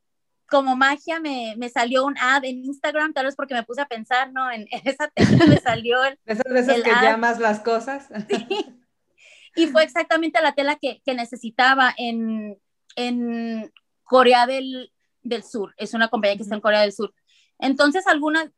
como 0.48 0.76
magia 0.76 1.20
me, 1.20 1.54
me, 1.56 1.68
salió 1.68 2.04
un 2.04 2.16
ad 2.18 2.44
en 2.44 2.64
Instagram, 2.64 3.12
tal 3.12 3.26
vez 3.26 3.36
porque 3.36 3.54
me 3.54 3.64
puse 3.64 3.80
a 3.80 3.86
pensar, 3.86 4.32
¿no? 4.32 4.50
En, 4.50 4.66
esa 4.84 5.08
tela 5.08 5.46
me 5.46 5.58
salió 5.58 6.04
el. 6.04 6.18
Esas 6.24 6.52
veces 6.52 6.82
que 6.82 6.90
llamas 6.90 7.38
las 7.38 7.60
cosas. 7.60 8.08
Sí. 8.28 9.62
Y 9.62 9.68
fue 9.68 9.84
exactamente 9.84 10.42
la 10.42 10.52
tela 10.52 10.76
que, 10.76 11.00
que 11.02 11.14
necesitaba 11.14 11.94
en, 11.96 12.60
en 12.94 13.72
Corea 14.04 14.46
del, 14.46 14.92
del, 15.22 15.42
Sur. 15.42 15.74
Es 15.78 15.94
una 15.94 16.08
compañía 16.08 16.36
que 16.36 16.42
está 16.42 16.54
en 16.54 16.60
Corea 16.60 16.82
del 16.82 16.92
Sur. 16.92 17.14
Entonces, 17.58 18.06
algunas, 18.06 18.50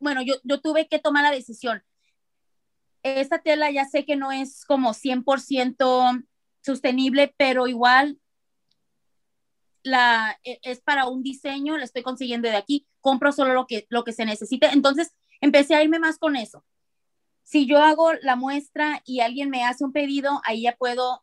bueno, 0.00 0.22
yo, 0.22 0.34
yo 0.42 0.60
tuve 0.60 0.88
que 0.88 0.98
tomar 0.98 1.22
la 1.22 1.30
decisión. 1.30 1.84
Esta 3.04 3.38
tela 3.42 3.70
ya 3.70 3.84
sé 3.84 4.04
que 4.04 4.16
no 4.16 4.32
es 4.32 4.64
como 4.64 4.92
100% 4.92 6.26
sostenible, 6.62 7.32
pero 7.36 7.68
igual 7.68 8.18
la, 9.84 10.40
e, 10.42 10.58
es 10.62 10.80
para 10.80 11.06
un 11.06 11.22
diseño, 11.22 11.76
la 11.76 11.84
estoy 11.84 12.02
consiguiendo 12.02 12.48
de 12.48 12.56
aquí, 12.56 12.86
compro 13.00 13.30
solo 13.30 13.54
lo 13.54 13.66
que, 13.66 13.86
lo 13.90 14.02
que 14.02 14.12
se 14.12 14.24
necesite. 14.24 14.68
Entonces 14.72 15.14
empecé 15.40 15.76
a 15.76 15.82
irme 15.82 16.00
más 16.00 16.18
con 16.18 16.34
eso. 16.34 16.64
Si 17.44 17.66
yo 17.66 17.80
hago 17.82 18.12
la 18.14 18.34
muestra 18.34 19.02
y 19.04 19.20
alguien 19.20 19.50
me 19.50 19.64
hace 19.64 19.84
un 19.84 19.92
pedido, 19.92 20.40
ahí 20.44 20.62
ya 20.62 20.74
puedo 20.76 21.22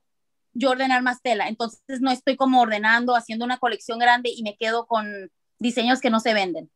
yo 0.53 0.69
ordenar 0.69 1.01
más 1.01 1.21
tela. 1.21 1.47
Entonces 1.47 1.99
no 1.99 2.11
estoy 2.11 2.37
como 2.37 2.61
ordenando, 2.61 3.15
haciendo 3.15 3.43
una 3.43 3.57
colección 3.57 3.99
grande 3.99 4.31
y 4.33 4.43
me 4.43 4.55
quedo 4.55 4.85
con 4.85 5.31
diseños 5.59 5.99
que 5.99 6.09
no 6.09 6.19
se 6.19 6.33
venden. 6.33 6.71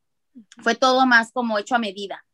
Fue 0.61 0.75
todo 0.75 1.05
más 1.05 1.31
como 1.31 1.59
hecho 1.59 1.75
a 1.75 1.79
medida. 1.79 2.25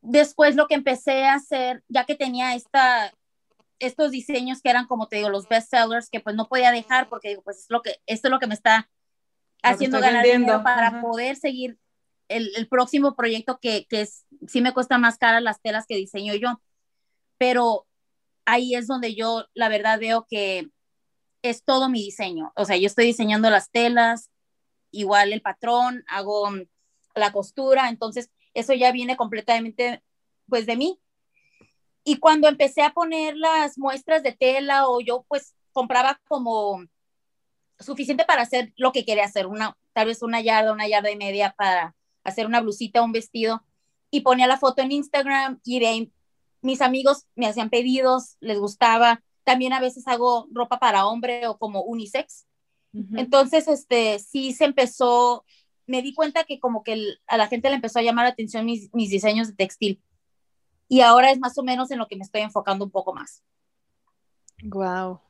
Después 0.00 0.54
lo 0.54 0.68
que 0.68 0.74
empecé 0.74 1.24
a 1.24 1.34
hacer, 1.34 1.82
ya 1.88 2.04
que 2.04 2.14
tenía 2.14 2.54
esta, 2.54 3.12
estos 3.78 4.10
diseños 4.10 4.60
que 4.60 4.70
eran, 4.70 4.86
como 4.86 5.08
te 5.08 5.16
digo, 5.16 5.30
los 5.30 5.48
best 5.48 5.70
sellers, 5.70 6.10
que 6.10 6.20
pues 6.20 6.36
no 6.36 6.48
podía 6.48 6.70
dejar 6.70 7.08
porque 7.08 7.28
digo, 7.28 7.42
pues 7.42 7.58
es 7.60 7.66
lo 7.68 7.82
que, 7.82 7.96
esto 8.06 8.28
es 8.28 8.32
lo 8.32 8.38
que 8.38 8.46
me 8.46 8.54
está 8.54 8.90
haciendo 9.62 10.00
ganar 10.00 10.24
dinero 10.24 10.62
para 10.62 11.00
poder 11.00 11.36
seguir 11.36 11.78
el, 12.28 12.50
el, 12.56 12.68
próximo 12.68 13.16
proyecto 13.16 13.58
que, 13.60 13.86
que 13.88 14.02
es, 14.02 14.26
sí 14.46 14.60
me 14.60 14.74
cuesta 14.74 14.98
más 14.98 15.18
cara 15.18 15.40
las 15.40 15.60
telas 15.60 15.86
que 15.86 15.96
diseño 15.96 16.34
yo. 16.34 16.60
pero 17.38 17.86
ahí 18.44 18.74
es 18.74 18.86
donde 18.86 19.14
yo 19.14 19.46
la 19.54 19.68
verdad 19.68 19.98
veo 19.98 20.26
que 20.28 20.70
es 21.42 21.64
todo 21.64 21.88
mi 21.88 22.02
diseño. 22.02 22.52
O 22.56 22.64
sea, 22.64 22.76
yo 22.76 22.86
estoy 22.86 23.04
diseñando 23.06 23.50
las 23.50 23.70
telas, 23.70 24.30
igual 24.90 25.32
el 25.32 25.42
patrón, 25.42 26.04
hago 26.08 26.50
la 27.14 27.32
costura, 27.32 27.88
entonces 27.88 28.30
eso 28.54 28.72
ya 28.74 28.90
viene 28.92 29.16
completamente 29.16 30.02
pues 30.48 30.66
de 30.66 30.76
mí. 30.76 31.00
Y 32.08 32.16
cuando 32.16 32.48
empecé 32.48 32.80
a 32.80 32.94
poner 32.94 33.36
las 33.36 33.76
muestras 33.76 34.22
de 34.22 34.32
tela 34.32 34.88
o 34.88 34.98
yo 35.02 35.26
pues 35.28 35.54
compraba 35.72 36.18
como 36.26 36.82
suficiente 37.78 38.24
para 38.24 38.40
hacer 38.40 38.72
lo 38.78 38.92
que 38.92 39.04
quería 39.04 39.26
hacer, 39.26 39.46
una, 39.46 39.76
tal 39.92 40.06
vez 40.06 40.22
una 40.22 40.40
yarda, 40.40 40.72
una 40.72 40.88
yarda 40.88 41.10
y 41.10 41.16
media 41.16 41.54
para 41.54 41.94
hacer 42.24 42.46
una 42.46 42.62
blusita, 42.62 43.02
un 43.02 43.12
vestido, 43.12 43.62
y 44.10 44.22
ponía 44.22 44.46
la 44.46 44.56
foto 44.56 44.80
en 44.80 44.92
Instagram 44.92 45.60
y 45.66 45.80
de 45.80 46.10
mis 46.62 46.80
amigos 46.80 47.26
me 47.34 47.46
hacían 47.46 47.68
pedidos, 47.68 48.38
les 48.40 48.58
gustaba. 48.58 49.22
También 49.44 49.74
a 49.74 49.80
veces 49.80 50.08
hago 50.08 50.48
ropa 50.50 50.78
para 50.78 51.06
hombre 51.06 51.46
o 51.46 51.58
como 51.58 51.82
unisex. 51.82 52.46
Entonces, 53.18 53.68
este, 53.68 54.18
sí 54.18 54.54
se 54.54 54.64
empezó, 54.64 55.44
me 55.86 56.00
di 56.00 56.14
cuenta 56.14 56.44
que 56.44 56.58
como 56.58 56.82
que 56.82 57.18
a 57.26 57.36
la 57.36 57.48
gente 57.48 57.68
le 57.68 57.74
empezó 57.74 57.98
a 57.98 58.02
llamar 58.02 58.24
la 58.24 58.30
atención 58.30 58.64
mis, 58.64 58.88
mis 58.94 59.10
diseños 59.10 59.48
de 59.48 59.56
textil. 59.56 60.02
Y 60.88 61.02
ahora 61.02 61.30
es 61.30 61.38
más 61.38 61.56
o 61.58 61.62
menos 61.62 61.90
en 61.90 61.98
lo 61.98 62.08
que 62.08 62.16
me 62.16 62.24
estoy 62.24 62.40
enfocando 62.40 62.84
un 62.84 62.90
poco 62.90 63.14
más. 63.14 63.42
Wow. 64.62 65.20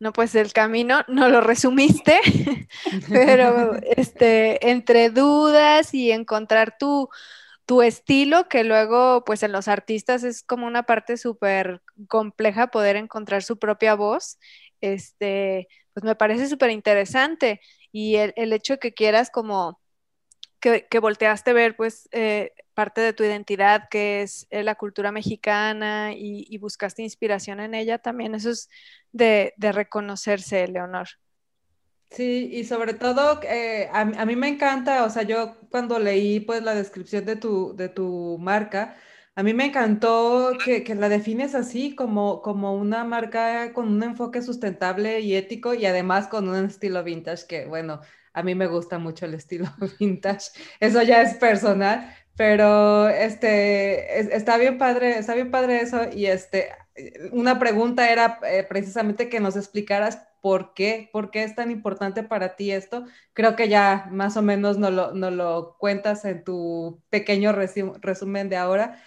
No, 0.00 0.12
pues 0.12 0.34
el 0.36 0.52
camino 0.52 1.00
no 1.08 1.28
lo 1.28 1.40
resumiste, 1.40 2.20
pero 3.08 3.74
este, 3.82 4.70
entre 4.70 5.10
dudas 5.10 5.92
y 5.92 6.12
encontrar 6.12 6.76
tu, 6.78 7.08
tu 7.66 7.82
estilo, 7.82 8.48
que 8.48 8.62
luego, 8.62 9.24
pues 9.24 9.42
en 9.42 9.50
los 9.50 9.66
artistas 9.66 10.22
es 10.22 10.44
como 10.44 10.66
una 10.66 10.84
parte 10.84 11.16
súper 11.16 11.82
compleja 12.06 12.68
poder 12.68 12.94
encontrar 12.94 13.42
su 13.42 13.58
propia 13.58 13.94
voz, 13.94 14.38
este, 14.80 15.66
pues 15.92 16.04
me 16.04 16.14
parece 16.14 16.48
súper 16.48 16.70
interesante. 16.70 17.60
Y 17.90 18.16
el, 18.16 18.32
el, 18.36 18.52
hecho 18.52 18.78
que 18.78 18.94
quieras 18.94 19.30
como 19.30 19.80
que, 20.60 20.86
que 20.88 20.98
volteaste 20.98 21.52
ver, 21.52 21.76
pues, 21.76 22.08
eh, 22.12 22.52
parte 22.78 23.00
de 23.00 23.12
tu 23.12 23.24
identidad, 23.24 23.88
que 23.90 24.22
es 24.22 24.46
eh, 24.50 24.62
la 24.62 24.76
cultura 24.76 25.10
mexicana, 25.10 26.12
y, 26.14 26.56
buscaste 26.58 27.02
inspiración 27.02 27.58
en 27.58 27.74
ella, 27.74 27.98
también 27.98 28.36
eso 28.36 28.50
es 28.50 28.68
de, 29.10 29.52
reconocerse, 29.58 30.68
Leonor. 30.68 31.08
Sí, 32.10 32.48
y 32.52 32.62
sobre 32.64 32.94
todo, 32.94 33.40
eh, 33.42 33.88
a, 33.92 34.04
mí 34.04 34.36
me 34.36 34.46
encanta, 34.46 35.04
o 35.04 35.10
sea, 35.10 35.24
yo 35.24 35.56
cuando 35.70 35.98
leí 35.98 36.38
pues 36.38 36.62
la 36.62 36.74
descripción 36.74 37.24
de 37.24 37.34
tu, 37.34 37.74
de 37.76 37.88
tu 37.88 38.38
marca, 38.38 38.96
a 39.34 39.42
mí 39.42 39.54
me 39.54 39.66
encantó 39.66 40.52
que, 40.64 40.84
que, 40.84 40.94
la 40.94 41.08
defines 41.08 41.56
así, 41.56 41.96
como, 41.96 42.42
como 42.42 42.74
una 42.74 43.02
marca 43.02 43.72
con 43.72 43.88
un 43.88 44.02
enfoque 44.04 44.40
sustentable 44.40 45.18
y 45.20 45.34
ético 45.34 45.74
y 45.74 45.84
además 45.84 46.28
con 46.28 46.48
un 46.48 46.66
estilo 46.66 47.02
vintage 47.02 47.46
que, 47.48 47.66
bueno, 47.66 48.00
a 48.38 48.42
mí 48.42 48.54
me 48.54 48.66
gusta 48.66 48.98
mucho 48.98 49.26
el 49.26 49.34
estilo 49.34 49.66
vintage. 50.00 50.50
Eso 50.80 51.02
ya 51.02 51.22
es 51.22 51.34
personal, 51.34 52.14
pero 52.36 53.08
este, 53.08 54.20
está 54.36 54.56
bien 54.58 54.78
padre, 54.78 55.18
está 55.18 55.34
bien 55.34 55.50
padre 55.50 55.80
eso. 55.80 56.02
Y 56.12 56.26
este, 56.26 56.68
una 57.32 57.58
pregunta 57.58 58.10
era 58.10 58.38
eh, 58.44 58.64
precisamente 58.68 59.28
que 59.28 59.40
nos 59.40 59.56
explicaras 59.56 60.22
por 60.40 60.72
qué, 60.74 61.10
por 61.12 61.30
qué 61.30 61.42
es 61.42 61.54
tan 61.54 61.70
importante 61.70 62.22
para 62.22 62.54
ti 62.56 62.70
esto. 62.70 63.04
Creo 63.32 63.56
que 63.56 63.68
ya 63.68 64.08
más 64.12 64.36
o 64.36 64.42
menos 64.42 64.78
nos 64.78 64.92
lo, 64.92 65.12
lo 65.12 65.76
cuentas 65.78 66.24
en 66.24 66.44
tu 66.44 67.02
pequeño 67.10 67.52
resumen 67.52 68.48
de 68.48 68.56
ahora. 68.56 69.02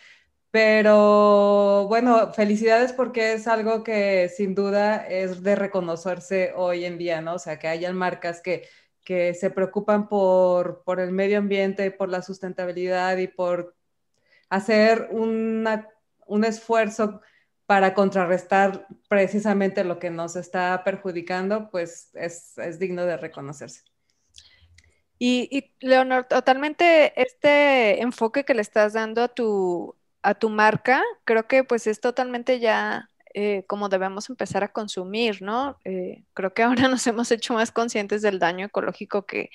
Pero 0.51 1.88
bueno, 1.88 2.34
felicidades 2.34 2.91
porque 2.91 3.34
es 3.34 3.47
algo 3.47 3.84
que 3.84 4.27
sin 4.27 4.53
duda 4.53 4.97
es 5.07 5.43
de 5.43 5.55
reconocerse 5.55 6.51
hoy 6.57 6.84
en 6.84 6.97
día, 6.97 7.21
¿no? 7.21 7.36
O 7.36 7.39
sea, 7.39 7.57
que 7.57 7.69
hayan 7.69 7.95
marcas 7.95 8.41
que 8.41 8.67
que 9.04 9.34
se 9.34 9.49
preocupan 9.49 10.08
por, 10.08 10.84
por 10.84 10.99
el 10.99 11.12
medio 11.12 11.38
ambiente, 11.38 11.91
por 11.91 12.10
la 12.10 12.22
sustentabilidad 12.22 13.18
y 13.18 13.28
por 13.28 13.76
hacer 14.49 15.08
una, 15.12 15.88
un 16.26 16.43
esfuerzo 16.43 17.22
para 17.66 17.93
contrarrestar 17.93 18.88
precisamente 19.08 19.84
lo 19.84 19.97
que 19.97 20.10
nos 20.10 20.36
está 20.36 20.84
perjudicando, 20.84 21.70
pues 21.70 22.10
es, 22.16 22.58
es 22.58 22.80
digno 22.80 23.06
de 23.06 23.18
reconocerse. 23.18 23.84
Y, 25.18 25.47
y, 25.52 25.76
Leonor, 25.86 26.26
totalmente 26.26 27.14
este 27.22 28.02
enfoque 28.02 28.43
que 28.43 28.56
le 28.56 28.62
estás 28.64 28.93
dando 28.93 29.22
a 29.22 29.28
tu, 29.28 29.95
a 30.24 30.34
tu 30.34 30.49
marca, 30.49 31.04
creo 31.26 31.47
que 31.47 31.64
pues 31.64 31.86
es 31.86 32.02
totalmente 32.02 32.60
ya 32.60 33.11
eh, 33.34 33.63
como 33.67 33.89
debemos 33.89 34.29
empezar 34.29 34.63
a 34.63 34.71
consumir, 34.71 35.41
¿no? 35.41 35.77
Eh, 35.86 36.23
creo 36.34 36.53
que 36.53 36.63
ahora 36.63 36.88
nos 36.89 37.05
hemos 37.07 37.32
hecho 37.32 37.53
más 37.53 37.71
conscientes 37.71 38.21
del 38.21 38.39
daño 38.39 38.65
ecológico 38.65 39.25
que, 39.25 39.49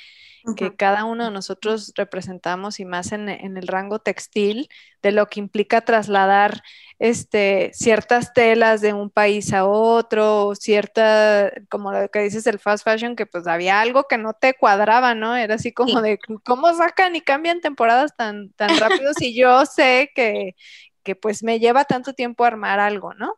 que 0.54 0.76
cada 0.76 1.04
uno 1.04 1.24
de 1.24 1.30
nosotros 1.32 1.92
representamos 1.96 2.78
y 2.78 2.84
más 2.84 3.10
en, 3.10 3.28
en, 3.28 3.56
el 3.56 3.66
rango 3.66 3.98
textil, 3.98 4.68
de 5.02 5.10
lo 5.10 5.26
que 5.26 5.40
implica 5.40 5.80
trasladar 5.80 6.62
este, 7.00 7.72
ciertas 7.74 8.32
telas 8.32 8.80
de 8.80 8.92
un 8.92 9.10
país 9.10 9.52
a 9.52 9.66
otro, 9.66 10.54
cierta, 10.54 11.50
como 11.68 11.92
lo 11.92 12.08
que 12.10 12.20
dices 12.20 12.44
del 12.44 12.60
fast 12.60 12.84
fashion, 12.84 13.16
que 13.16 13.26
pues 13.26 13.46
había 13.46 13.80
algo 13.80 14.04
que 14.04 14.18
no 14.18 14.34
te 14.34 14.54
cuadraba, 14.54 15.14
¿no? 15.14 15.34
Era 15.34 15.56
así 15.56 15.72
como 15.72 16.00
de, 16.00 16.18
¿cómo 16.44 16.72
sacan 16.74 17.16
y 17.16 17.20
cambian 17.22 17.60
temporadas 17.60 18.14
tan, 18.16 18.52
tan 18.52 18.78
rápido 18.78 19.12
si 19.14 19.34
yo 19.34 19.66
sé 19.66 20.12
que, 20.14 20.54
que 21.02 21.16
pues 21.16 21.42
me 21.42 21.58
lleva 21.58 21.84
tanto 21.84 22.12
tiempo 22.12 22.44
armar 22.44 22.78
algo, 22.78 23.14
¿no? 23.14 23.36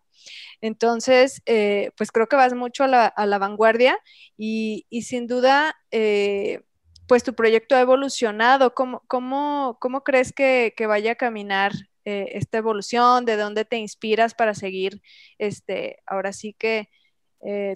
Entonces, 0.61 1.41
eh, 1.47 1.91
pues 1.97 2.11
creo 2.11 2.29
que 2.29 2.37
vas 2.37 2.55
mucho 2.55 2.85
a 2.85 2.89
la, 2.89 3.39
vanguardia 3.39 3.99
y, 4.37 4.87
sin 5.03 5.27
duda, 5.27 5.77
eh, 5.91 6.63
pues 7.07 7.23
tu 7.23 7.35
proyecto 7.35 7.77
ha 7.77 7.81
evolucionado. 7.81 8.75
¿Cómo, 8.75 9.77
crees 10.05 10.33
que, 10.33 10.75
vaya 10.87 11.13
a 11.13 11.17
caminar 11.17 11.73
eh, 12.05 12.31
esta 12.33 12.59
evolución? 12.59 13.25
¿De 13.25 13.37
dónde 13.37 13.65
te 13.65 13.77
inspiras 13.77 14.35
para 14.35 14.55
seguir, 14.55 15.01
este, 15.39 16.03
ahora 16.07 16.33
sí 16.33 16.55
que, 16.59 16.89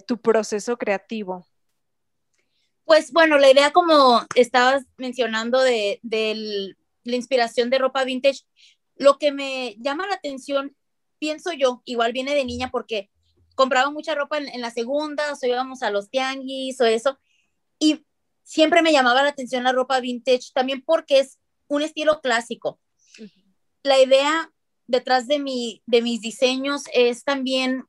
tu 0.05 0.17
proceso 0.17 0.77
creativo? 0.77 1.47
Pues 2.83 3.13
bueno, 3.13 3.37
la 3.37 3.49
idea 3.49 3.71
como 3.71 4.21
estabas 4.35 4.83
mencionando 4.97 5.61
de, 5.61 6.01
de 6.03 6.75
la 7.05 7.15
inspiración 7.15 7.69
de 7.69 7.77
ropa 7.77 8.03
vintage, 8.03 8.41
lo 8.97 9.17
que 9.17 9.31
me 9.31 9.77
llama 9.79 10.05
la 10.05 10.15
atención 10.15 10.75
pienso 11.23 11.53
yo, 11.53 11.81
igual 11.85 12.11
viene 12.11 12.35
de 12.35 12.43
niña 12.43 12.69
porque 12.69 13.09
compraba 13.55 13.89
mucha 13.89 14.13
ropa 14.13 14.39
en, 14.39 14.59
la 14.59 14.71
segunda, 14.71 15.23
o 15.31 15.45
íbamos 15.45 15.81
a 15.81 15.89
los 15.89 16.09
tianguis 16.09 16.81
o 16.81 16.85
eso, 16.85 17.17
y 17.79 18.05
siempre 18.43 18.81
me 18.81 18.91
llamaba 18.91 19.23
la 19.23 19.29
atención 19.29 19.63
la 19.63 19.71
ropa 19.71 20.01
vintage, 20.01 20.51
también 20.53 20.81
porque 20.81 21.19
es 21.19 21.39
un 21.67 21.81
estilo 21.81 22.19
clásico. 22.19 22.77
La 23.83 24.01
idea 24.01 24.51
detrás 24.85 25.29
de, 25.29 25.39
mi, 25.39 25.81
de 25.85 26.01
mis 26.01 26.19
diseños 26.19 26.83
es 26.93 27.23
también, 27.23 27.85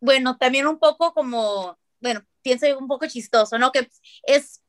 bueno, 0.00 0.38
también 0.38 0.66
un 0.66 0.78
poco 0.78 1.12
como, 1.12 1.78
bueno, 2.00 2.24
pienso 2.40 2.66
un 2.78 2.88
poco 2.88 3.06
chistoso, 3.08 3.58
¿no? 3.58 3.72
Que 3.72 3.90
es 4.22 4.62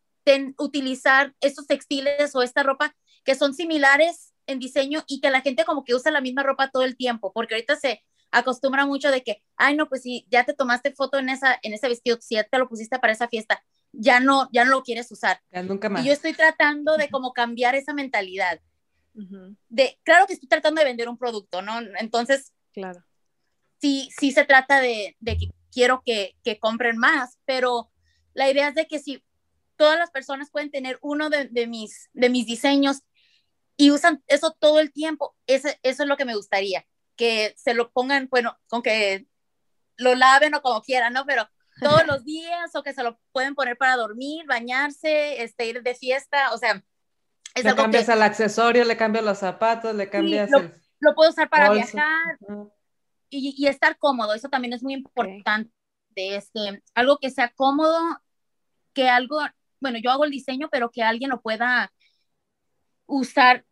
utilizar 0.58 1.34
estos 1.40 1.66
textiles 1.66 2.36
o 2.36 2.42
esta 2.42 2.62
ropa 2.62 2.94
que 3.24 3.36
son 3.36 3.54
similares 3.54 4.34
en 4.48 4.60
diseño 4.60 5.04
y 5.08 5.22
que 5.22 5.30
la 5.30 5.42
gente 5.42 5.66
como 5.66 5.84
que 5.84 5.96
usa 5.96 6.12
la 6.12 6.22
misma 6.22 6.44
ropa 6.44 6.70
todo 6.70 6.84
el 6.84 6.96
tiempo, 6.96 7.32
porque 7.34 7.56
ahorita 7.56 7.76
se 7.76 8.04
acostumbra 8.32 8.86
mucho 8.86 9.12
de 9.12 9.24
que, 9.24 9.42
ay, 9.56 9.76
no, 9.76 9.88
pues 9.88 10.02
si 10.02 10.26
ya 10.30 10.44
te 10.44 10.54
tomaste 10.54 10.94
foto 10.94 11.18
en, 11.20 11.30
esa, 11.30 11.58
en 11.62 11.74
ese 11.74 11.88
vestido, 11.88 12.18
si 12.22 12.36
ya 12.36 12.44
te 12.44 12.58
lo 12.58 12.68
pusiste 12.68 13.00
para 13.00 13.14
esa 13.14 13.28
fiesta, 13.28 13.64
ya 13.92 14.20
no, 14.20 14.50
ya 14.52 14.66
no 14.66 14.72
lo 14.72 14.84
quieres 14.84 15.12
usar. 15.12 15.42
Ya 15.52 15.64
nunca 15.64 15.90
más. 15.90 16.04
Y 16.04 16.08
yo 16.08 16.14
estoy 16.14 16.34
tratando 16.34 16.98
de 16.98 17.10
como 17.10 17.34
cambiar 17.34 17.76
esa 17.76 17.94
mentalidad. 17.94 18.60
De, 19.70 19.98
claro 20.04 20.28
que 20.28 20.34
estoy 20.34 20.50
tratando 20.50 20.80
de 20.80 20.86
vender 20.86 21.08
un 21.08 21.18
producto, 21.18 21.62
¿no? 21.62 21.80
Entonces, 22.00 22.52
claro. 22.74 23.02
Sí, 23.80 24.10
sí 24.18 24.32
se 24.32 24.44
trata 24.44 24.82
de, 24.82 25.16
de 25.20 25.38
que 25.38 25.50
quiero 25.72 26.02
que, 26.06 26.36
que, 26.44 26.60
compren 26.60 26.98
más, 26.98 27.40
pero 27.46 27.92
la 28.34 28.50
idea 28.50 28.70
es 28.70 28.76
de 28.76 28.88
que 28.88 29.00
si 29.00 29.24
todas 29.78 29.98
las 29.98 30.12
personas 30.12 30.52
pueden 30.52 30.72
tener 30.72 30.98
uno 31.02 31.30
de, 31.30 31.48
de 31.48 31.68
mis, 31.68 32.10
de 32.14 32.30
mis 32.30 32.46
diseños 32.46 33.04
y 33.78 33.92
usan 33.92 34.24
eso 34.28 34.56
todo 34.60 34.80
el 34.80 34.92
tiempo. 34.92 35.36
Eso, 35.48 35.70
eso 35.84 36.04
es 36.04 36.10
lo 36.10 36.18
que 36.18 36.26
me 36.26 36.36
gustaría, 36.36 36.86
que 37.16 37.54
se 37.58 37.74
lo 37.74 37.92
pongan, 37.92 38.28
bueno, 38.30 38.58
con 38.68 38.82
que 38.82 39.28
lo 39.98 40.16
laven 40.16 40.54
o 40.56 40.62
como 40.62 40.82
quieran, 40.82 41.14
¿no? 41.14 41.26
Pero 41.26 41.48
todos 41.82 42.06
los 42.08 42.24
días 42.24 42.76
o 42.76 42.84
que 42.84 42.94
se 42.94 43.04
lo 43.04 43.20
pueden 43.32 43.56
poner 43.56 43.78
para 43.78 43.96
dormir, 43.96 44.46
bañarse, 44.48 45.44
este, 45.44 45.68
ir 45.68 45.84
de 45.84 45.96
fiesta, 45.96 46.54
o 46.54 46.58
sea. 46.58 46.84
Es 47.54 47.64
le 47.64 47.76
cambias 47.76 48.10
el 48.10 48.22
accesorio, 48.22 48.84
le 48.84 48.98
cambias 48.98 49.24
los 49.24 49.38
zapatos, 49.38 49.96
le 49.96 50.10
cambias 50.10 50.50
lo, 50.50 50.60
lo, 51.00 51.16
puedo 51.16 51.30
usar 51.30 51.50
para 51.50 51.70
viajar 51.72 52.38
y, 53.30 53.56
y, 53.58 53.68
estar 53.68 53.98
cómodo, 53.98 54.34
eso 54.34 54.50
también 54.50 54.74
es 54.74 54.84
muy 54.84 54.94
importante. 54.94 55.72
Este, 56.16 56.84
algo 56.94 57.18
que 57.18 57.30
sea 57.30 57.54
cómodo, 57.56 57.98
que 58.94 59.08
algo, 59.08 59.40
bueno, 59.80 60.00
yo 60.04 60.12
hago 60.12 60.26
el 60.26 60.32
diseño, 60.32 60.68
pero 60.70 60.92
que 60.92 61.02
alguien 61.02 61.30
lo 61.30 61.42
pueda 61.42 61.94
usar 63.08 63.66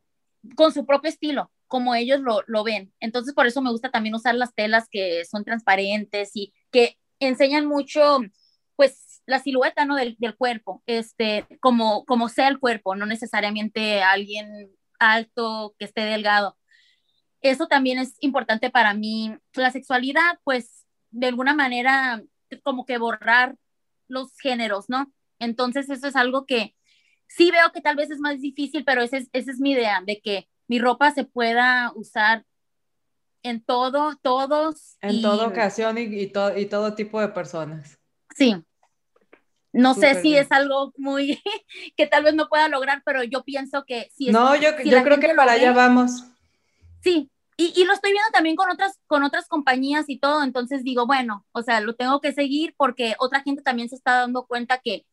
con 0.55 0.73
su 0.73 0.85
propio 0.85 1.09
estilo, 1.09 1.51
como 1.67 1.95
ellos 1.95 2.19
lo, 2.19 2.43
lo, 2.47 2.63
ven. 2.63 2.93
Entonces, 2.99 3.33
por 3.33 3.47
eso 3.47 3.61
me 3.61 3.71
gusta 3.71 3.91
también 3.91 4.15
usar 4.15 4.35
las 4.35 4.53
telas 4.53 4.87
que 4.89 5.25
son 5.25 5.43
transparentes 5.43 6.31
y 6.35 6.53
que 6.71 6.97
enseñan 7.19 7.65
mucho, 7.65 8.19
pues, 8.75 9.21
la 9.25 9.39
silueta, 9.39 9.85
¿no? 9.85 9.95
Del, 9.95 10.15
del 10.19 10.35
cuerpo, 10.35 10.83
este, 10.85 11.47
como, 11.61 12.05
como 12.05 12.29
sea 12.29 12.49
el 12.49 12.59
cuerpo, 12.59 12.95
no 12.95 13.05
necesariamente 13.05 14.03
alguien 14.03 14.69
alto, 14.99 15.75
que 15.77 15.85
esté 15.85 16.01
delgado. 16.01 16.57
Eso 17.41 17.67
también 17.67 17.99
es 17.99 18.15
importante 18.19 18.69
para 18.69 18.93
mí. 18.93 19.35
La 19.53 19.71
sexualidad, 19.71 20.39
pues, 20.43 20.85
de 21.11 21.27
alguna 21.27 21.53
manera, 21.53 22.23
como 22.63 22.85
que 22.85 22.97
borrar 22.97 23.55
los 24.07 24.37
géneros, 24.39 24.89
¿no? 24.89 25.11
Entonces, 25.39 25.89
eso 25.89 26.07
es 26.07 26.15
algo 26.15 26.45
que 26.45 26.75
sí 27.35 27.51
veo 27.51 27.71
que 27.73 27.81
tal 27.81 27.95
vez 27.95 28.09
es 28.11 28.19
más 28.19 28.39
difícil, 28.39 28.83
pero 28.83 29.01
esa 29.01 29.17
es, 29.17 29.29
esa 29.33 29.51
es 29.51 29.59
mi 29.59 29.71
idea, 29.71 30.01
de 30.05 30.19
que 30.21 30.47
mi 30.67 30.79
ropa 30.79 31.11
se 31.11 31.23
pueda 31.23 31.91
usar 31.95 32.45
en 33.43 33.63
todo, 33.63 34.15
todos. 34.21 34.97
En 35.01 35.21
toda 35.21 35.47
ocasión 35.47 35.97
y, 35.97 36.03
y, 36.03 36.31
y 36.55 36.65
todo 36.65 36.93
tipo 36.95 37.19
de 37.19 37.27
personas. 37.29 37.99
Sí. 38.35 38.55
No 39.73 39.95
sé 39.95 40.21
si 40.21 40.35
es 40.35 40.51
algo 40.51 40.93
muy 40.97 41.41
que 41.97 42.05
tal 42.05 42.23
vez 42.23 42.35
no 42.35 42.47
pueda 42.47 42.67
lograr, 42.67 43.01
pero 43.03 43.23
yo 43.23 43.43
pienso 43.43 43.85
que 43.85 44.09
sí. 44.15 44.27
no, 44.31 44.55
yo, 44.55 44.69
yo 44.85 45.03
creo 45.03 45.19
que 45.19 45.33
para 45.33 45.53
allá 45.53 45.73
vamos. 45.73 46.25
Sí, 47.01 47.29
y, 47.57 47.73
y, 47.75 47.83
lo 47.83 47.93
estoy 47.93 48.11
viendo 48.11 48.29
también 48.31 48.55
con 48.55 48.69
otras, 48.69 48.99
con 49.07 49.23
otras 49.23 49.47
compañías 49.47 50.05
y 50.07 50.17
todo, 50.17 50.43
entonces 50.43 50.83
digo, 50.83 51.05
bueno, 51.05 51.45
o 51.51 51.61
sea, 51.61 51.81
lo 51.81 51.95
tengo 51.95 52.21
que 52.21 52.33
seguir 52.33 52.73
porque 52.77 53.15
otra 53.19 53.41
gente 53.41 53.61
también 53.61 53.89
se 53.89 53.95
está 53.95 54.13
dando 54.19 54.45
cuenta 54.45 54.79
que, 54.83 55.05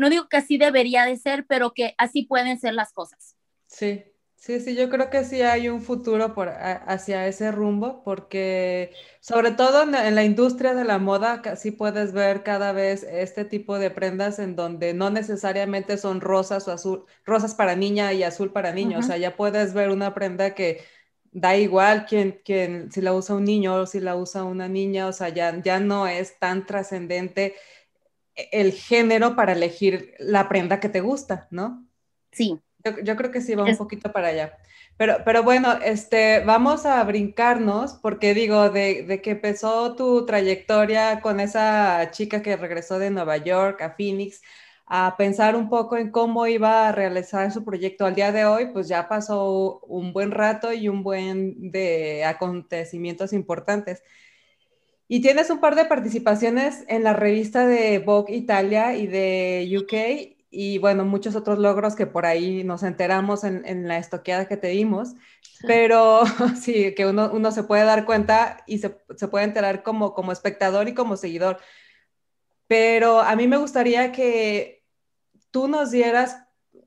no 0.00 0.10
digo 0.10 0.28
que 0.28 0.38
así 0.38 0.58
debería 0.58 1.04
de 1.04 1.16
ser, 1.16 1.46
pero 1.46 1.72
que 1.72 1.94
así 1.98 2.24
pueden 2.24 2.58
ser 2.58 2.74
las 2.74 2.92
cosas. 2.92 3.36
Sí, 3.66 4.02
Sí, 4.40 4.58
sí, 4.58 4.74
yo 4.74 4.88
creo 4.88 5.10
que 5.10 5.24
sí 5.24 5.42
hay 5.42 5.68
un 5.68 5.82
futuro 5.82 6.32
por, 6.34 6.48
hacia 6.48 7.26
ese 7.26 7.52
rumbo, 7.52 8.02
porque 8.04 8.90
sobre 9.20 9.50
todo 9.50 9.82
en, 9.82 10.14
la 10.14 10.24
industria 10.24 10.72
de 10.72 10.84
la 10.84 10.98
moda, 10.98 11.42
sí 11.56 11.72
puedes 11.72 12.14
ver 12.14 12.42
cada 12.42 12.72
vez 12.72 13.02
este 13.02 13.44
tipo 13.44 13.78
de 13.78 13.90
prendas 13.90 14.38
en 14.38 14.56
donde 14.56 14.94
no 14.94 15.10
necesariamente 15.10 15.98
son 15.98 16.22
rosas 16.22 16.66
o 16.68 16.72
azul, 16.72 17.04
rosas 17.26 17.54
para 17.54 17.76
niña 17.76 18.14
y 18.14 18.22
azul 18.22 18.50
para 18.50 18.72
niño, 18.72 19.00
o 19.00 19.02
sea, 19.02 19.18
ya 19.18 19.36
puedes 19.36 19.74
ver 19.74 19.90
una 19.90 20.14
prenda 20.14 20.54
que 20.54 20.84
da 21.32 21.56
igual 21.58 22.06
quién, 22.06 22.40
quién, 22.42 22.90
si 22.90 23.02
la 23.02 23.12
usa 23.12 23.36
un 23.36 23.44
niño 23.44 23.74
o 23.74 23.86
si 23.86 24.00
la 24.00 24.16
usa 24.16 24.44
una 24.44 24.68
niña, 24.68 25.06
o 25.06 25.12
sea, 25.12 25.28
ya, 25.28 25.60
ya 25.62 25.80
no 25.80 26.06
es 26.06 26.38
tan 26.38 26.64
trascendente 26.64 27.56
el 28.52 28.72
género 28.72 29.36
para 29.36 29.52
elegir 29.52 30.14
la 30.18 30.48
prenda 30.48 30.80
que 30.80 30.88
te 30.88 31.00
gusta, 31.00 31.48
¿no? 31.50 31.86
Sí, 32.32 32.60
yo, 33.04 33.16
creo 33.16 33.30
que 33.30 33.40
sí 33.40 33.54
va 33.54 33.64
un 33.64 33.76
poquito 33.76 34.12
para 34.12 34.28
allá. 34.28 34.58
Pero, 34.96 35.18
pero 35.24 35.42
bueno, 35.42 35.72
este, 35.82 36.40
vamos 36.44 36.84
a 36.86 37.02
brincarnos 37.04 37.94
porque 37.94 38.34
digo, 38.34 38.70
de, 38.70 39.04
de, 39.04 39.22
que 39.22 39.30
empezó 39.30 39.96
tu 39.96 40.26
trayectoria 40.26 41.20
con 41.20 41.40
esa 41.40 42.10
chica 42.10 42.42
que 42.42 42.56
regresó 42.56 42.98
de 42.98 43.10
Nueva 43.10 43.38
York 43.38 43.80
a 43.82 43.94
Phoenix, 43.94 44.42
a 44.92 45.16
pensar 45.16 45.54
un 45.56 45.68
poco 45.68 45.96
en 45.96 46.10
cómo 46.10 46.46
iba 46.48 46.88
a 46.88 46.92
realizar 46.92 47.52
su 47.52 47.64
proyecto 47.64 48.06
al 48.06 48.14
día 48.16 48.32
de 48.32 48.44
hoy, 48.44 48.72
pues 48.72 48.88
ya 48.88 49.08
pasó 49.08 49.80
un 49.86 50.12
buen 50.12 50.32
rato 50.32 50.72
y 50.72 50.88
un 50.88 51.04
buen 51.04 51.70
de 51.70 52.24
acontecimientos 52.24 53.32
importantes. 53.32 54.02
Y 55.12 55.20
tienes 55.22 55.50
un 55.50 55.58
par 55.58 55.74
de 55.74 55.86
participaciones 55.86 56.84
en 56.86 57.02
la 57.02 57.14
revista 57.14 57.66
de 57.66 57.98
Vogue 57.98 58.32
Italia 58.32 58.94
y 58.94 59.08
de 59.08 59.68
UK 59.76 60.36
y 60.52 60.78
bueno, 60.78 61.04
muchos 61.04 61.34
otros 61.34 61.58
logros 61.58 61.96
que 61.96 62.06
por 62.06 62.26
ahí 62.26 62.62
nos 62.62 62.84
enteramos 62.84 63.42
en, 63.42 63.66
en 63.66 63.88
la 63.88 63.98
estoqueada 63.98 64.46
que 64.46 64.56
te 64.56 64.68
dimos, 64.68 65.16
pero 65.66 66.22
sí, 66.62 66.94
que 66.94 67.06
uno, 67.06 67.28
uno, 67.32 67.50
se 67.50 67.64
puede 67.64 67.82
dar 67.82 68.04
cuenta 68.04 68.62
y 68.68 68.78
se, 68.78 69.00
se, 69.16 69.26
puede 69.26 69.46
enterar 69.46 69.82
como, 69.82 70.14
como 70.14 70.30
espectador 70.30 70.88
y 70.88 70.94
como 70.94 71.16
seguidor. 71.16 71.58
Pero 72.68 73.18
a 73.18 73.34
mí 73.34 73.48
me 73.48 73.56
gustaría 73.56 74.12
que 74.12 74.84
tú 75.50 75.66
nos 75.66 75.90
dieras 75.90 76.36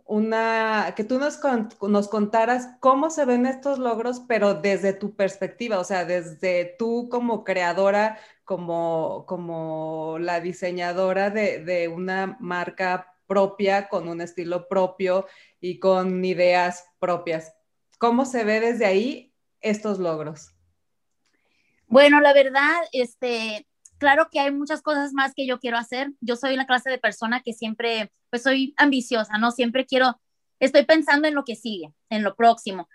una, 0.06 0.94
que 0.96 1.04
tú 1.04 1.20
nos, 1.20 1.40
nos 1.82 2.08
contaras 2.08 2.70
cómo 2.80 3.10
se 3.10 3.26
ven 3.26 3.46
estos 3.46 3.80
logros, 3.80 4.22
pero 4.28 4.54
desde 4.54 4.94
tu 4.94 5.16
perspectiva, 5.16 5.80
o 5.80 5.84
sea, 5.84 6.06
desde 6.06 6.76
tú 6.78 7.08
como 7.10 7.44
creadora, 7.44 8.20
como, 8.44 9.26
como 9.28 10.18
la 10.20 10.42
diseñadora 10.42 11.30
de, 11.30 11.64
de 11.64 11.88
una 11.88 12.38
marca 12.40 13.16
propia, 13.28 13.88
con 13.88 14.08
un 14.08 14.22
estilo 14.22 14.68
propio 14.68 15.26
y 15.60 15.80
con 15.80 16.24
ideas 16.24 16.86
propias. 17.00 17.56
¿Cómo 17.98 18.26
se 18.26 18.44
ve 18.44 18.60
desde 18.60 18.86
ahí 18.86 19.34
estos 19.62 20.00
logros? 20.00 20.54
Bueno, 21.88 22.20
la 22.22 22.34
verdad, 22.34 22.82
este, 22.92 23.66
claro 24.04 24.28
que 24.30 24.42
hay 24.42 24.52
muchas 24.52 24.82
cosas 24.82 25.14
más 25.14 25.34
que 25.34 25.48
yo 25.48 25.60
quiero 25.60 25.78
hacer. 25.78 26.12
Yo 26.20 26.36
soy 26.36 26.58
la 26.58 26.66
clase 26.66 26.90
de 26.90 26.98
persona 26.98 27.42
que 27.42 27.54
siempre, 27.54 28.12
pues 28.30 28.44
soy 28.44 28.74
ambiciosa, 28.76 29.38
¿no? 29.38 29.52
Siempre 29.52 29.86
quiero, 29.86 30.20
estoy 30.60 30.84
pensando 30.84 31.26
en 31.26 31.36
lo 31.36 31.46
que 31.46 31.56
sigue, 31.56 31.94
en 32.10 32.22
lo 32.22 32.36
próximo. 32.36 32.90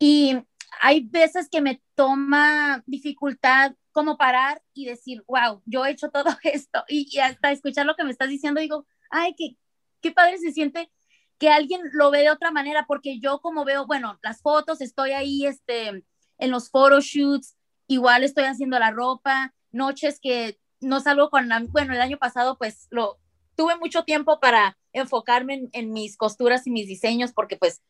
Y 0.00 0.36
hay 0.80 1.02
veces 1.08 1.48
que 1.48 1.60
me 1.60 1.80
toma 1.94 2.82
dificultad 2.86 3.76
como 3.92 4.18
parar 4.18 4.60
y 4.74 4.86
decir, 4.86 5.22
wow, 5.28 5.62
yo 5.64 5.86
he 5.86 5.92
hecho 5.92 6.10
todo 6.10 6.30
esto. 6.42 6.82
Y, 6.88 7.08
y 7.10 7.20
hasta 7.20 7.52
escuchar 7.52 7.86
lo 7.86 7.94
que 7.94 8.02
me 8.02 8.10
estás 8.10 8.28
diciendo, 8.28 8.60
digo, 8.60 8.84
ay, 9.10 9.32
qué, 9.38 9.56
qué 10.00 10.10
padre 10.10 10.38
se 10.38 10.50
siente 10.50 10.90
que 11.38 11.50
alguien 11.50 11.82
lo 11.92 12.10
ve 12.10 12.22
de 12.22 12.30
otra 12.30 12.50
manera, 12.50 12.84
porque 12.88 13.20
yo 13.20 13.40
como 13.40 13.64
veo, 13.64 13.86
bueno, 13.86 14.18
las 14.22 14.42
fotos, 14.42 14.80
estoy 14.80 15.12
ahí 15.12 15.46
este, 15.46 16.04
en 16.38 16.50
los 16.50 16.68
photoshoots, 16.68 17.56
igual 17.86 18.24
estoy 18.24 18.44
haciendo 18.44 18.76
la 18.80 18.90
ropa, 18.90 19.54
noches 19.76 20.18
que 20.20 20.58
no 20.80 21.00
salgo 21.00 21.30
con 21.30 21.48
la, 21.48 21.62
bueno, 21.68 21.94
el 21.94 22.00
año 22.00 22.18
pasado 22.18 22.58
pues 22.58 22.88
lo, 22.90 23.18
tuve 23.56 23.76
mucho 23.76 24.04
tiempo 24.04 24.38
para 24.38 24.78
enfocarme 24.92 25.68
en, 25.72 25.92
mis 25.92 26.16
costuras 26.16 26.66
y 26.66 26.70
mis 26.70 26.86
diseños, 26.86 27.32
porque 27.32 27.56
pues 27.56 27.82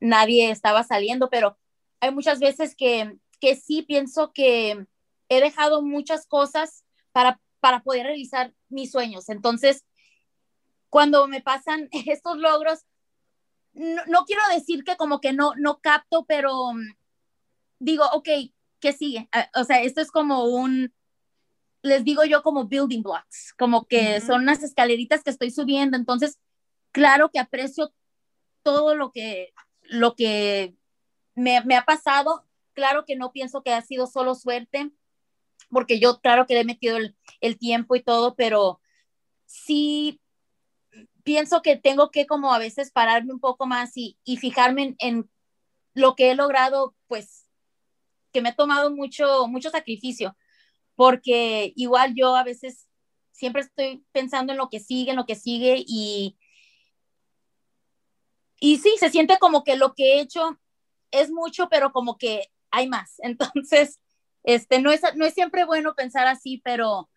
nadie 0.00 0.50
estaba 0.50 0.84
saliendo, 0.84 1.28
pero 1.28 1.58
hay 2.00 2.12
muchas 2.12 2.38
veces 2.38 2.74
que, 2.74 3.16
que 3.40 3.56
sí 3.56 3.82
pienso 3.82 4.32
que 4.32 4.86
he 5.28 5.40
dejado 5.40 5.82
muchas 5.82 6.26
cosas 6.26 6.84
para, 7.12 7.40
para 7.60 7.82
poder 7.82 8.06
realizar 8.06 8.54
mis 8.68 8.90
sueños. 8.90 9.28
Entonces, 9.28 9.84
cuando 10.88 11.26
me 11.28 11.42
pasan 11.42 11.88
estos 12.06 12.38
logros, 12.38 12.84
no, 13.72 14.24
quiero 14.24 14.42
decir 14.52 14.82
que 14.82 14.96
como 14.96 15.20
que 15.20 15.32
no, 15.32 15.52
no 15.56 15.80
capto, 15.80 16.24
pero 16.26 16.72
digo, 17.78 18.04
ok, 18.12 18.28
¿qué 18.80 18.92
sigue? 18.92 19.28
Ah, 19.30 19.48
o 19.54 19.64
sea, 19.64 19.82
esto 19.82 20.00
es 20.00 20.10
como 20.10 20.44
un, 20.46 20.92
les 21.82 22.04
digo 22.04 22.24
yo 22.24 22.42
como 22.42 22.66
building 22.66 23.02
blocks, 23.02 23.54
como 23.58 23.86
que 23.86 24.20
son 24.20 24.42
unas 24.42 24.62
escaleritas 24.62 25.22
que 25.22 25.30
estoy 25.30 25.50
subiendo, 25.50 25.96
entonces, 25.96 26.38
claro 26.92 27.30
que 27.30 27.38
aprecio 27.38 27.92
todo 28.62 28.94
lo 28.94 29.12
que, 29.12 29.52
lo 29.82 30.14
que 30.14 30.74
me, 31.34 31.62
me 31.64 31.76
ha 31.76 31.84
pasado, 31.84 32.44
claro 32.74 33.04
que 33.04 33.16
no 33.16 33.32
pienso 33.32 33.62
que 33.62 33.72
ha 33.72 33.82
sido 33.82 34.06
solo 34.06 34.34
suerte, 34.34 34.90
porque 35.70 36.00
yo 36.00 36.20
claro 36.20 36.46
que 36.46 36.54
le 36.54 36.60
he 36.60 36.64
metido 36.64 36.96
el, 36.96 37.16
el 37.40 37.58
tiempo 37.58 37.96
y 37.96 38.02
todo, 38.02 38.34
pero 38.34 38.80
sí 39.46 40.20
pienso 41.28 41.60
que 41.60 41.76
tengo 41.76 42.10
que 42.10 42.26
como 42.26 42.54
a 42.54 42.58
veces 42.58 42.90
pararme 42.90 43.34
un 43.34 43.40
poco 43.40 43.66
más 43.66 43.92
y, 43.96 44.16
fijarme 44.40 44.96
en, 44.98 45.28
lo 45.92 46.14
que 46.14 46.30
he 46.30 46.34
logrado, 46.34 46.94
pues 47.06 47.46
que 48.32 48.40
me 48.40 48.50
ha 48.50 48.54
tomado 48.54 48.90
mucho, 48.90 49.46
mucho 49.46 49.68
sacrificio, 49.68 50.36
porque 50.98 51.72
igual 51.76 52.14
yo 52.16 52.34
a 52.34 52.42
veces 52.42 52.88
siempre 53.30 53.62
estoy 53.62 54.04
pensando 54.10 54.52
en 54.52 54.58
lo 54.58 54.68
que 54.68 54.80
sigue, 54.80 55.12
en 55.12 55.16
lo 55.16 55.26
que 55.26 55.36
sigue 55.36 55.84
y, 55.86 56.36
y 58.58 58.78
sí, 58.78 58.96
se 58.98 59.08
siente 59.08 59.38
como 59.38 59.62
que 59.62 59.76
lo 59.76 59.94
que 59.94 60.14
he 60.14 60.20
hecho 60.20 60.58
es 61.12 61.30
mucho, 61.30 61.68
pero 61.68 61.92
como 61.92 62.18
que 62.18 62.48
hay 62.72 62.88
más. 62.88 63.14
Entonces, 63.18 64.00
este, 64.42 64.82
no 64.82 64.90
es, 64.90 65.02
no 65.14 65.24
es 65.24 65.34
siempre 65.34 65.64
bueno 65.64 65.94
pensar 65.94 66.26
así, 66.26 66.60
pero 66.64 67.08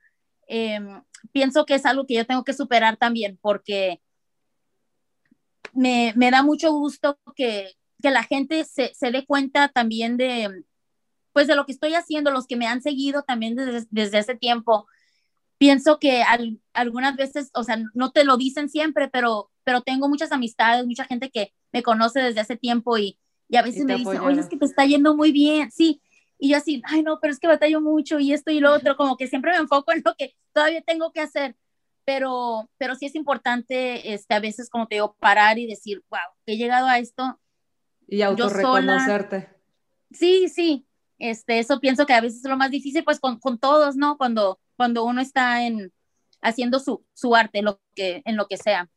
em, 0.46 1.02
pienso 1.32 1.66
que 1.66 1.74
es 1.74 1.86
algo 1.88 2.06
que 2.06 2.14
yo 2.14 2.28
tengo 2.28 2.44
que 2.44 2.54
superar 2.54 2.98
también, 2.98 3.40
porque 3.42 4.00
me, 5.74 6.14
me 6.16 6.30
da 6.30 6.44
mucho 6.44 6.72
gusto 6.72 7.18
que, 7.36 7.72
que 8.00 8.12
la 8.12 8.22
gente 8.22 8.64
se, 8.64 8.94
se, 8.94 9.10
dé 9.10 9.26
cuenta 9.26 9.70
también 9.70 10.18
de, 10.18 10.66
pues 11.34 11.48
de 11.48 11.56
lo 11.56 11.66
que 11.66 11.72
estoy 11.72 11.94
haciendo, 11.94 12.32
los 12.32 12.48
que 12.48 12.56
me 12.56 12.68
han 12.68 12.82
seguido 12.82 13.24
también 13.24 13.56
desde, 13.56 13.88
desde 13.90 14.20
ese 14.20 14.36
tiempo. 14.36 14.88
Pienso 15.58 16.00
que 16.00 16.24
algunas 16.74 17.16
veces, 17.16 17.52
o 17.54 17.64
sea, 17.64 17.82
no 17.94 18.12
te 18.12 18.24
lo 18.24 18.38
dicen 18.38 18.70
siempre, 18.70 19.10
pero, 19.10 19.52
pero 19.64 19.82
tengo 19.82 20.10
muchas 20.10 20.32
amistades, 20.32 20.86
mucha 20.86 21.06
gente 21.06 21.30
que 21.30 21.54
me 21.72 21.84
conoce 21.84 22.20
desde 22.20 22.42
hace 22.42 22.58
tiempo 22.58 22.98
y, 22.98 23.20
y 23.48 23.58
a 23.58 23.62
veces 23.62 23.86
me 23.86 23.96
dicen, 23.96 24.20
oye, 24.22 24.40
es 24.40 24.50
que 24.50 24.58
te 24.58 24.66
está 24.66 24.86
yendo 24.86 25.16
muy 25.16 25.32
bien, 25.32 25.72
sí. 25.72 26.02
Y 26.40 26.50
yo 26.50 26.58
así, 26.58 26.82
ay, 26.86 27.04
no, 27.04 27.20
pero 27.22 27.32
es 27.32 27.40
que 27.40 27.48
batallo 27.48 27.80
mucho 27.80 28.20
y 28.20 28.34
esto 28.34 28.50
y 28.50 28.60
lo 28.60 28.74
otro, 28.74 28.98
como 28.98 29.16
que 29.18 29.28
siempre 29.28 29.52
me 29.52 29.58
enfoco 29.58 29.92
en 29.92 30.02
lo 30.04 30.16
que 30.16 30.36
todavía 30.54 30.82
tengo 30.82 31.12
que 31.12 31.22
hacer 31.22 31.56
pero, 32.06 32.70
pero 32.78 32.96
sí 32.96 33.06
es 33.06 33.16
importante 33.16 34.14
este, 34.14 34.34
a 34.34 34.40
veces, 34.40 34.70
como 34.70 34.88
te 34.88 34.96
digo, 34.96 35.16
parar 35.20 35.60
y 35.60 35.68
decir, 35.68 36.04
wow, 36.10 36.20
he 36.46 36.58
llegado 36.58 36.88
a 36.88 37.00
esto 37.00 37.40
Y 38.08 38.22
autorreconocerte. 38.22 39.50
Sí, 40.12 40.50
sí. 40.50 40.86
Este, 41.22 41.60
eso 41.60 41.80
pienso 41.80 42.08
que 42.08 42.14
a 42.14 42.22
veces 42.22 42.44
es 42.44 42.50
lo 42.50 42.58
más 42.58 42.72
difícil, 42.72 43.04
pues 43.04 43.20
con, 43.20 43.40
todos, 43.60 43.96
¿no? 43.96 44.18
Cuando, 44.18 44.60
cuando 44.76 45.04
uno 45.06 45.22
está 45.22 45.64
en, 45.68 45.94
haciendo 46.42 46.80
su, 46.80 47.06
su 47.14 47.36
arte, 47.36 47.62
lo 47.62 47.80
que, 47.94 48.24
en 48.26 48.38
lo 48.38 48.48
que 48.48 48.58
sea. 48.58 48.90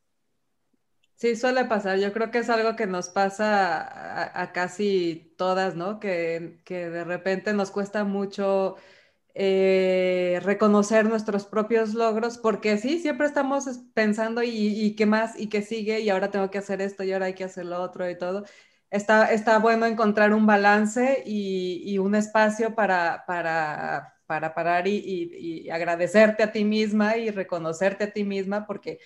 Sí, 1.16 1.36
suele 1.36 1.66
pasar. 1.66 1.98
Yo 1.98 2.14
creo 2.14 2.30
que 2.30 2.38
es 2.38 2.48
algo 2.48 2.76
que 2.76 2.86
nos 2.86 3.10
pasa 3.10 4.40
a, 4.40 4.52
casi 4.52 5.34
todas, 5.36 5.76
¿no? 5.76 6.00
Que, 6.00 6.60
que, 6.64 6.88
de 6.88 7.04
repente 7.04 7.52
nos 7.52 7.70
cuesta 7.70 8.04
mucho 8.04 8.76
eh, 9.34 10.40
reconocer 10.44 11.06
nuestros 11.06 11.44
propios 11.44 11.92
logros, 11.92 12.38
porque 12.38 12.78
sí, 12.78 13.00
siempre 13.00 13.26
estamos 13.26 13.66
pensando 13.92 14.42
y, 14.42 14.48
y, 14.50 14.96
qué 14.96 15.04
más 15.04 15.38
y 15.38 15.48
qué 15.50 15.60
sigue 15.60 16.00
y 16.00 16.08
ahora 16.08 16.30
tengo 16.30 16.50
que 16.50 16.58
hacer 16.58 16.80
esto 16.80 17.04
y 17.04 17.12
ahora 17.12 17.26
hay 17.26 17.34
que 17.34 17.44
hacer 17.44 17.66
lo 17.66 17.82
otro 17.82 18.08
y 18.08 18.16
todo. 18.16 18.44
Está, 18.94 19.32
está 19.32 19.58
bueno 19.58 19.86
encontrar 19.86 20.32
un 20.32 20.46
balance 20.46 21.24
y, 21.26 21.82
y 21.84 21.98
un 21.98 22.14
espacio 22.14 22.76
para, 22.76 23.24
para, 23.26 24.14
para 24.24 24.54
parar 24.54 24.86
y, 24.86 24.94
y 24.96 25.68
agradecerte 25.68 26.44
a 26.44 26.52
ti 26.52 26.64
misma 26.64 27.16
y 27.16 27.30
reconocerte 27.30 28.04
a 28.04 28.12
ti 28.12 28.22
misma, 28.22 28.68
porque 28.68 29.00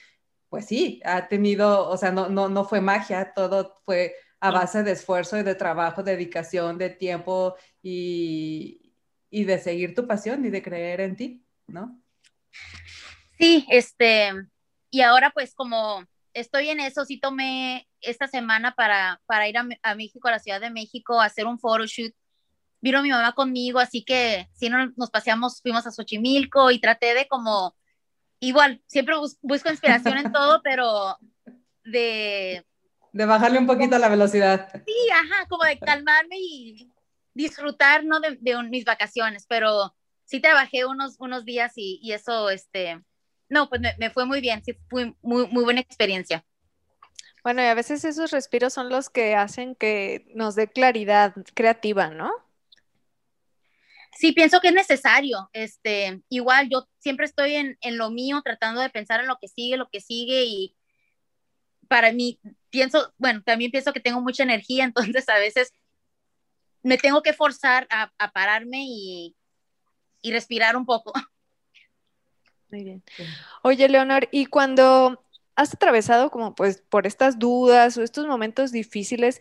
pues 0.51 0.67
sí, 0.67 1.01
ha 1.07 1.27
tenido, 1.29 1.89
o 1.89 1.97
sea, 1.97 2.13
no, 2.13 2.29
no, 2.29 2.51
no 2.51 2.65
fue 2.65 2.83
magia, 2.83 3.33
todo 3.35 3.77
fue 3.87 4.15
a 4.41 4.51
base 4.51 4.83
de 4.83 4.93
esfuerzo 4.93 5.39
y 5.39 5.43
de 5.43 5.55
trabajo, 5.55 6.03
dedicación, 6.03 6.77
de 6.77 6.91
tiempo 6.91 7.57
y, 7.83 8.93
y 9.31 9.45
de 9.45 9.59
seguir 9.59 9.95
tu 9.95 10.07
pasión 10.07 10.45
y 10.45 10.51
de 10.51 10.63
creer 10.63 11.01
en 11.01 11.17
ti, 11.17 11.47
¿no? 11.67 11.99
Sí, 13.39 13.67
este, 13.71 14.33
y 14.91 15.01
ahora 15.01 15.31
pues 15.31 15.55
como 15.55 16.05
estoy 16.41 16.71
en 16.71 16.81
eso, 16.81 17.05
sí 17.05 17.19
tomé 17.19 17.89
esta 18.01 18.29
semana 18.29 18.75
para, 18.75 19.21
para 19.27 19.49
ir 19.49 19.59
a, 19.59 19.67
a, 19.83 19.95
México, 19.95 20.29
a 20.29 20.33
la 20.33 20.39
Ciudad 20.39 20.61
de 20.61 20.71
México, 20.71 21.21
a 21.21 21.27
hacer 21.27 21.47
un 21.47 21.59
photoshoot. 21.59 22.13
Vino 22.81 23.03
mi 23.03 23.11
mamá 23.11 23.33
conmigo, 23.33 23.81
así 23.81 24.05
que 24.05 24.49
sí 24.55 24.71
nos 24.71 25.11
paseamos, 25.11 25.61
fuimos 25.61 25.87
a 25.87 25.91
Xochimilco 25.91 26.71
y 26.71 26.81
traté 26.81 27.15
de 27.15 27.27
como 27.27 27.75
igual, 28.41 28.83
siempre 28.87 29.17
busco 29.43 29.71
inspiración 29.71 30.19
en 30.19 30.33
todo, 30.33 30.61
pero 30.63 31.17
de... 31.85 32.65
De 33.13 33.25
bajarle 33.25 33.59
un 33.59 33.67
poquito 33.67 33.99
la 33.99 34.09
velocidad. 34.09 34.71
Sí, 34.87 35.11
ajá, 35.13 35.49
como 35.49 35.65
de 35.65 35.79
calmarme 35.79 36.37
y 36.39 36.93
disfrutar, 37.35 38.05
¿no? 38.05 38.21
De, 38.21 38.39
mis 38.65 38.85
vacaciones, 38.85 39.47
pero 39.49 39.97
sí 40.25 40.41
trabajé 40.41 40.85
unos, 40.85 41.17
unos 41.19 41.45
días 41.45 41.73
y, 41.77 41.99
y 42.03 42.13
eso, 42.13 42.51
este, 42.51 43.03
no, 43.49 43.69
pues 43.69 43.81
me, 43.81 43.95
me, 43.99 44.11
fue 44.11 44.27
muy 44.27 44.41
bien, 44.41 44.63
sí, 44.65 44.77
fue 44.89 45.15
muy, 45.23 45.47
muy 45.49 45.65
buena 45.65 45.81
experiencia. 45.81 46.45
Bueno, 47.43 47.63
y 47.63 47.67
a 47.67 47.75
veces 47.75 48.05
esos 48.05 48.31
respiros 48.31 48.75
son 48.75 48.89
los 48.89 49.11
que 49.11 49.35
hacen 49.35 49.75
que 49.75 50.27
nos 50.35 50.55
dé 50.55 50.69
claridad 50.69 51.35
creativa, 51.55 52.11
¿no? 52.11 52.31
sí 54.19 54.33
pienso 54.33 54.61
que 54.61 54.69
es 54.69 54.75
necesario. 54.75 55.49
Este, 55.53 56.23
igual 56.29 56.69
yo 56.69 56.89
siempre 56.99 57.25
estoy 57.25 57.55
en, 57.55 57.79
en, 57.81 57.99
lo 57.99 58.11
mío, 58.11 58.43
tratando 58.43 58.81
de 58.81 58.91
pensar 58.91 59.21
en 59.21 59.29
lo 59.29 59.39
que 59.39 59.47
sigue, 59.49 59.77
lo 59.77 59.89
que 59.89 60.01
sigue 60.01 60.45
y 60.45 60.77
para 61.89 62.13
mí 62.13 62.41
pienso, 62.71 63.15
bueno, 63.17 63.43
también 63.45 63.71
pienso 63.71 63.93
que 63.93 64.01
tengo 64.01 64.21
mucha 64.21 64.43
energía, 64.43 64.85
entonces 65.15 65.29
a 65.29 65.39
veces 65.39 65.73
me 66.83 66.99
tengo 66.99 67.23
que 67.23 67.33
forzar 67.33 67.87
a, 67.91 68.13
a 68.19 68.31
pararme 68.33 68.85
y, 68.87 69.37
y, 70.23 70.33
respirar 70.33 70.77
un 70.77 70.87
poco. 70.87 71.13
Muy 72.71 72.85
bien. 72.85 73.03
Oye, 73.63 73.89
Leonor, 73.89 74.29
y 74.31 74.47
cuando 74.47 75.25
has 75.57 75.75
atravesado 75.75 76.31
como 76.31 76.55
pues 76.55 76.83
por 76.89 77.07
estas 77.07 77.39
dudas 77.39 77.97
o 77.97 78.03
estos 78.03 78.27
momentos 78.27 78.73
difíciles, 78.73 79.41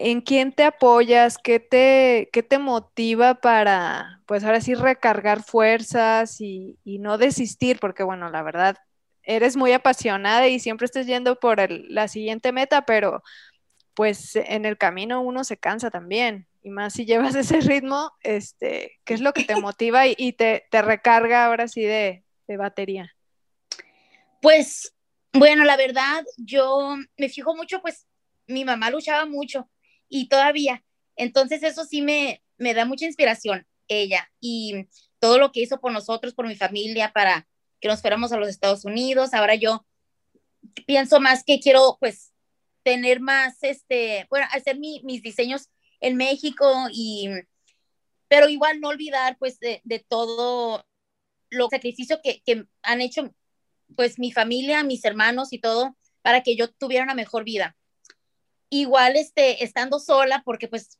¿En 0.00 0.20
quién 0.20 0.52
te 0.52 0.62
apoyas? 0.62 1.38
¿Qué 1.38 1.58
te, 1.58 2.30
qué 2.32 2.44
te 2.44 2.60
motiva 2.60 3.34
para, 3.34 4.22
pues 4.26 4.44
ahora 4.44 4.60
sí, 4.60 4.74
recargar 4.74 5.42
fuerzas 5.42 6.40
y, 6.40 6.78
y, 6.84 7.00
no 7.00 7.18
desistir? 7.18 7.80
Porque, 7.80 8.04
bueno, 8.04 8.30
la 8.30 8.44
verdad, 8.44 8.76
eres 9.24 9.56
muy 9.56 9.72
apasionada 9.72 10.46
y 10.46 10.60
siempre 10.60 10.84
estás 10.84 11.06
yendo 11.06 11.40
por 11.40 11.58
el, 11.58 11.86
la 11.88 12.06
siguiente 12.06 12.52
meta, 12.52 12.86
pero 12.86 13.24
pues 13.94 14.36
en 14.36 14.66
el 14.66 14.78
camino 14.78 15.20
uno 15.20 15.42
se 15.42 15.56
cansa 15.56 15.90
también. 15.90 16.46
Y 16.62 16.70
más 16.70 16.92
si 16.92 17.04
llevas 17.04 17.34
ese 17.34 17.60
ritmo, 17.60 18.12
este, 18.22 19.00
¿qué 19.04 19.14
es 19.14 19.20
lo 19.20 19.32
que 19.32 19.42
te 19.42 19.56
motiva 19.60 20.06
y, 20.06 20.14
y 20.16 20.34
te, 20.34 20.68
te, 20.70 20.80
recarga 20.80 21.44
ahora 21.44 21.66
sí 21.66 21.82
de, 21.82 22.22
de 22.48 22.56
batería? 22.56 23.14
Pues, 24.40 24.94
bueno, 25.32 25.64
la 25.64 25.76
verdad, 25.76 26.24
yo 26.36 26.96
me 27.16 27.28
fijo 27.28 27.54
mucho, 27.54 27.80
pues 27.80 28.06
mi 28.46 28.64
mamá 28.64 28.90
luchaba 28.90 29.26
mucho 29.26 29.70
y 30.08 30.28
todavía. 30.28 30.82
Entonces 31.16 31.62
eso 31.62 31.84
sí 31.84 32.02
me, 32.02 32.42
me 32.56 32.74
da 32.74 32.84
mucha 32.84 33.04
inspiración, 33.04 33.66
ella, 33.86 34.30
y 34.40 34.88
todo 35.20 35.38
lo 35.38 35.52
que 35.52 35.60
hizo 35.60 35.80
por 35.80 35.92
nosotros, 35.92 36.34
por 36.34 36.46
mi 36.46 36.56
familia, 36.56 37.12
para 37.12 37.46
que 37.80 37.88
nos 37.88 38.00
fuéramos 38.00 38.32
a 38.32 38.38
los 38.38 38.48
Estados 38.48 38.84
Unidos. 38.84 39.34
Ahora 39.34 39.54
yo 39.54 39.86
pienso 40.86 41.20
más 41.20 41.44
que 41.44 41.60
quiero, 41.60 41.98
pues, 42.00 42.32
tener 42.82 43.20
más, 43.20 43.62
este, 43.62 44.26
bueno, 44.30 44.46
hacer 44.52 44.78
mi, 44.78 45.02
mis 45.04 45.22
diseños 45.22 45.68
en 46.00 46.16
México 46.16 46.88
y, 46.90 47.28
pero 48.28 48.48
igual 48.48 48.80
no 48.80 48.88
olvidar, 48.88 49.36
pues, 49.38 49.58
de 49.58 50.06
todo 50.08 50.87
lo 51.50 51.68
sacrificio 51.68 52.20
que, 52.22 52.42
que 52.44 52.64
han 52.82 53.00
hecho, 53.00 53.34
pues, 53.96 54.18
mi 54.18 54.32
familia, 54.32 54.82
mis 54.84 55.04
hermanos 55.04 55.52
y 55.52 55.60
todo, 55.60 55.96
para 56.22 56.42
que 56.42 56.56
yo 56.56 56.70
tuviera 56.70 57.04
una 57.04 57.14
mejor 57.14 57.44
vida. 57.44 57.76
Igual 58.70 59.16
este, 59.16 59.64
estando 59.64 59.98
sola, 59.98 60.42
porque 60.44 60.68
pues, 60.68 60.98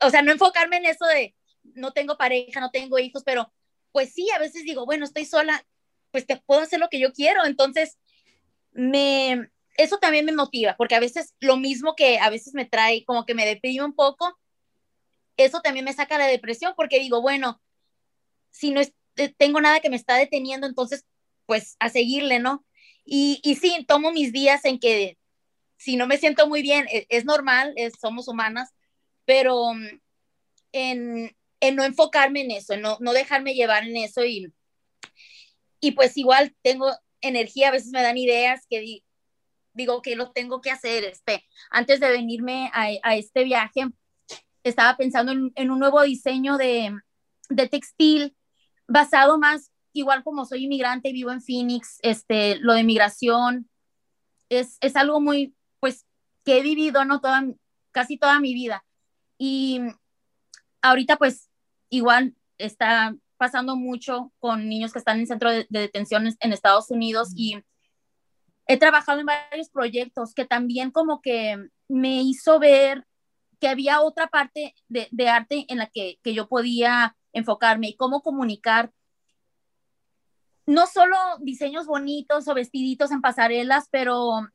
o 0.00 0.10
sea, 0.10 0.22
no 0.22 0.32
enfocarme 0.32 0.76
en 0.76 0.86
eso 0.86 1.04
de 1.06 1.34
no 1.74 1.92
tengo 1.92 2.16
pareja, 2.16 2.60
no 2.60 2.70
tengo 2.70 2.98
hijos, 2.98 3.22
pero 3.24 3.52
pues 3.92 4.12
sí, 4.12 4.30
a 4.30 4.38
veces 4.38 4.64
digo, 4.64 4.86
bueno, 4.86 5.04
estoy 5.04 5.24
sola, 5.24 5.66
pues 6.10 6.26
te 6.26 6.36
puedo 6.36 6.60
hacer 6.60 6.80
lo 6.80 6.88
que 6.88 7.00
yo 7.00 7.12
quiero, 7.12 7.44
entonces 7.44 7.98
me, 8.72 9.50
eso 9.76 9.98
también 9.98 10.24
me 10.24 10.32
motiva, 10.32 10.76
porque 10.76 10.94
a 10.94 11.00
veces 11.00 11.34
lo 11.40 11.56
mismo 11.56 11.94
que 11.94 12.18
a 12.18 12.30
veces 12.30 12.54
me 12.54 12.64
trae, 12.64 13.04
como 13.04 13.26
que 13.26 13.34
me 13.34 13.46
deprime 13.46 13.84
un 13.84 13.94
poco, 13.94 14.38
eso 15.36 15.60
también 15.60 15.84
me 15.84 15.92
saca 15.92 16.18
la 16.18 16.26
depresión, 16.26 16.74
porque 16.76 17.00
digo, 17.00 17.20
bueno, 17.20 17.60
si 18.50 18.70
no 18.70 18.80
es, 18.80 18.92
tengo 19.38 19.60
nada 19.60 19.80
que 19.80 19.90
me 19.90 19.96
está 19.96 20.16
deteniendo, 20.16 20.66
entonces, 20.66 21.04
pues 21.46 21.76
a 21.80 21.88
seguirle, 21.88 22.38
¿no? 22.38 22.64
Y, 23.04 23.40
y 23.42 23.56
sí, 23.56 23.84
tomo 23.86 24.12
mis 24.12 24.32
días 24.32 24.64
en 24.64 24.78
que 24.78 25.18
si 25.76 25.96
no 25.96 26.06
me 26.06 26.18
siento 26.18 26.46
muy 26.46 26.62
bien, 26.62 26.86
e, 26.92 27.06
es, 27.08 27.24
normal, 27.24 27.74
somos 28.00 28.28
humanas, 28.28 28.70
pero 29.24 29.74
mm, 29.74 30.00
en, 30.72 31.36
en, 31.60 31.76
no 31.76 31.84
enfocarme 31.84 32.42
en 32.42 32.52
eso, 32.52 32.74
en 32.74 32.82
no, 32.82 32.98
no 33.00 33.12
dejarme 33.12 33.54
llevar 33.54 33.84
en 33.84 33.96
eso 33.96 34.24
y, 34.24 34.52
y 35.80 35.92
pues 35.92 36.16
igual 36.16 36.54
tengo 36.62 36.90
energía, 37.20 37.68
a 37.68 37.72
veces 37.72 37.90
me 37.90 38.02
dan 38.02 38.16
ideas 38.16 38.66
que 38.68 39.02
digo 39.74 40.02
que 40.02 40.16
lo 40.16 40.32
tengo 40.32 40.60
que 40.60 40.70
hacer. 40.70 41.04
Este, 41.04 41.44
antes 41.70 42.00
de 42.00 42.10
venirme 42.10 42.70
a, 42.72 42.88
a 43.02 43.16
este 43.16 43.44
viaje, 43.44 43.86
estaba 44.62 44.96
pensando 44.96 45.32
en, 45.32 45.52
en 45.54 45.70
un 45.70 45.78
nuevo 45.78 46.02
diseño 46.02 46.56
de, 46.56 46.96
de, 47.48 47.68
textil 47.68 48.36
basado 48.92 49.38
más, 49.38 49.70
igual 49.92 50.22
como 50.22 50.44
soy 50.44 50.64
inmigrante 50.64 51.08
y 51.08 51.12
vivo 51.12 51.30
en 51.30 51.42
Phoenix, 51.42 51.98
este, 52.02 52.56
lo 52.56 52.74
de 52.74 52.84
migración 52.84 53.68
es, 54.48 54.76
es 54.80 54.96
algo 54.96 55.20
muy, 55.20 55.54
pues 55.80 56.06
que 56.44 56.58
he 56.58 56.62
vivido, 56.62 57.04
¿no? 57.04 57.20
Toda, 57.20 57.44
casi 57.90 58.18
toda 58.18 58.40
mi 58.40 58.54
vida. 58.54 58.84
Y 59.38 59.80
ahorita 60.82 61.16
pues 61.16 61.50
igual 61.88 62.34
está 62.58 63.16
pasando 63.36 63.76
mucho 63.76 64.32
con 64.38 64.68
niños 64.68 64.92
que 64.92 64.98
están 64.98 65.18
en 65.18 65.26
centro 65.26 65.50
de, 65.50 65.66
de 65.68 65.80
detención 65.80 66.28
en 66.38 66.52
Estados 66.52 66.90
Unidos 66.90 67.32
y 67.34 67.62
he 68.66 68.76
trabajado 68.76 69.20
en 69.20 69.26
varios 69.26 69.68
proyectos 69.70 70.34
que 70.34 70.44
también 70.44 70.90
como 70.90 71.20
que 71.20 71.56
me 71.88 72.22
hizo 72.22 72.58
ver 72.58 73.04
que 73.60 73.68
había 73.68 74.00
otra 74.00 74.26
parte 74.26 74.74
de, 74.88 75.08
de 75.12 75.28
arte 75.28 75.66
en 75.68 75.78
la 75.78 75.86
que, 75.86 76.18
que, 76.22 76.34
yo 76.34 76.48
podía 76.48 77.16
enfocarme 77.32 77.88
y 77.88 77.96
cómo 77.96 78.22
comunicar 78.22 78.92
no 80.66 80.86
solo 80.86 81.16
diseños 81.40 81.86
bonitos 81.86 82.46
o 82.48 82.54
vestiditos 82.54 83.10
en 83.10 83.20
pasarelas, 83.20 83.88
pero 83.90 84.48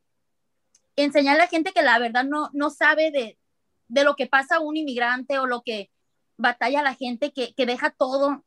enseñar 0.96 1.36
a 1.36 1.44
la 1.44 1.46
gente 1.46 1.72
que 1.72 1.82
la 1.82 1.98
verdad 1.98 2.24
no, 2.24 2.50
no 2.52 2.70
sabe 2.70 3.10
de, 3.10 3.38
de 3.88 4.04
lo 4.04 4.16
que 4.16 4.26
pasa 4.26 4.60
un 4.60 4.76
inmigrante 4.76 5.38
o 5.38 5.46
lo 5.46 5.62
que 5.62 5.90
batalla 6.36 6.82
la 6.82 6.94
gente 6.94 7.32
que, 7.32 7.54
que 7.54 7.66
deja 7.66 7.90
todo 7.90 8.44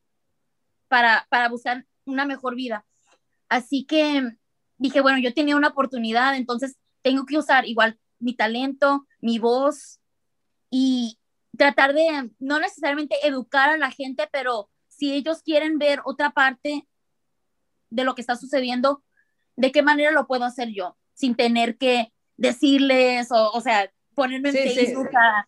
para, 0.88 1.28
para 1.30 1.50
buscar 1.50 1.86
una 2.06 2.26
mejor 2.26 2.56
vida. 2.56 2.86
Así 3.48 3.86
que 3.86 4.38
dije, 4.78 5.02
bueno, 5.02 5.20
yo 5.20 5.34
tenía 5.34 5.56
una 5.56 5.70
oportunidad, 5.70 6.36
entonces 6.36 6.78
tengo 7.02 7.26
que 7.26 7.38
usar 7.38 7.68
igual 7.68 8.00
mi 8.20 8.36
talento, 8.36 9.08
mi 9.20 9.40
voz 9.40 10.00
y 10.70 11.20
tratar 11.58 11.94
de 11.94 12.32
no 12.40 12.60
necesariamente 12.60 13.16
educar 13.24 13.70
a 13.70 13.78
la 13.78 13.92
gente, 13.92 14.28
pero 14.32 14.70
si 14.88 15.14
ellos 15.14 15.42
quieren 15.44 15.78
ver 15.78 16.02
otra 16.06 16.32
parte 16.32 16.88
de 17.90 18.04
lo 18.04 18.16
que 18.16 18.22
está 18.22 18.36
sucediendo, 18.36 19.04
¿de 19.56 19.72
qué 19.72 19.82
manera 19.82 20.12
lo 20.12 20.28
puedo 20.28 20.46
hacer 20.46 20.70
yo? 20.70 20.98
Sin 21.14 21.36
tener 21.36 21.78
que 21.78 22.12
decirles, 22.38 23.32
o, 23.32 23.52
o 23.52 23.62
sea, 23.62 23.92
ponerme 24.16 24.50
en 24.50 24.56
Facebook 24.56 25.10
a, 25.16 25.46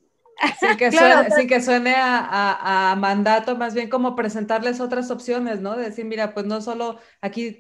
Sin 0.60 0.78
que, 0.78 0.92
suene, 0.92 1.48
que 1.48 1.62
suene 1.62 1.94
a, 1.98 2.96
mandato, 2.98 3.56
más 3.56 3.74
bien 3.74 3.90
como 3.90 4.16
presentarles 4.16 4.80
otras 4.80 5.10
opciones, 5.12 5.62
¿no? 5.62 5.76
decir, 5.76 6.06
mira, 6.06 6.34
pues 6.34 6.46
no 6.46 6.62
solo 6.62 7.00
aquí 7.22 7.60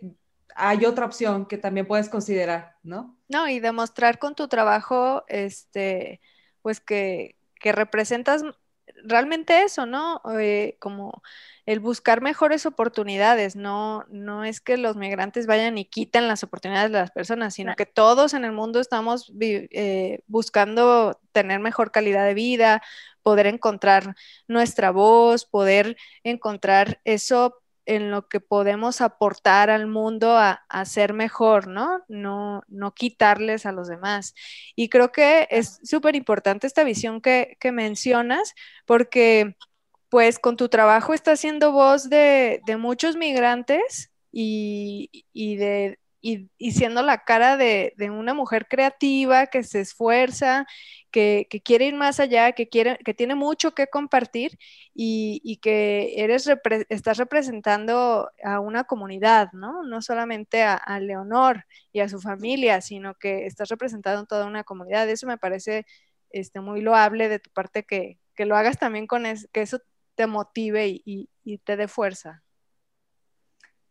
hay 0.55 0.85
otra 0.85 1.05
opción 1.05 1.45
que 1.45 1.57
también 1.57 1.87
puedes 1.87 2.09
considerar, 2.09 2.75
¿no? 2.83 3.17
No, 3.27 3.47
y 3.47 3.59
demostrar 3.59 4.19
con 4.19 4.35
tu 4.35 4.47
trabajo, 4.47 5.23
este, 5.27 6.21
pues 6.61 6.79
que, 6.79 7.37
que 7.63 7.71
representas 7.71 8.43
realmente 9.05 9.63
eso, 9.63 9.85
¿no? 9.87 10.21
Eh, 10.39 10.77
como 10.79 11.23
el 11.65 11.79
buscar 11.79 12.21
mejores 12.21 12.65
oportunidades, 12.65 13.55
no, 13.55 14.05
no 14.09 14.43
es 14.43 14.59
que 14.61 14.77
los 14.77 14.97
migrantes 14.97 15.47
vayan 15.47 15.77
y 15.77 15.85
quiten 15.85 16.27
las 16.27 16.43
oportunidades 16.43 16.91
de 16.91 16.99
las 16.99 17.11
personas, 17.11 17.53
sino 17.55 17.75
que 17.75 17.85
todos 17.85 18.33
en 18.33 18.43
el 18.45 18.51
mundo 18.51 18.79
estamos 18.81 19.31
eh, 19.41 20.19
buscando 20.27 21.19
tener 21.31 21.59
mejor 21.61 21.91
calidad 21.91 22.25
de 22.25 22.33
vida, 22.33 22.83
poder 23.23 23.47
encontrar 23.47 24.15
nuestra 24.47 24.91
voz, 24.91 25.45
poder 25.45 25.95
encontrar 26.23 26.99
eso 27.05 27.62
en 27.85 28.11
lo 28.11 28.27
que 28.27 28.39
podemos 28.39 29.01
aportar 29.01 29.69
al 29.69 29.87
mundo 29.87 30.37
a, 30.37 30.59
ser 30.85 31.13
mejor, 31.13 31.67
¿no? 31.67 32.01
¿no? 32.07 32.63
No 32.67 32.93
quitarles 32.93 33.65
a 33.65 33.71
los 33.71 33.87
demás. 33.87 34.33
Y 34.75 34.89
creo 34.89 35.11
que 35.11 35.47
es 35.51 35.79
súper 35.83 36.15
importante 36.15 36.67
esta 36.67 36.83
visión 36.83 37.21
que, 37.21 37.57
que 37.59 37.71
mencionas, 37.71 38.53
porque 38.85 39.55
pues 40.13 40.37
con 40.37 40.57
tu 40.57 40.69
trabajo 40.69 41.15
estás 41.15 41.39
siendo 41.39 41.71
voz 41.71 42.07
de, 42.07 42.61
muchos 42.77 43.15
migrantes 43.15 44.11
y, 44.31 45.09
de, 45.33 45.97
siendo 46.59 47.03
la 47.03 47.23
cara 47.25 47.57
de, 47.57 47.93
una 48.09 48.33
mujer 48.33 48.67
creativa 48.67 49.47
que 49.47 49.63
se 49.63 49.81
esfuerza, 49.81 50.65
que, 51.11 51.47
quiere 51.63 51.85
ir 51.85 51.95
más 51.95 52.19
allá, 52.19 52.53
que, 52.53 52.69
quiere, 52.69 52.97
que 53.03 53.13
tiene 53.13 53.35
mucho 53.35 53.75
que 53.75 53.87
compartir 53.87 54.57
y, 54.93 55.59
que 55.61 56.13
eres 56.17 56.49
estás 56.89 57.17
representando 57.17 58.29
a 58.43 58.59
una 58.59 58.85
comunidad, 58.85 59.51
¿no? 59.53 59.83
No 59.83 60.01
solamente 60.01 60.63
a, 60.63 60.99
Leonor 60.99 61.65
y 61.91 61.99
a 61.99 62.09
su 62.09 62.19
familia, 62.19 62.81
sino 62.81 63.15
que 63.15 63.45
estás 63.45 63.69
representando 63.69 64.25
toda 64.25 64.45
una 64.45 64.63
comunidad. 64.63 65.09
Eso 65.09 65.27
me 65.27 65.37
parece 65.37 65.85
este, 66.29 66.61
muy 66.61 66.81
loable 66.81 67.29
de 67.29 67.39
tu 67.39 67.49
parte 67.51 67.83
que, 67.83 68.19
lo 68.37 68.55
hagas 68.57 68.79
también 68.79 69.07
con 69.07 69.25
eso, 69.25 69.47
que 69.51 69.61
eso 69.61 69.79
te 70.15 70.27
motive 70.27 70.87
y, 70.87 71.29
te 71.65 71.75
dé 71.75 71.87
fuerza. 71.87 72.43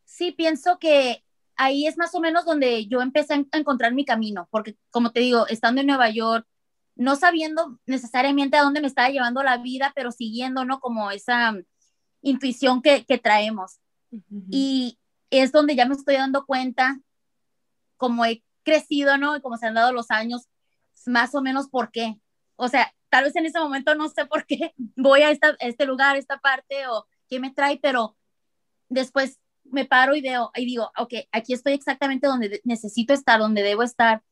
Sí, 0.05 0.33
pienso 0.33 0.79
que 0.79 1.25
ahí 1.63 1.87
es 1.87 1.97
más 1.97 2.15
o 2.15 2.21
menos 2.21 2.45
donde 2.45 2.87
yo 2.87 3.01
empecé 3.03 3.35
a 3.35 3.59
encontrar 3.59 3.95
mi 3.95 4.05
camino, 4.05 4.49
porque 4.51 4.77
como 4.91 5.13
te 5.13 5.21
digo, 5.21 5.47
estando 5.47 5.81
en 5.81 5.87
Nueva 5.87 6.11
York, 6.11 6.47
no 6.97 7.15
sabiendo 7.17 7.79
necesariamente 7.87 8.57
a 8.57 8.63
dónde 8.63 8.81
me 8.81 8.89
estaba 8.89 9.09
llevando 9.09 9.43
la 9.43 9.59
vida, 9.59 9.93
pero 9.95 10.11
siguiendo, 10.11 10.65
¿no? 10.65 10.81
Como 10.81 11.11
esa 11.11 11.57
intuición 12.21 12.83
que, 12.83 13.05
traemos. 13.23 13.79
Y 14.51 14.99
es 15.31 15.53
donde 15.53 15.77
ya 15.77 15.87
me 15.87 15.95
estoy 15.95 16.17
dando 16.17 16.45
cuenta, 16.45 17.01
como 17.97 18.25
he 18.25 18.43
crecido, 18.65 19.17
¿no? 19.17 19.37
Y 19.37 19.41
como 19.41 19.57
se 19.57 19.67
han 19.67 19.75
dado 19.75 19.93
los 19.93 20.11
años, 20.11 20.49
más 21.07 21.35
o 21.35 21.43
menos 21.43 21.69
por 21.69 21.91
qué. 21.91 22.21
O 22.57 22.69
sea, 22.69 22.93
tal 23.09 23.25
vez 23.25 23.37
en 23.37 23.47
ese 23.47 23.61
momento 23.61 23.95
no 23.95 24.09
sé 24.09 24.27
por 24.27 24.47
qué 24.47 24.75
voy 24.97 25.23
a, 25.23 25.31
este 25.31 25.87
lugar, 25.87 26.17
esta 26.17 26.39
parte 26.39 26.89
o 26.89 27.07
qué 27.29 27.39
me 27.39 27.53
trae, 27.53 27.79
pero 27.81 28.17
después 28.89 29.39
me 29.73 29.85
paro 29.85 30.15
y 30.15 30.21
veo 30.21 30.51
y 30.55 30.65
digo, 30.65 30.91
ok, 30.97 31.15
aquí 31.33 31.53
estoy 31.55 31.73
exactamente 31.73 32.27
donde 32.27 32.61
necesito 32.65 33.15
estar, 33.15 33.41
donde 33.41 33.63
debo 33.63 33.83
estar 33.83 34.23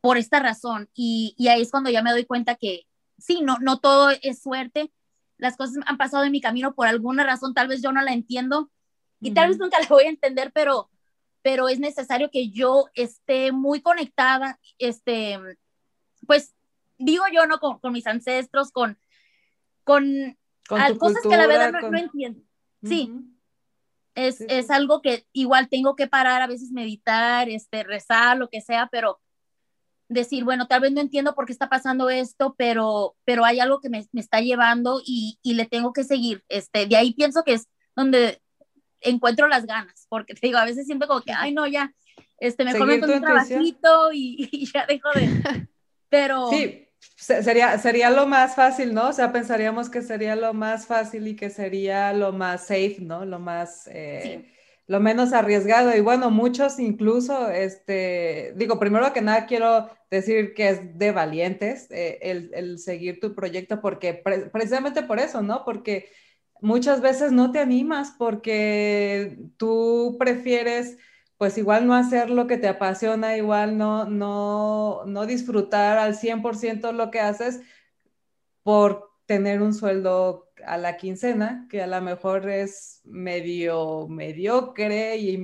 por 0.00 0.16
esta 0.16 0.40
razón. 0.40 0.88
Y, 0.94 1.34
ahí 1.48 1.62
es 1.62 1.70
cuando 1.70 1.90
ya 1.90 2.02
me 2.02 2.12
doy 2.12 2.24
cuenta 2.24 2.54
que 2.54 2.86
sí, 3.18 3.40
no, 3.42 3.58
no 3.60 3.80
todo 3.80 4.10
es 4.22 4.42
suerte. 4.42 4.92
Las 5.36 5.56
cosas 5.56 5.76
han 5.86 5.98
pasado 5.98 6.24
en 6.24 6.32
mi 6.32 6.40
camino 6.40 6.74
por 6.74 6.86
alguna 6.86 7.24
razón, 7.24 7.54
tal 7.54 7.68
vez 7.68 7.82
yo 7.82 7.92
no 7.92 8.02
la 8.02 8.12
entiendo 8.12 8.70
y 9.20 9.32
tal 9.32 9.48
vez 9.48 9.58
nunca 9.58 9.78
la 9.80 9.88
voy 9.88 10.04
a 10.04 10.10
entender, 10.10 10.52
pero, 10.52 10.90
pero 11.42 11.68
es 11.68 11.80
necesario 11.80 12.30
que 12.30 12.50
yo 12.50 12.86
esté 12.94 13.52
muy 13.52 13.80
conectada, 13.80 14.58
este, 14.78 15.38
pues 16.26 16.54
digo 16.98 17.24
yo, 17.32 17.46
¿no? 17.46 17.58
Con, 17.58 17.78
con 17.78 17.92
mis 17.92 18.06
ancestros, 18.06 18.70
con, 18.70 18.98
con, 19.84 20.36
cosas 20.68 21.22
que 21.22 21.36
la 21.36 21.46
verdad 21.46 21.72
no, 21.72 21.98
entiendo. 21.98 22.40
Sí. 22.82 23.12
Es, 24.18 24.40
es, 24.40 24.70
algo 24.70 25.00
que 25.00 25.26
igual 25.32 25.68
tengo 25.68 25.94
que 25.94 26.08
parar, 26.08 26.42
a 26.42 26.48
veces 26.48 26.72
meditar, 26.72 27.48
este, 27.48 27.84
rezar, 27.84 28.36
lo 28.36 28.48
que 28.48 28.60
sea, 28.60 28.88
pero 28.90 29.20
decir, 30.08 30.42
bueno, 30.42 30.66
tal 30.66 30.80
vez 30.80 30.92
no 30.92 31.00
entiendo 31.00 31.34
por 31.34 31.46
qué 31.46 31.52
está 31.52 31.68
pasando 31.68 32.10
esto, 32.10 32.54
pero, 32.58 33.14
pero 33.24 33.44
hay 33.44 33.60
algo 33.60 33.80
que 33.80 33.90
me, 33.90 34.04
me 34.10 34.20
está 34.20 34.40
llevando 34.40 35.00
y, 35.04 35.38
y, 35.42 35.54
le 35.54 35.66
tengo 35.66 35.92
que 35.92 36.02
seguir. 36.02 36.42
Este, 36.48 36.86
de 36.86 36.96
ahí 36.96 37.12
pienso 37.12 37.44
que 37.44 37.54
es 37.54 37.68
donde 37.94 38.42
encuentro 39.00 39.46
las 39.46 39.66
ganas, 39.66 40.06
porque 40.08 40.34
te 40.34 40.48
digo, 40.48 40.58
a 40.58 40.64
veces 40.64 40.86
siento 40.86 41.06
como 41.06 41.20
que, 41.20 41.32
ay, 41.32 41.52
no, 41.52 41.66
ya, 41.68 41.94
este, 42.38 42.64
mejor 42.64 42.86
me 42.86 42.94
un 42.94 43.20
trabajito 43.20 44.12
y, 44.12 44.48
y, 44.52 44.66
ya 44.66 44.84
dejo 44.86 45.10
de... 45.14 45.28
Pero... 46.08 46.48
Sí, 46.50 46.87
Sería, 47.00 47.78
sería 47.78 48.10
lo 48.10 48.26
más 48.26 48.54
fácil, 48.54 48.94
¿no? 48.94 49.08
O 49.08 49.12
sea, 49.12 49.32
pensaríamos 49.32 49.90
que 49.90 50.02
sería 50.02 50.36
lo 50.36 50.54
más 50.54 50.86
fácil 50.86 51.26
y 51.28 51.36
que 51.36 51.50
sería 51.50 52.12
lo 52.12 52.32
más 52.32 52.66
safe, 52.68 52.98
¿no? 53.00 53.24
Lo 53.24 53.38
más, 53.38 53.88
eh, 53.92 54.50
lo 54.86 55.00
menos 55.00 55.32
arriesgado. 55.32 55.94
Y 55.96 56.00
bueno, 56.00 56.30
muchos 56.30 56.78
incluso, 56.78 57.50
este, 57.50 58.52
digo, 58.56 58.78
primero 58.78 59.12
que 59.12 59.20
nada 59.20 59.46
quiero 59.46 59.90
decir 60.10 60.54
que 60.54 60.70
es 60.70 60.98
de 60.98 61.12
valientes 61.12 61.90
eh, 61.90 62.18
el, 62.22 62.50
el, 62.54 62.78
seguir 62.78 63.20
tu 63.20 63.34
proyecto 63.34 63.80
porque 63.80 64.14
precisamente 64.14 65.02
por 65.02 65.18
eso, 65.20 65.42
¿no? 65.42 65.64
Porque 65.64 66.08
muchas 66.60 67.00
veces 67.00 67.32
no 67.32 67.52
te 67.52 67.58
animas 67.58 68.14
porque 68.18 69.38
tú 69.56 70.16
prefieres 70.18 70.98
pues 71.38 71.56
igual 71.56 71.86
no 71.86 71.94
hacer 71.94 72.30
lo 72.30 72.48
que 72.48 72.58
te 72.58 72.68
apasiona, 72.68 73.36
igual 73.36 73.78
no, 73.78 74.04
no, 74.04 75.04
no 75.06 75.24
disfrutar 75.24 75.96
al 75.96 76.16
100% 76.16 76.92
lo 76.92 77.10
que 77.10 77.20
haces 77.20 77.60
por 78.64 79.08
tener 79.24 79.62
un 79.62 79.72
sueldo 79.72 80.50
a 80.66 80.76
la 80.76 80.96
quincena, 80.96 81.66
que 81.70 81.80
a 81.80 81.86
lo 81.86 82.00
mejor 82.02 82.50
es 82.50 83.00
medio 83.04 84.08
mediocre 84.08 85.16
y, 85.16 85.36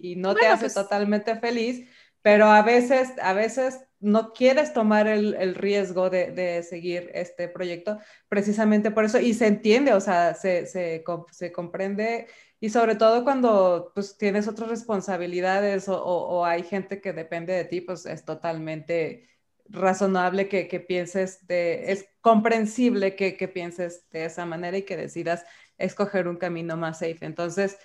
y, 0.00 0.16
no 0.16 0.34
te 0.34 0.46
hace 0.46 0.62
pues 0.64 0.74
totalmente 0.74 1.36
feliz, 1.36 1.86
pero 2.22 2.46
a 2.46 2.62
veces, 2.62 3.10
a 3.20 3.34
veces 3.34 3.80
no 4.00 4.32
quieres 4.32 4.72
tomar 4.72 5.08
el, 5.08 5.54
riesgo 5.54 6.08
de, 6.08 6.62
seguir 6.62 7.10
este 7.12 7.48
proyecto 7.48 7.98
precisamente 8.28 8.90
por 8.90 9.04
eso, 9.04 9.20
y 9.20 9.34
se 9.34 9.46
entiende, 9.46 9.92
o 9.92 10.00
sea, 10.00 10.34
se, 10.34 10.66
se, 10.66 11.04
se 11.32 11.52
comprende 11.52 12.28
y 12.62 12.70
sobre 12.70 12.94
todo 12.94 13.24
cuando 13.24 13.90
pues 13.92 14.16
tienes 14.16 14.46
otras 14.46 14.68
responsabilidades 14.68 15.88
o, 15.88 16.44
hay 16.44 16.62
gente 16.62 17.00
que 17.00 17.12
depende 17.12 17.52
de 17.52 17.64
ti, 17.64 17.80
pues 17.80 18.06
es 18.06 18.24
totalmente 18.24 19.28
razonable 19.68 20.48
que, 20.48 20.78
pienses 20.78 21.44
de, 21.48 21.90
es 21.90 22.06
comprensible 22.20 23.16
que, 23.16 23.48
pienses 23.48 24.08
de 24.10 24.26
esa 24.26 24.46
manera 24.46 24.78
y 24.78 24.82
que 24.82 24.96
decidas 24.96 25.44
escoger 25.76 26.28
un 26.28 26.36
camino 26.36 26.76
más 26.76 27.00
safe. 27.00 27.18
Entonces, 27.22 27.78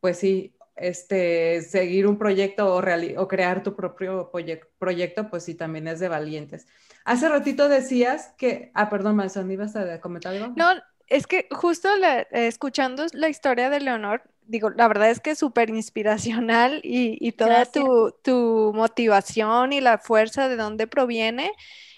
pues 0.00 0.16
sí, 0.16 0.56
este, 0.76 1.60
seguir 1.60 2.06
un 2.06 2.16
proyecto 2.16 2.74
o, 2.74 2.78
o 2.78 3.28
crear 3.28 3.62
tu 3.62 3.76
propio 3.76 4.30
proyecto, 4.78 5.28
pues 5.28 5.42
sí, 5.44 5.54
también 5.54 5.86
es 5.88 6.00
de 6.00 6.08
valientes. 6.08 6.66
Hace 7.04 7.28
ratito 7.28 7.68
decías 7.68 8.32
que, 8.38 8.70
ah, 8.72 8.88
perdón, 8.88 9.16
Manson, 9.16 9.50
¿ibas 9.50 9.76
a 9.76 10.00
comentar 10.00 10.34
algo? 10.34 10.54
No, 10.56 10.70
es 11.10 11.26
que 11.26 11.48
justo 11.50 11.88
escuchando 12.30 13.04
la 13.12 13.28
historia 13.28 13.68
de 13.68 13.80
Leonor, 13.80 14.22
digo, 14.46 14.70
la 14.70 14.88
verdad 14.88 15.10
es 15.10 15.20
que 15.20 15.32
es 15.32 15.38
súper 15.38 15.68
inspiracional 15.70 16.80
y, 16.84 17.32
toda 17.32 17.66
tu, 17.66 18.72
motivación 18.74 19.72
y 19.72 19.80
la 19.80 19.98
fuerza 19.98 20.48
de 20.48 20.56
dónde 20.56 20.86
proviene, 20.86 21.52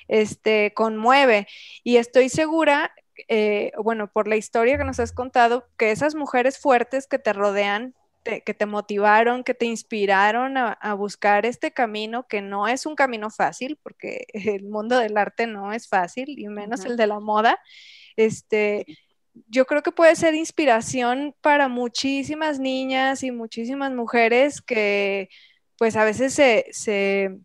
este, 0.08 0.72
conmueve. 0.74 1.46
Y 1.84 1.96
estoy 1.96 2.30
segura, 2.30 2.92
eh, 3.28 3.72
bueno, 3.82 4.10
por 4.10 4.28
la 4.28 4.36
historia 4.36 4.78
que 4.78 4.84
nos 4.84 4.98
has 4.98 5.12
contado, 5.12 5.68
que 5.76 5.90
esas 5.90 6.14
mujeres 6.14 6.58
fuertes 6.58 7.06
que 7.06 7.18
te 7.18 7.34
rodean, 7.34 7.94
que 8.24 8.54
te 8.54 8.66
motivaron, 8.66 9.44
que 9.44 9.52
te 9.52 9.66
inspiraron 9.66 10.56
a, 10.56 10.72
a, 10.72 10.94
buscar 10.94 11.44
este 11.44 11.72
camino, 11.72 12.26
que 12.28 12.40
no 12.40 12.68
es 12.68 12.86
un 12.86 12.94
camino 12.94 13.30
fácil, 13.30 13.78
porque 13.82 14.26
el 14.32 14.64
mundo 14.64 14.98
del 14.98 15.18
arte 15.18 15.46
no 15.46 15.72
es 15.72 15.86
fácil, 15.88 16.38
y 16.38 16.48
menos 16.48 16.84
el 16.86 16.96
de 16.96 17.06
la 17.06 17.20
moda 17.20 17.58
este, 18.16 18.86
yo 19.48 19.64
creo 19.66 19.82
que 19.82 19.92
puede 19.92 20.16
ser 20.16 20.34
inspiración 20.34 21.34
para 21.40 21.68
muchísimas 21.68 22.58
niñas 22.58 23.22
y 23.22 23.30
muchísimas 23.30 23.92
mujeres 23.92 24.60
que 24.60 25.28
pues 25.78 25.96
a 25.96 26.04
veces 26.04 26.34
se, 26.34 26.66
se, 26.70 27.40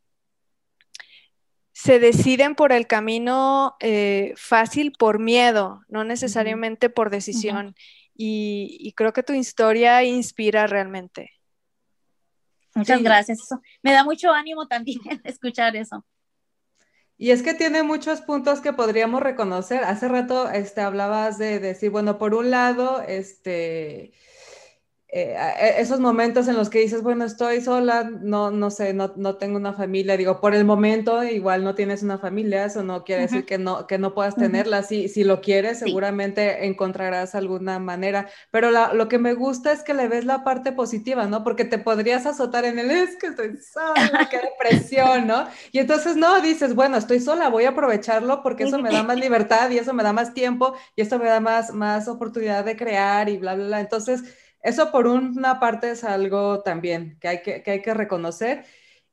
deciden 1.99 2.55
por 2.55 2.71
el 2.71 2.85
camino 2.85 3.75
eh, 3.79 4.33
fácil 4.35 4.91
por 4.91 5.19
miedo, 5.19 5.81
no 5.87 6.03
necesariamente 6.03 6.89
por 6.89 7.09
decisión. 7.09 7.75
y, 8.15 8.93
creo 8.95 9.13
que 9.13 9.23
tu 9.23 9.33
historia 9.33 10.03
inspira 10.03 10.67
realmente. 10.67 11.31
Muchas 12.77 13.01
gracias. 13.01 13.39
me 13.81 13.91
da 13.91 14.03
mucho 14.03 14.31
ánimo 14.31 14.67
también 14.67 14.99
escuchar 15.23 15.75
eso. 15.75 16.05
Y 17.17 17.31
es 17.31 17.41
que 17.43 17.53
tiene 17.55 17.83
muchos 17.83 18.21
puntos 18.21 18.61
que 18.61 18.73
podríamos 18.73 19.21
reconocer. 19.23 19.83
Hace 19.83 20.07
rato 20.07 20.49
este, 20.49 20.81
hablabas 20.81 21.37
de, 21.37 21.59
de 21.59 21.69
decir, 21.69 21.89
bueno, 21.89 22.17
por 22.19 22.35
un 22.35 22.51
lado, 22.51 23.01
este, 23.01 24.13
eh, 25.19 25.35
e, 25.59 25.81
esos 25.81 25.99
momentos 25.99 26.47
en 26.47 26.55
los 26.55 26.69
que 26.69 26.77
dices, 26.77 27.01
bueno, 27.01 27.25
estoy 27.25 27.61
sola, 27.61 28.03
no, 28.03 28.51
no 28.51 28.69
sé, 28.69 28.93
no, 28.93 29.13
no, 29.15 29.37
tengo 29.37 29.57
una 29.57 29.73
familia, 29.73 30.15
digo, 30.15 30.39
por 30.39 30.53
el 30.53 30.63
momento 30.63 31.23
igual 31.23 31.63
no 31.63 31.73
tienes 31.73 32.03
una 32.03 32.19
familia, 32.19 32.65
eso 32.65 32.83
no 32.83 33.03
quiere 33.03 33.23
decir 33.23 33.43
que 33.43 33.57
no, 33.57 33.87
que 33.87 33.97
no 33.97 34.13
puedas 34.13 34.35
tenerla, 34.35 34.83
si, 34.83 35.09
si 35.09 35.23
lo 35.23 35.41
quieres, 35.41 35.79
seguramente 35.79 36.67
encontrarás 36.67 37.33
alguna 37.33 37.79
manera, 37.79 38.29
pero 38.51 38.69
lo 38.69 39.07
que 39.07 39.17
me 39.17 39.33
gusta 39.33 39.71
es 39.71 39.81
que 39.81 39.95
le 39.95 40.07
ves 40.07 40.23
la 40.23 40.43
parte 40.43 40.71
positiva, 40.71 41.25
¿no? 41.25 41.43
Porque 41.43 41.65
te 41.65 41.79
podrías 41.79 42.27
azotar 42.27 42.65
en 42.65 42.77
el, 42.77 42.91
es 42.91 43.15
que 43.15 43.27
estoy 43.27 43.57
sola, 43.57 44.27
qué 44.29 44.37
depresión, 44.59 45.25
¿no? 45.25 45.47
Y 45.71 45.79
entonces 45.79 46.15
no, 46.15 46.41
dices, 46.41 46.75
bueno, 46.75 46.95
estoy 46.95 47.19
sola, 47.21 47.49
voy 47.49 47.63
a 47.63 47.69
aprovecharlo 47.69 48.43
porque 48.43 48.65
eso 48.65 48.77
me 48.77 48.91
da 48.91 49.01
más 49.03 49.17
libertad 49.17 49.71
y 49.71 49.79
eso 49.79 49.95
me 49.95 50.03
da 50.03 50.13
más 50.13 50.35
tiempo 50.35 50.75
y 50.95 51.01
esto 51.01 51.17
me 51.17 51.25
da 51.25 51.39
más, 51.39 51.73
más 51.73 52.07
oportunidad 52.07 52.63
de 52.65 52.77
crear 52.77 53.29
y 53.29 53.37
bla, 53.37 53.55
bla, 53.55 53.65
bla. 53.65 53.79
Entonces, 53.79 54.23
eso 54.61 54.91
por 54.91 55.07
una 55.07 55.59
parte 55.59 55.91
es 55.91 56.03
algo 56.03 56.61
también 56.61 57.17
que 57.19 57.27
hay 57.27 57.41
que, 57.41 57.63
hay 57.65 57.81
que 57.81 57.93
reconocer. 57.93 58.65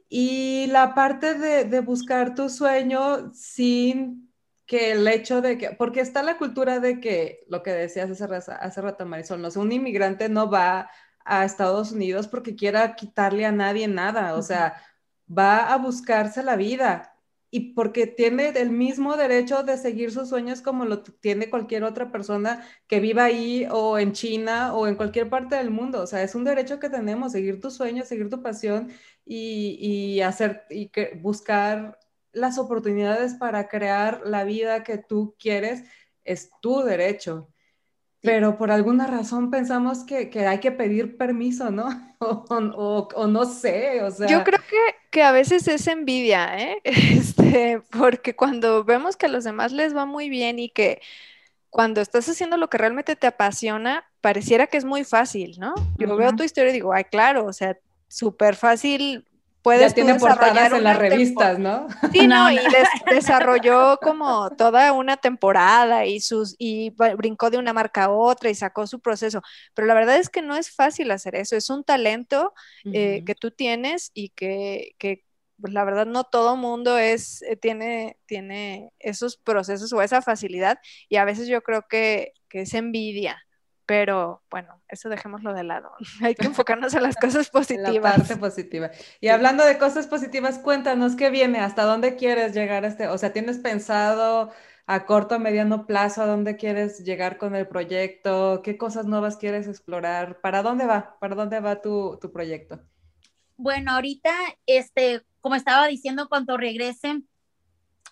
Y 0.08 0.66
la 0.68 0.94
parte 0.94 1.34
de, 1.34 1.80
buscar 1.80 2.34
tu 2.34 2.48
sueño 2.48 3.32
sin 3.34 4.32
que 4.66 4.92
el 4.92 5.06
hecho 5.08 5.40
de 5.42 5.58
que, 5.58 5.70
porque 5.70 6.00
está 6.00 6.22
la 6.22 6.38
cultura 6.38 6.80
de 6.80 7.00
que, 7.00 7.44
lo 7.48 7.62
que 7.62 7.72
decías 7.72 8.10
hace, 8.10 8.52
hace 8.52 8.80
rato 8.80 9.06
Marisol, 9.06 9.42
no 9.42 9.48
un 9.56 9.72
inmigrante 9.72 10.28
no 10.28 10.50
va 10.50 10.90
a 11.24 11.44
Estados 11.44 11.92
Unidos 11.92 12.28
porque 12.28 12.54
quiera 12.54 12.94
quitarle 12.94 13.46
a 13.46 13.52
nadie 13.52 13.88
nada, 13.88 14.34
o 14.36 14.42
sea, 14.42 14.80
va 15.26 15.72
a 15.72 15.78
buscarse 15.78 16.42
la 16.42 16.56
vida 16.56 17.13
y 17.54 17.72
porque 17.72 18.08
tiene 18.08 18.48
el 18.48 18.70
mismo 18.70 19.16
derecho 19.16 19.62
de 19.62 19.78
seguir 19.78 20.10
sus 20.10 20.28
sueños 20.28 20.60
como 20.60 20.84
lo 20.86 21.04
tiene 21.04 21.50
cualquier 21.50 21.84
otra 21.84 22.10
persona 22.10 22.66
que 22.88 22.98
viva 22.98 23.22
ahí 23.26 23.64
o 23.70 23.96
en 23.96 24.10
China 24.12 24.74
o 24.74 24.88
en 24.88 24.96
cualquier 24.96 25.30
parte 25.30 25.54
del 25.54 25.70
mundo. 25.70 26.02
O 26.02 26.06
sea, 26.08 26.24
es 26.24 26.34
un 26.34 26.42
derecho 26.42 26.80
que 26.80 26.90
tenemos, 26.90 27.30
seguir 27.30 27.60
tus 27.60 27.74
sueños, 27.74 28.08
seguir 28.08 28.28
tu 28.28 28.42
pasión 28.42 28.90
y, 29.24 30.20
hacer 30.22 30.64
y 30.68 30.90
buscar 31.20 32.00
las 32.32 32.58
oportunidades 32.58 33.34
para 33.34 33.68
crear 33.68 34.22
la 34.24 34.42
vida 34.42 34.82
que 34.82 34.98
tú 34.98 35.36
quieres 35.38 35.84
es 36.24 36.50
tu 36.60 36.82
derecho 36.82 37.53
pero 38.24 38.56
por 38.56 38.70
alguna 38.70 39.06
razón 39.06 39.50
pensamos 39.50 40.02
que, 40.04 40.30
hay 40.48 40.58
que 40.58 40.72
pedir 40.72 41.18
permiso, 41.18 41.70
¿no? 41.70 41.86
O, 42.26 43.26
no 43.26 43.44
sé, 43.44 44.02
o 44.02 44.10
sea. 44.10 44.26
Yo 44.26 44.44
creo 44.44 44.58
que, 44.58 44.96
que, 45.10 45.22
a 45.22 45.30
veces 45.30 45.68
es 45.68 45.86
envidia, 45.86 46.58
¿eh? 46.58 46.80
Este, 46.84 47.82
porque 47.90 48.34
cuando 48.34 48.82
vemos 48.82 49.18
que 49.18 49.26
a 49.26 49.28
los 49.28 49.44
demás 49.44 49.72
les 49.72 49.94
va 49.94 50.06
muy 50.06 50.30
bien 50.30 50.58
y 50.58 50.70
que 50.70 51.02
cuando 51.68 52.00
estás 52.00 52.26
haciendo 52.26 52.56
lo 52.56 52.70
que 52.70 52.78
realmente 52.78 53.14
te 53.14 53.26
apasiona, 53.26 54.10
pareciera 54.22 54.68
que 54.68 54.78
es 54.78 54.86
muy 54.86 55.04
fácil, 55.04 55.56
¿no? 55.58 55.74
Yo 55.98 56.16
veo 56.16 56.32
tu 56.32 56.44
historia 56.44 56.70
y 56.70 56.74
digo, 56.74 56.94
ay, 56.94 57.04
claro, 57.04 57.44
o 57.44 57.52
sea, 57.52 57.76
súper 58.08 58.56
fácil 58.56 59.26
puedes 59.64 59.88
ya 59.92 59.94
tiene 59.94 60.14
portadas 60.16 60.74
en 60.74 60.84
las 60.84 60.98
revistas, 60.98 61.58
¿no? 61.58 61.88
Sí, 62.12 62.28
no, 62.28 62.52
y 62.52 62.58
desarrolló 63.10 63.98
como 64.02 64.50
toda 64.50 64.92
una 64.92 65.16
temporada 65.16 66.04
y 66.04 66.20
sus 66.20 66.54
y 66.58 66.90
brincó 67.16 67.48
de 67.48 67.56
una 67.56 67.72
marca 67.72 68.04
a 68.04 68.10
otra 68.10 68.50
y 68.50 68.54
sacó 68.54 68.86
su 68.86 69.00
proceso. 69.00 69.40
Pero 69.72 69.88
la 69.88 69.94
verdad 69.94 70.18
es 70.18 70.28
que 70.28 70.42
no 70.42 70.54
es 70.54 70.70
fácil 70.70 71.10
hacer 71.10 71.34
eso, 71.34 71.56
es 71.56 71.70
un 71.70 71.82
talento 71.82 72.52
eh, 72.92 73.24
que 73.24 73.34
tú 73.34 73.52
tienes 73.52 74.10
y 74.12 74.28
que, 74.28 74.94
que 74.98 75.24
pues 75.58 75.72
la 75.72 75.84
verdad 75.84 76.04
no 76.04 76.24
todo 76.24 76.56
mundo 76.56 76.98
es, 76.98 77.40
eh, 77.42 77.56
tiene, 77.56 78.18
tiene 78.26 78.92
esos 78.98 79.38
procesos 79.38 79.94
o 79.94 80.02
esa 80.02 80.20
facilidad 80.20 80.78
y 81.08 81.16
a 81.16 81.24
veces 81.24 81.48
yo 81.48 81.62
creo 81.62 81.86
que, 81.88 82.34
que 82.50 82.62
es 82.62 82.74
envidia 82.74 83.42
pero 83.86 84.42
bueno, 84.50 84.82
eso 84.88 85.08
dejémoslo 85.08 85.52
de 85.54 85.64
lado. 85.64 85.92
Hay 86.22 86.34
que 86.34 86.46
enfocarnos 86.46 86.94
en 86.94 87.02
las 87.02 87.16
cosas 87.16 87.50
positivas. 87.50 87.94
la 87.94 88.00
parte 88.00 88.36
positiva. 88.36 88.90
Y 89.20 89.28
hablando 89.28 89.64
de 89.64 89.78
cosas 89.78 90.06
positivas, 90.06 90.58
cuéntanos 90.58 91.16
qué 91.16 91.30
viene, 91.30 91.60
hasta 91.60 91.84
dónde 91.84 92.16
quieres 92.16 92.54
llegar 92.54 92.84
a 92.84 92.88
este, 92.88 93.08
o 93.08 93.18
sea, 93.18 93.32
¿tienes 93.32 93.58
pensado 93.58 94.50
a 94.86 95.06
corto 95.06 95.36
o 95.36 95.38
mediano 95.38 95.86
plazo 95.86 96.22
a 96.22 96.26
dónde 96.26 96.56
quieres 96.56 97.04
llegar 97.04 97.38
con 97.38 97.54
el 97.54 97.66
proyecto? 97.66 98.60
¿Qué 98.62 98.76
cosas 98.76 99.06
nuevas 99.06 99.36
quieres 99.36 99.66
explorar? 99.66 100.40
¿Para 100.40 100.62
dónde 100.62 100.86
va? 100.86 101.16
¿Para 101.20 101.34
dónde 101.34 101.60
va 101.60 101.80
tu, 101.80 102.18
tu 102.20 102.32
proyecto? 102.32 102.80
Bueno, 103.56 103.92
ahorita, 103.92 104.34
este, 104.66 105.22
como 105.40 105.54
estaba 105.54 105.86
diciendo, 105.86 106.28
cuando 106.28 106.56
regrese, 106.56 107.22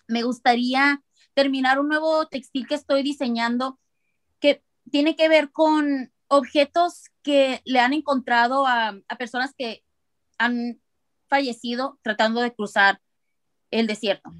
me 0.07 0.23
gustaría 0.23 1.01
terminar 1.33 1.79
un 1.79 1.89
nuevo 1.89 2.27
textil 2.27 2.67
que 2.67 2.75
estoy 2.75 3.03
diseñando 3.03 3.79
que 4.39 4.63
tiene 4.91 5.15
que 5.15 5.29
ver 5.29 5.51
con 5.51 6.11
objetos 6.27 7.09
que 7.21 7.61
le 7.65 7.79
han 7.79 7.93
encontrado 7.93 8.65
a, 8.67 8.95
personas 9.17 9.53
que 9.57 9.83
han 10.37 10.81
fallecido 11.27 11.99
tratando 12.01 12.41
de 12.41 12.53
cruzar 12.53 12.99
el 13.71 13.87
desierto. 13.87 14.31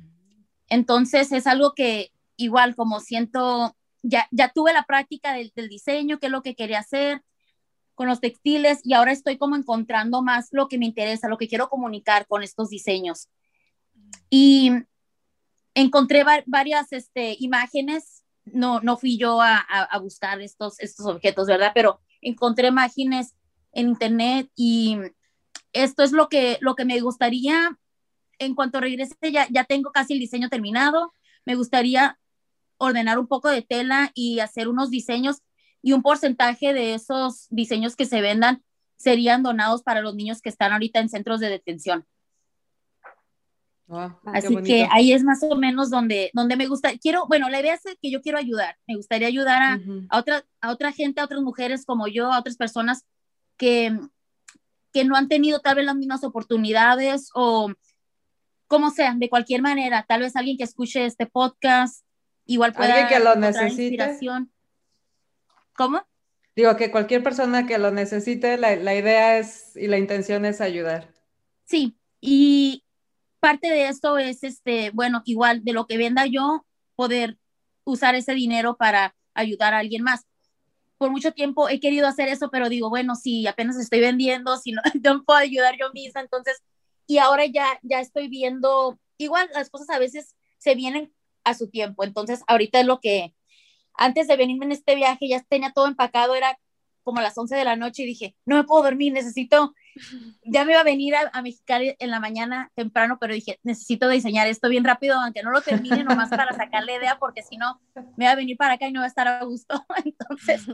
Entonces 0.69 1.31
es 1.31 1.47
algo 1.47 1.73
que 1.73 2.11
igual 2.35 2.75
como 2.75 2.99
siento, 2.99 3.75
ya, 4.01 4.27
ya 4.31 4.49
tuve 4.49 4.73
la 4.73 4.83
práctica 4.83 5.33
del, 5.33 5.51
diseño, 5.69 6.19
qué 6.19 6.27
es 6.27 6.31
lo 6.31 6.43
que 6.43 6.55
quería 6.55 6.79
hacer 6.79 7.23
con 7.95 8.07
los 8.07 8.19
textiles 8.19 8.79
y 8.83 8.93
ahora 8.93 9.11
estoy 9.11 9.37
como 9.37 9.55
encontrando 9.55 10.23
más 10.23 10.47
lo 10.51 10.67
que 10.67 10.79
me 10.79 10.85
interesa, 10.87 11.27
lo 11.27 11.37
que 11.37 11.47
quiero 11.47 11.69
comunicar 11.69 12.25
con 12.27 12.41
estos 12.41 12.69
diseños. 12.69 13.29
Y 14.29 14.71
encontré 15.75 16.23
varias 16.47 16.91
este, 16.91 17.35
imágenes 17.39 18.22
no, 18.45 18.81
no 18.81 18.97
fui 18.97 19.17
yo 19.17 19.41
a, 19.41 19.65
buscar 20.01 20.41
estos, 20.41 20.79
estos 20.79 21.05
objetos, 21.05 21.47
¿verdad? 21.47 21.71
Pero 21.73 22.01
encontré 22.21 22.67
imágenes 22.67 23.35
en 23.71 23.89
internet 23.89 24.49
y 24.55 24.97
esto 25.71 26.03
es 26.03 26.11
lo 26.11 26.29
que, 26.29 26.57
lo 26.61 26.75
que 26.75 26.85
me 26.85 26.99
gustaría, 26.99 27.77
en 28.39 28.55
cuanto 28.55 28.79
regrese 28.79 29.15
ya, 29.31 29.47
ya 29.49 29.63
tengo 29.63 29.91
casi 29.91 30.13
el 30.13 30.19
diseño 30.19 30.49
terminado, 30.49 31.13
me 31.45 31.55
gustaría 31.55 32.19
ordenar 32.77 33.19
un 33.19 33.27
poco 33.27 33.49
de 33.49 33.61
tela 33.61 34.11
y 34.13 34.39
hacer 34.39 34.67
unos 34.67 34.89
diseños 34.89 35.41
y 35.81 35.93
un 35.93 36.01
porcentaje 36.01 36.73
de 36.73 36.93
esos 36.93 37.47
diseños 37.49 37.95
que 37.95 38.05
se 38.05 38.21
vendan 38.21 38.63
serían 38.97 39.43
donados 39.43 39.83
para 39.83 40.01
los 40.01 40.15
niños 40.15 40.41
que 40.41 40.49
están 40.49 40.71
ahorita 40.71 40.99
en 40.99 41.09
centros 41.09 41.39
de 41.39 41.49
detención. 41.49 42.05
Ah, 43.89 44.17
Así 44.25 44.55
que 44.63 44.87
ahí 44.91 45.11
es 45.11 45.23
más 45.23 45.43
o 45.43 45.55
menos 45.55 45.89
donde, 45.89 46.31
donde 46.33 46.55
me 46.55 46.67
gusta. 46.67 46.97
Quiero, 46.97 47.25
bueno, 47.27 47.49
la 47.49 47.59
idea 47.59 47.73
es 47.73 47.81
que 48.01 48.11
yo 48.11 48.21
quiero 48.21 48.37
ayudar. 48.37 48.77
Me 48.87 48.95
gustaría 48.95 49.27
ayudar 49.27 49.61
a, 49.61 49.79
a, 50.09 50.19
otra, 50.19 50.45
a 50.61 50.71
otra 50.71 50.91
gente, 50.91 51.21
a 51.21 51.25
otras 51.25 51.41
mujeres 51.41 51.85
como 51.85 52.07
yo, 52.07 52.31
a 52.31 52.39
otras 52.39 52.55
personas 52.55 53.05
que, 53.57 53.97
que 54.91 55.03
no 55.03 55.15
han 55.15 55.27
tenido 55.27 55.59
tal 55.59 55.75
vez 55.75 55.85
las 55.85 55.95
mismas 55.95 56.23
oportunidades 56.23 57.29
o 57.33 57.71
como 58.67 58.89
sea, 58.89 59.13
de 59.15 59.29
cualquier 59.29 59.61
manera. 59.61 60.05
Tal 60.07 60.21
vez 60.21 60.35
alguien 60.35 60.57
que 60.57 60.63
escuche 60.63 61.05
este 61.05 61.25
podcast 61.25 62.05
igual 62.45 62.73
pueda 62.73 62.93
alguien 62.93 63.07
que 63.07 63.23
lo 63.23 63.35
necesite. 63.35 63.83
Inspiración. 63.83 64.51
¿Cómo? 65.75 66.01
Digo 66.55 66.75
que 66.77 66.91
cualquier 66.91 67.23
persona 67.23 67.65
que 67.65 67.77
lo 67.77 67.91
necesite, 67.91 68.57
la, 68.57 68.75
la 68.75 68.95
idea 68.95 69.37
es 69.39 69.75
y 69.75 69.87
la 69.87 69.97
intención 69.97 70.45
es 70.45 70.61
ayudar. 70.61 71.11
Sí, 71.65 71.97
y, 72.21 72.82
parte 73.43 73.67
de 73.67 73.89
esto 73.89 74.17
es, 74.17 74.41
este, 74.45 74.91
bueno, 74.91 75.21
igual 75.25 75.65
de 75.65 75.73
lo 75.73 75.85
que 75.85 75.97
venda 75.97 76.25
yo, 76.25 76.65
poder 76.95 77.37
usar 77.83 78.15
ese 78.15 78.33
dinero 78.33 78.77
para 78.77 79.17
ayudar 79.33 79.73
a 79.73 79.79
alguien 79.79 80.01
más. 80.01 80.25
Por 80.97 81.11
mucho 81.11 81.33
tiempo 81.33 81.67
he 81.67 81.81
querido 81.81 82.07
hacer 82.07 82.29
eso, 82.29 82.49
pero 82.49 82.69
digo, 82.69 82.89
bueno, 82.89 83.17
si 83.17 83.45
apenas 83.45 83.75
estoy 83.75 83.99
vendiendo, 83.99 84.55
si 84.55 84.71
no, 84.71 84.81
no 85.03 85.25
puedo 85.25 85.39
ayudar 85.39 85.75
yo 85.77 85.91
misma, 85.91 86.21
entonces, 86.21 86.63
y 87.05 87.17
ahora 87.17 87.45
ya, 87.45 87.67
ya 87.81 87.99
estoy 87.99 88.29
viendo, 88.29 88.97
igual 89.17 89.49
las 89.53 89.69
cosas 89.69 89.89
a 89.89 89.99
veces 89.99 90.37
se 90.57 90.73
vienen 90.75 91.13
a 91.43 91.53
su 91.53 91.69
tiempo, 91.69 92.05
entonces 92.05 92.43
ahorita 92.47 92.79
es 92.79 92.85
lo 92.85 93.01
que, 93.01 93.35
antes 93.93 94.29
de 94.29 94.37
venirme 94.37 94.67
en 94.67 94.71
este 94.71 94.95
viaje 94.95 95.27
ya 95.27 95.41
tenía 95.41 95.73
todo 95.73 95.87
empacado, 95.87 96.33
era 96.33 96.57
como 97.03 97.19
las 97.19 97.37
11 97.37 97.57
de 97.57 97.65
la 97.65 97.75
noche 97.75 98.03
y 98.03 98.05
dije, 98.05 98.37
no 98.45 98.55
me 98.55 98.63
puedo 98.63 98.83
dormir, 98.83 99.11
necesito, 99.11 99.73
ya 100.45 100.65
me 100.65 100.73
iba 100.73 100.81
a 100.81 100.83
venir 100.83 101.15
a, 101.15 101.29
a 101.33 101.41
Mexicali 101.41 101.95
en 101.99 102.11
la 102.11 102.19
mañana 102.19 102.71
temprano, 102.75 103.17
pero 103.19 103.33
dije, 103.33 103.59
necesito 103.63 104.09
diseñar 104.09 104.47
esto 104.47 104.69
bien 104.69 104.83
rápido, 104.83 105.15
aunque 105.19 105.43
no 105.43 105.51
lo 105.51 105.61
termine, 105.61 106.03
nomás 106.03 106.29
para 106.29 106.53
sacarle 106.53 106.95
idea, 106.95 107.17
porque 107.19 107.43
si 107.43 107.57
no, 107.57 107.79
me 108.17 108.25
va 108.25 108.31
a 108.31 108.35
venir 108.35 108.57
para 108.57 108.73
acá 108.73 108.87
y 108.87 108.91
no 108.91 109.01
va 109.01 109.05
a 109.05 109.09
estar 109.09 109.27
a 109.27 109.43
gusto. 109.43 109.85
Entonces, 110.05 110.65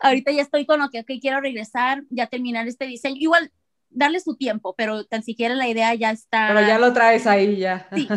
ahorita 0.00 0.32
ya 0.32 0.42
estoy 0.42 0.66
con 0.66 0.80
lo 0.80 0.90
que 0.90 1.04
quiero 1.20 1.40
regresar, 1.40 2.02
ya 2.10 2.26
terminar 2.26 2.66
este 2.68 2.86
diseño. 2.86 3.16
Igual, 3.18 3.52
darle 3.90 4.20
su 4.20 4.36
tiempo, 4.36 4.74
pero 4.76 5.04
tan 5.04 5.22
siquiera 5.22 5.54
la 5.54 5.68
idea 5.68 5.94
ya 5.94 6.10
está. 6.10 6.48
Pero 6.48 6.66
ya 6.66 6.78
lo 6.78 6.92
traes 6.92 7.26
ahí 7.26 7.56
ya. 7.56 7.88
Sí. 7.94 8.08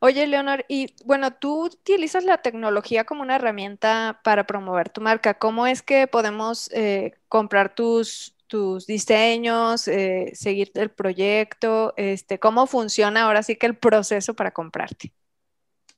Oye, 0.00 0.28
Leonor, 0.28 0.64
y 0.68 0.94
bueno, 1.04 1.32
tú 1.32 1.64
utilizas 1.64 2.22
la 2.22 2.38
tecnología 2.38 3.04
como 3.04 3.22
una 3.22 3.34
herramienta 3.34 4.20
para 4.22 4.46
promover 4.46 4.90
tu 4.90 5.00
marca. 5.00 5.34
¿Cómo 5.34 5.66
es 5.66 5.82
que 5.82 6.06
podemos 6.06 6.70
eh, 6.72 7.14
comprar 7.28 7.74
tus, 7.74 8.36
tus 8.48 8.86
diseños, 8.86 9.86
eh, 9.86 10.32
seguir 10.34 10.72
el 10.74 10.90
proyecto, 10.90 11.94
este, 11.96 12.38
cómo 12.38 12.66
funciona 12.66 13.22
ahora 13.22 13.42
sí 13.42 13.56
que 13.56 13.66
el 13.66 13.76
proceso 13.76 14.34
para 14.34 14.50
comprarte. 14.50 15.12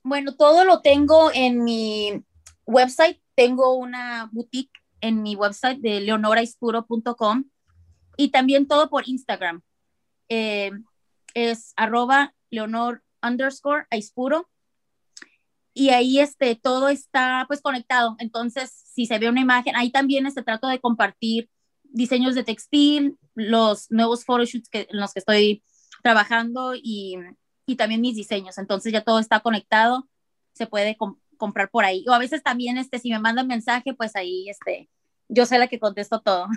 Bueno, 0.03 0.35
todo 0.35 0.65
lo 0.65 0.81
tengo 0.81 1.31
en 1.33 1.63
mi 1.63 2.23
website. 2.65 3.19
Tengo 3.35 3.73
una 3.73 4.29
boutique 4.31 4.71
en 4.99 5.23
mi 5.23 5.35
website 5.35 5.79
de 5.79 6.01
leonoraispuro.com 6.01 7.45
y 8.17 8.29
también 8.29 8.67
todo 8.67 8.89
por 8.89 9.07
Instagram. 9.07 9.61
Eh, 10.29 10.71
es 11.33 11.73
arroba 11.75 12.35
leonor 12.49 13.03
underscore 13.23 13.85
aispuro 13.89 14.49
y 15.73 15.89
ahí 15.89 16.19
este, 16.19 16.55
todo 16.55 16.89
está 16.89 17.45
pues 17.47 17.61
conectado. 17.61 18.15
Entonces, 18.19 18.71
si 18.71 19.05
se 19.05 19.19
ve 19.19 19.29
una 19.29 19.41
imagen, 19.41 19.75
ahí 19.75 19.91
también 19.91 20.25
este, 20.25 20.43
trato 20.43 20.67
de 20.67 20.79
compartir 20.79 21.49
diseños 21.91 22.35
de 22.35 22.43
textil, 22.43 23.17
los 23.35 23.91
nuevos 23.91 24.25
photoshoots 24.25 24.69
que, 24.69 24.87
en 24.89 24.99
los 24.99 25.13
que 25.13 25.19
estoy 25.19 25.63
trabajando 26.01 26.73
y, 26.75 27.17
y 27.65 27.75
también 27.75 28.01
mis 28.01 28.15
diseños. 28.15 28.57
Entonces 28.57 28.91
ya 28.91 29.03
todo 29.03 29.19
está 29.19 29.41
conectado, 29.41 30.07
se 30.53 30.67
puede 30.67 30.97
comprar 31.37 31.69
por 31.69 31.85
ahí. 31.85 32.05
O 32.07 32.13
a 32.13 32.19
veces 32.19 32.43
también, 32.43 32.77
este, 32.77 32.99
si 32.99 33.09
me 33.09 33.19
mandan 33.19 33.47
mensaje, 33.47 33.93
pues 33.93 34.15
ahí 34.15 34.49
este, 34.49 34.89
yo 35.27 35.45
sé 35.45 35.57
la 35.57 35.67
que 35.67 35.79
contesto 35.79 36.21
todo. 36.21 36.47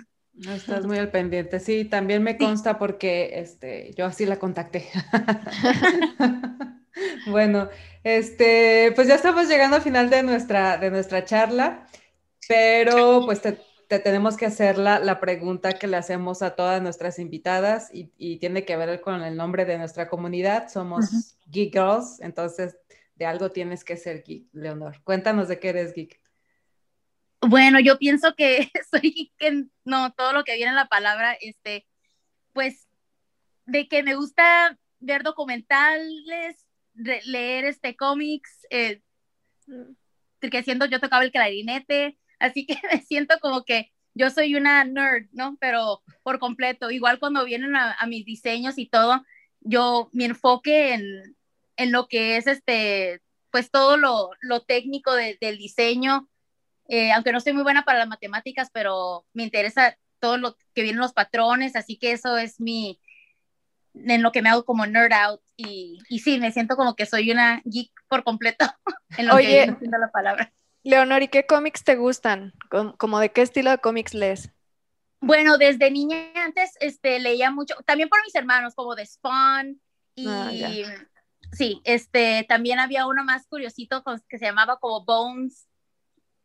Estás 0.53 0.85
muy 0.85 0.97
al 0.97 1.11
pendiente. 1.11 1.59
Sí, 1.59 1.85
también 1.85 2.21
me 2.21 2.37
consta 2.37 2.77
porque 2.77 3.39
este, 3.39 3.93
yo 3.97 4.05
así 4.05 4.25
la 4.25 4.37
contacté. 4.37 4.89
bueno, 7.27 7.69
este, 8.03 8.91
pues 8.95 9.07
ya 9.07 9.15
estamos 9.15 9.47
llegando 9.47 9.77
al 9.77 9.81
final 9.81 10.09
de 10.09 10.23
nuestra, 10.23 10.77
de 10.77 10.91
nuestra 10.91 11.23
charla, 11.23 11.87
pero 12.49 13.21
pues 13.25 13.41
te, 13.41 13.57
tenemos 13.87 14.37
que 14.37 14.45
hacer 14.45 14.77
la, 14.77 14.99
la, 14.99 15.19
pregunta 15.19 15.73
que 15.73 15.87
le 15.87 15.97
hacemos 15.97 16.41
a 16.41 16.55
todas 16.55 16.81
nuestras 16.81 17.19
invitadas 17.19 17.89
y, 17.93 18.11
y, 18.17 18.37
tiene 18.37 18.65
que 18.65 18.75
ver 18.77 19.01
con 19.01 19.21
el 19.21 19.35
nombre 19.37 19.65
de 19.65 19.77
nuestra 19.77 20.07
comunidad. 20.07 20.69
Somos 20.69 21.37
Geek 21.47 21.73
Girls, 21.73 22.19
entonces 22.21 22.77
de 23.15 23.25
algo 23.25 23.51
tienes 23.51 23.83
que 23.83 23.97
ser 23.97 24.23
geek, 24.23 24.47
Leonor. 24.53 25.01
Cuéntanos 25.03 25.47
de 25.47 25.59
qué 25.59 25.69
eres 25.69 25.93
geek. 25.93 26.19
Bueno, 27.41 27.79
yo 27.79 27.97
pienso 27.97 28.35
que 28.35 28.71
soy 28.91 29.33
que 29.37 29.65
no, 29.83 30.13
todo 30.13 30.33
lo 30.33 30.43
que 30.43 30.55
viene 30.55 30.69
en 30.69 30.75
la 30.75 30.87
palabra, 30.87 31.33
este, 31.33 31.85
pues, 32.53 32.87
de 33.65 33.87
que 33.87 34.03
me 34.03 34.15
gusta 34.15 34.77
ver 34.99 35.23
documentales, 35.23 36.65
leer 36.93 37.65
este 37.65 37.95
cómics, 37.95 38.65
eh, 38.69 39.01
que 40.39 40.63
siento 40.63 40.85
yo 40.85 40.99
tocaba 40.99 41.23
el 41.23 41.31
clarinete, 41.31 42.17
así 42.45 42.65
que 42.65 42.75
me 42.91 43.01
siento 43.01 43.35
como 43.41 43.63
que 43.63 43.91
yo 44.13 44.29
soy 44.29 44.55
una 44.55 44.83
nerd, 44.85 45.27
¿no? 45.33 45.57
Pero 45.59 46.01
por 46.23 46.39
completo, 46.39 46.89
igual 46.89 47.19
cuando 47.19 47.43
vienen 47.45 47.75
a, 47.75 47.97
mis 48.07 48.25
diseños 48.25 48.77
y 48.77 48.87
todo, 48.87 49.25
yo 49.59 50.09
mi 50.13 50.25
enfoque 50.25 50.93
en, 50.93 51.35
en, 51.75 51.91
lo 51.91 52.07
que 52.07 52.37
es 52.37 52.47
este, 52.47 53.21
pues 53.51 53.71
todo 53.71 53.97
lo, 53.97 54.31
lo 54.41 54.61
técnico 54.61 55.13
del 55.13 55.57
diseño, 55.57 56.29
eh, 56.87 57.11
aunque 57.11 57.33
no 57.33 57.41
soy 57.41 57.53
muy 57.53 57.63
buena 57.63 57.83
para 57.83 57.99
las 57.99 58.07
matemáticas, 58.07 58.69
pero 58.71 59.25
me 59.33 59.43
interesa 59.43 59.97
todo 60.19 60.37
lo 60.37 60.55
que 60.73 60.83
vienen 60.83 61.01
los 61.01 61.13
patrones, 61.13 61.75
así 61.75 61.97
que 61.97 62.13
eso 62.13 62.37
es 62.37 62.61
mi, 62.61 62.99
en 63.93 64.21
lo 64.21 64.31
que 64.31 64.41
me 64.41 64.49
hago 64.49 64.65
como 64.65 64.85
nerd 64.85 65.13
out 65.13 65.41
y, 65.57 65.99
y 66.09 66.19
sí, 66.19 66.39
me 66.39 66.51
siento 66.51 66.75
como 66.75 66.95
que 66.95 67.05
soy 67.05 67.31
una 67.31 67.61
geek 67.65 67.91
por 68.07 68.23
completo 68.23 68.65
en 69.17 69.27
lo 69.27 69.37
que 69.37 69.75
viene 69.79 69.97
la 69.99 70.11
palabra. 70.11 70.53
Leonor, 70.85 71.23
¿y 71.23 71.29
qué 71.29 71.47
cómics 71.47 71.83
te 71.83 71.95
gustan? 71.95 72.53
¿Como 72.99 73.19
de 73.19 73.31
qué 73.31 73.41
estilo 73.41 73.71
de 73.71 73.79
cómics 73.79 74.13
lees? 74.13 74.51
Bueno, 75.19 75.57
desde 75.57 75.89
niña 75.89 76.31
antes 76.35 76.73
este, 76.79 77.19
leía 77.19 77.49
mucho, 77.49 77.73
también 77.87 78.07
por 78.07 78.21
mis 78.23 78.35
hermanos, 78.35 78.75
como 78.75 78.93
de 78.93 79.03
Spawn 79.03 79.81
y 80.13 80.27
ah, 80.27 80.83
sí, 81.51 81.81
este, 81.85 82.45
también 82.47 82.77
había 82.77 83.07
uno 83.07 83.23
más 83.23 83.47
curiosito 83.47 84.03
que 84.29 84.37
se 84.37 84.45
llamaba 84.45 84.77
como 84.77 85.03
Bones 85.03 85.67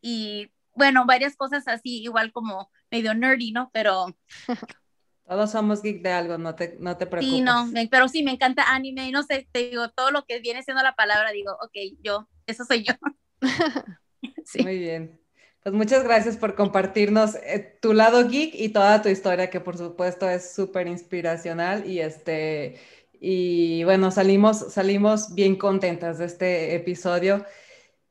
y 0.01 0.51
bueno, 0.74 1.05
varias 1.05 1.36
cosas 1.36 1.68
así, 1.68 2.03
igual 2.03 2.32
como 2.32 2.70
medio 2.91 3.12
nerdy, 3.12 3.53
¿no? 3.53 3.70
Pero... 3.74 4.07
Todos 5.28 5.51
somos 5.51 5.82
geek 5.82 6.01
de 6.03 6.12
algo, 6.12 6.38
no 6.38 6.55
te, 6.55 6.78
no 6.80 6.97
te 6.97 7.07
preocupes. 7.07 7.36
Sí, 7.36 7.43
no, 7.43 7.70
pero 7.91 8.09
sí, 8.09 8.22
me 8.22 8.32
encanta 8.32 8.72
anime, 8.72 9.12
no 9.12 9.22
sé, 9.22 9.47
te 9.53 9.68
digo, 9.68 9.91
todo 9.91 10.11
lo 10.11 10.24
que 10.24 10.41
viene 10.41 10.62
siendo 10.62 10.82
la 10.82 10.95
palabra, 10.95 11.30
digo, 11.30 11.53
ok, 11.61 11.99
yo, 12.03 12.26
eso 12.47 12.64
soy 12.64 12.84
yo. 12.84 12.95
Muy 14.59 14.78
bien. 14.78 15.20
Pues 15.62 15.74
muchas 15.74 16.05
gracias 16.05 16.36
por 16.36 16.55
compartirnos 16.55 17.34
eh, 17.36 17.78
tu 17.82 17.93
lado 17.93 18.28
geek 18.28 18.55
y 18.55 18.70
toda 18.70 19.03
tu 19.03 19.09
historia, 19.11 19.51
que 19.51 19.61
por 19.61 19.76
supuesto 19.76 20.28
es 20.28 20.55
súper 20.55 20.86
inspiracional 20.86 21.86
y 21.88 22.01
este, 22.01 22.78
y 23.20 23.84
bueno, 23.84 24.11
salimos, 24.11 24.72
salimos 24.72 25.34
bien 25.34 25.57
contentas 25.57 26.18
de 26.18 26.24
este 26.26 26.74
episodio. 26.74 27.45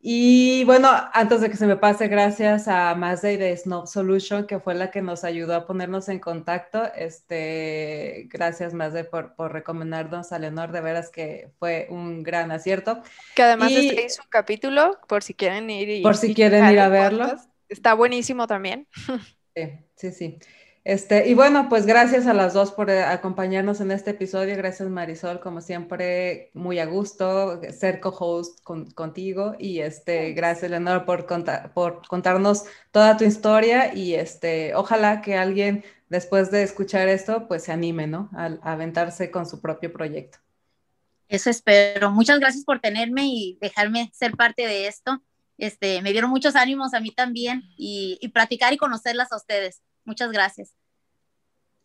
Y 0.01 0.63
bueno, 0.63 0.89
antes 1.13 1.41
de 1.41 1.49
que 1.49 1.57
se 1.57 1.67
me 1.67 1.75
pase, 1.75 2.07
gracias 2.07 2.69
a 2.69 2.95
Mazday 2.95 3.35
de 3.35 3.55
Snow 3.57 3.85
Solution, 3.85 4.47
que 4.47 4.59
fue 4.59 4.73
la 4.73 4.91
que 4.91 5.01
nos 5.01 5.25
ayudó 5.25 5.55
a 5.55 5.67
ponernos 5.67 6.07
en 6.07 6.19
contacto. 6.19 6.85
Este, 6.95 8.29
gracias 8.29 8.73
Mazday 8.73 9.09
por, 9.09 9.35
por 9.35 9.51
recomendarnos 9.51 10.31
a 10.31 10.39
Leonor, 10.39 10.71
de 10.71 10.79
veras 10.79 11.09
que 11.09 11.49
fue 11.59 11.87
un 11.89 12.23
gran 12.23 12.49
acierto. 12.51 13.01
Que 13.35 13.43
además 13.43 13.71
y, 13.71 13.89
este 13.89 14.05
es 14.05 14.19
un 14.19 14.29
capítulo, 14.29 14.97
por 15.05 15.21
si 15.21 15.33
quieren 15.33 15.69
ir 15.69 15.89
y, 15.89 16.01
Por 16.01 16.15
si 16.15 16.33
quieren 16.33 16.71
ir 16.71 16.79
a 16.79 16.87
verlo. 16.87 17.35
Está 17.67 17.93
buenísimo 17.93 18.47
también. 18.47 18.87
Sí, 19.55 19.63
sí, 19.95 20.11
sí. 20.11 20.39
Este, 20.85 21.27
y 21.27 21.33
bueno, 21.33 21.67
pues 21.67 21.85
gracias 21.85 22.25
a 22.25 22.33
las 22.33 22.53
dos 22.53 22.71
por 22.71 22.89
eh, 22.89 23.03
acompañarnos 23.03 23.81
en 23.81 23.91
este 23.91 24.11
episodio. 24.11 24.55
Gracias 24.55 24.89
Marisol, 24.89 25.39
como 25.39 25.61
siempre, 25.61 26.51
muy 26.53 26.79
a 26.79 26.85
gusto 26.85 27.61
ser 27.71 27.99
co-host 27.99 28.63
contigo. 28.63 29.55
Y 29.59 29.79
este, 29.79 30.31
gracias 30.31 30.71
Leonor 30.71 31.05
por, 31.05 31.27
por 31.73 32.07
contarnos 32.07 32.63
toda 32.91 33.17
tu 33.17 33.25
historia. 33.25 33.93
Y 33.93 34.13
este, 34.15 34.73
ojalá 34.73 35.21
que 35.21 35.35
alguien 35.35 35.83
después 36.07 36.49
de 36.49 36.63
escuchar 36.63 37.07
esto, 37.07 37.47
pues 37.47 37.63
se 37.63 37.71
anime, 37.71 38.07
¿no? 38.07 38.29
A, 38.33 38.45
aventarse 38.63 39.31
con 39.31 39.45
su 39.45 39.61
propio 39.61 39.91
proyecto. 39.91 40.39
Eso 41.27 41.49
espero. 41.49 42.09
Muchas 42.09 42.39
gracias 42.39 42.63
por 42.63 42.79
tenerme 42.79 43.27
y 43.27 43.57
dejarme 43.61 44.09
ser 44.13 44.31
parte 44.31 44.65
de 44.65 44.87
esto. 44.87 45.21
Este, 45.57 46.01
me 46.01 46.13
dieron 46.13 46.31
muchos 46.31 46.55
ánimos 46.55 46.93
a 46.93 47.01
mí 47.01 47.11
también 47.11 47.63
y, 47.77 48.17
y 48.21 48.29
platicar 48.29 48.73
y 48.73 48.77
conocerlas 48.77 49.31
a 49.31 49.35
ustedes. 49.35 49.81
Muchas 50.09 50.31
gracias. 50.31 50.73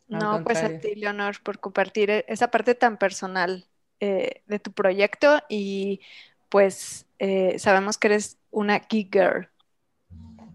No, 0.07 0.43
pues 0.43 0.57
a 0.63 0.79
ti, 0.79 0.95
Leonor, 0.95 1.35
por 1.43 1.59
compartir 1.59 2.09
e-, 2.09 2.25
esa 2.27 2.49
parte 2.49 2.73
tan 2.73 2.97
personal 2.97 3.67
eh, 3.99 4.41
de 4.47 4.57
tu 4.57 4.71
proyecto 4.71 5.43
y 5.47 6.01
pues 6.49 7.05
eh, 7.19 7.59
sabemos 7.59 7.99
que 7.99 8.07
eres 8.07 8.39
una 8.49 8.79
geek 8.79 9.13
girl. 9.13 9.49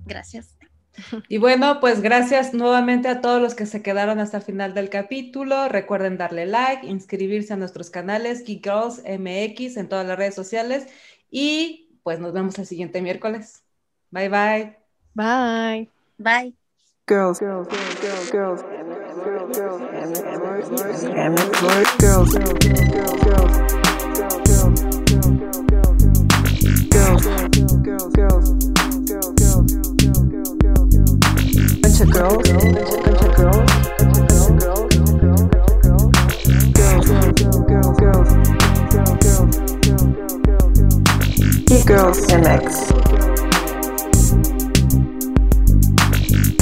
Gracias. 0.05 0.57
Y 1.29 1.39
bueno, 1.39 1.79
pues 1.79 2.03
gracias 2.03 2.55
nuevamente 2.55 3.07
a 3.07 3.21
todos 3.21 3.41
los 3.41 3.55
que 3.55 3.67
se 3.67 3.83
quedaron 3.83 4.19
hasta 4.19 4.39
el 4.39 4.43
final 4.43 4.75
del 4.75 4.91
capítulo. 4.91 5.69
Recuerden 5.69 6.19
darle 6.19 6.47
like, 6.47 6.85
inscribirse 6.89 7.53
a 7.53 7.57
nuestros 7.57 7.89
canales 7.89 8.45
Geek 8.45 8.65
Girls 8.65 9.01
MX 9.07 9.77
en 9.77 9.89
todas 9.89 10.05
las 10.05 10.19
redes 10.19 10.35
sociales 10.35 10.89
y 11.31 11.89
pues 12.03 12.19
nos 12.19 12.33
vemos 12.33 12.59
el 12.59 12.67
siguiente 12.67 13.01
miércoles. 13.01 13.63
Bye 14.11 14.29
bye. 14.29 14.77
Bye. 15.15 15.89
Bye. 16.19 16.60
Girls, 17.11 17.41
girls, 17.41 17.67
girls, 17.67 18.31
girls, 18.31 18.31
girls, 18.31 18.63
girls, 19.59 19.83
and 19.83 20.15
girls, 20.15 20.69
girls, 21.99 21.99
girls, 21.99 22.39
girls, 22.39 22.63
girls, 23.25 23.51
bunch 31.83 32.01
of 32.01 32.11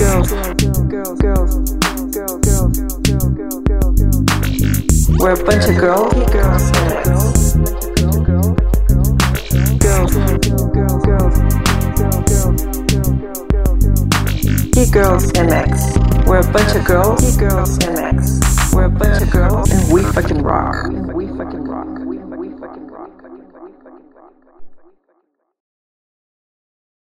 girls, 0.08 0.30
girls, 0.88 1.20
Girls. 1.20 1.52
We're 5.20 5.32
a 5.32 5.44
bunch 5.44 5.68
of 5.68 5.76
girls. 5.76 6.14
Girls. 6.32 6.72
Girls. 6.72 7.58
Girls 14.90 15.32
MX. 15.32 16.26
We're 16.26 16.38
a 16.38 16.52
bunch 16.52 16.74
of 16.74 16.84
girls. 16.86 17.20
He 17.20 17.36
girls 17.36 17.78
MX. 17.78 18.74
We're 18.74 18.84
a 18.84 18.90
bunch 18.90 19.22
of 19.22 19.30
girls. 19.30 19.70
And 19.70 19.92
we 19.92 20.02
fucking 20.02 20.42
rock. 20.42 20.90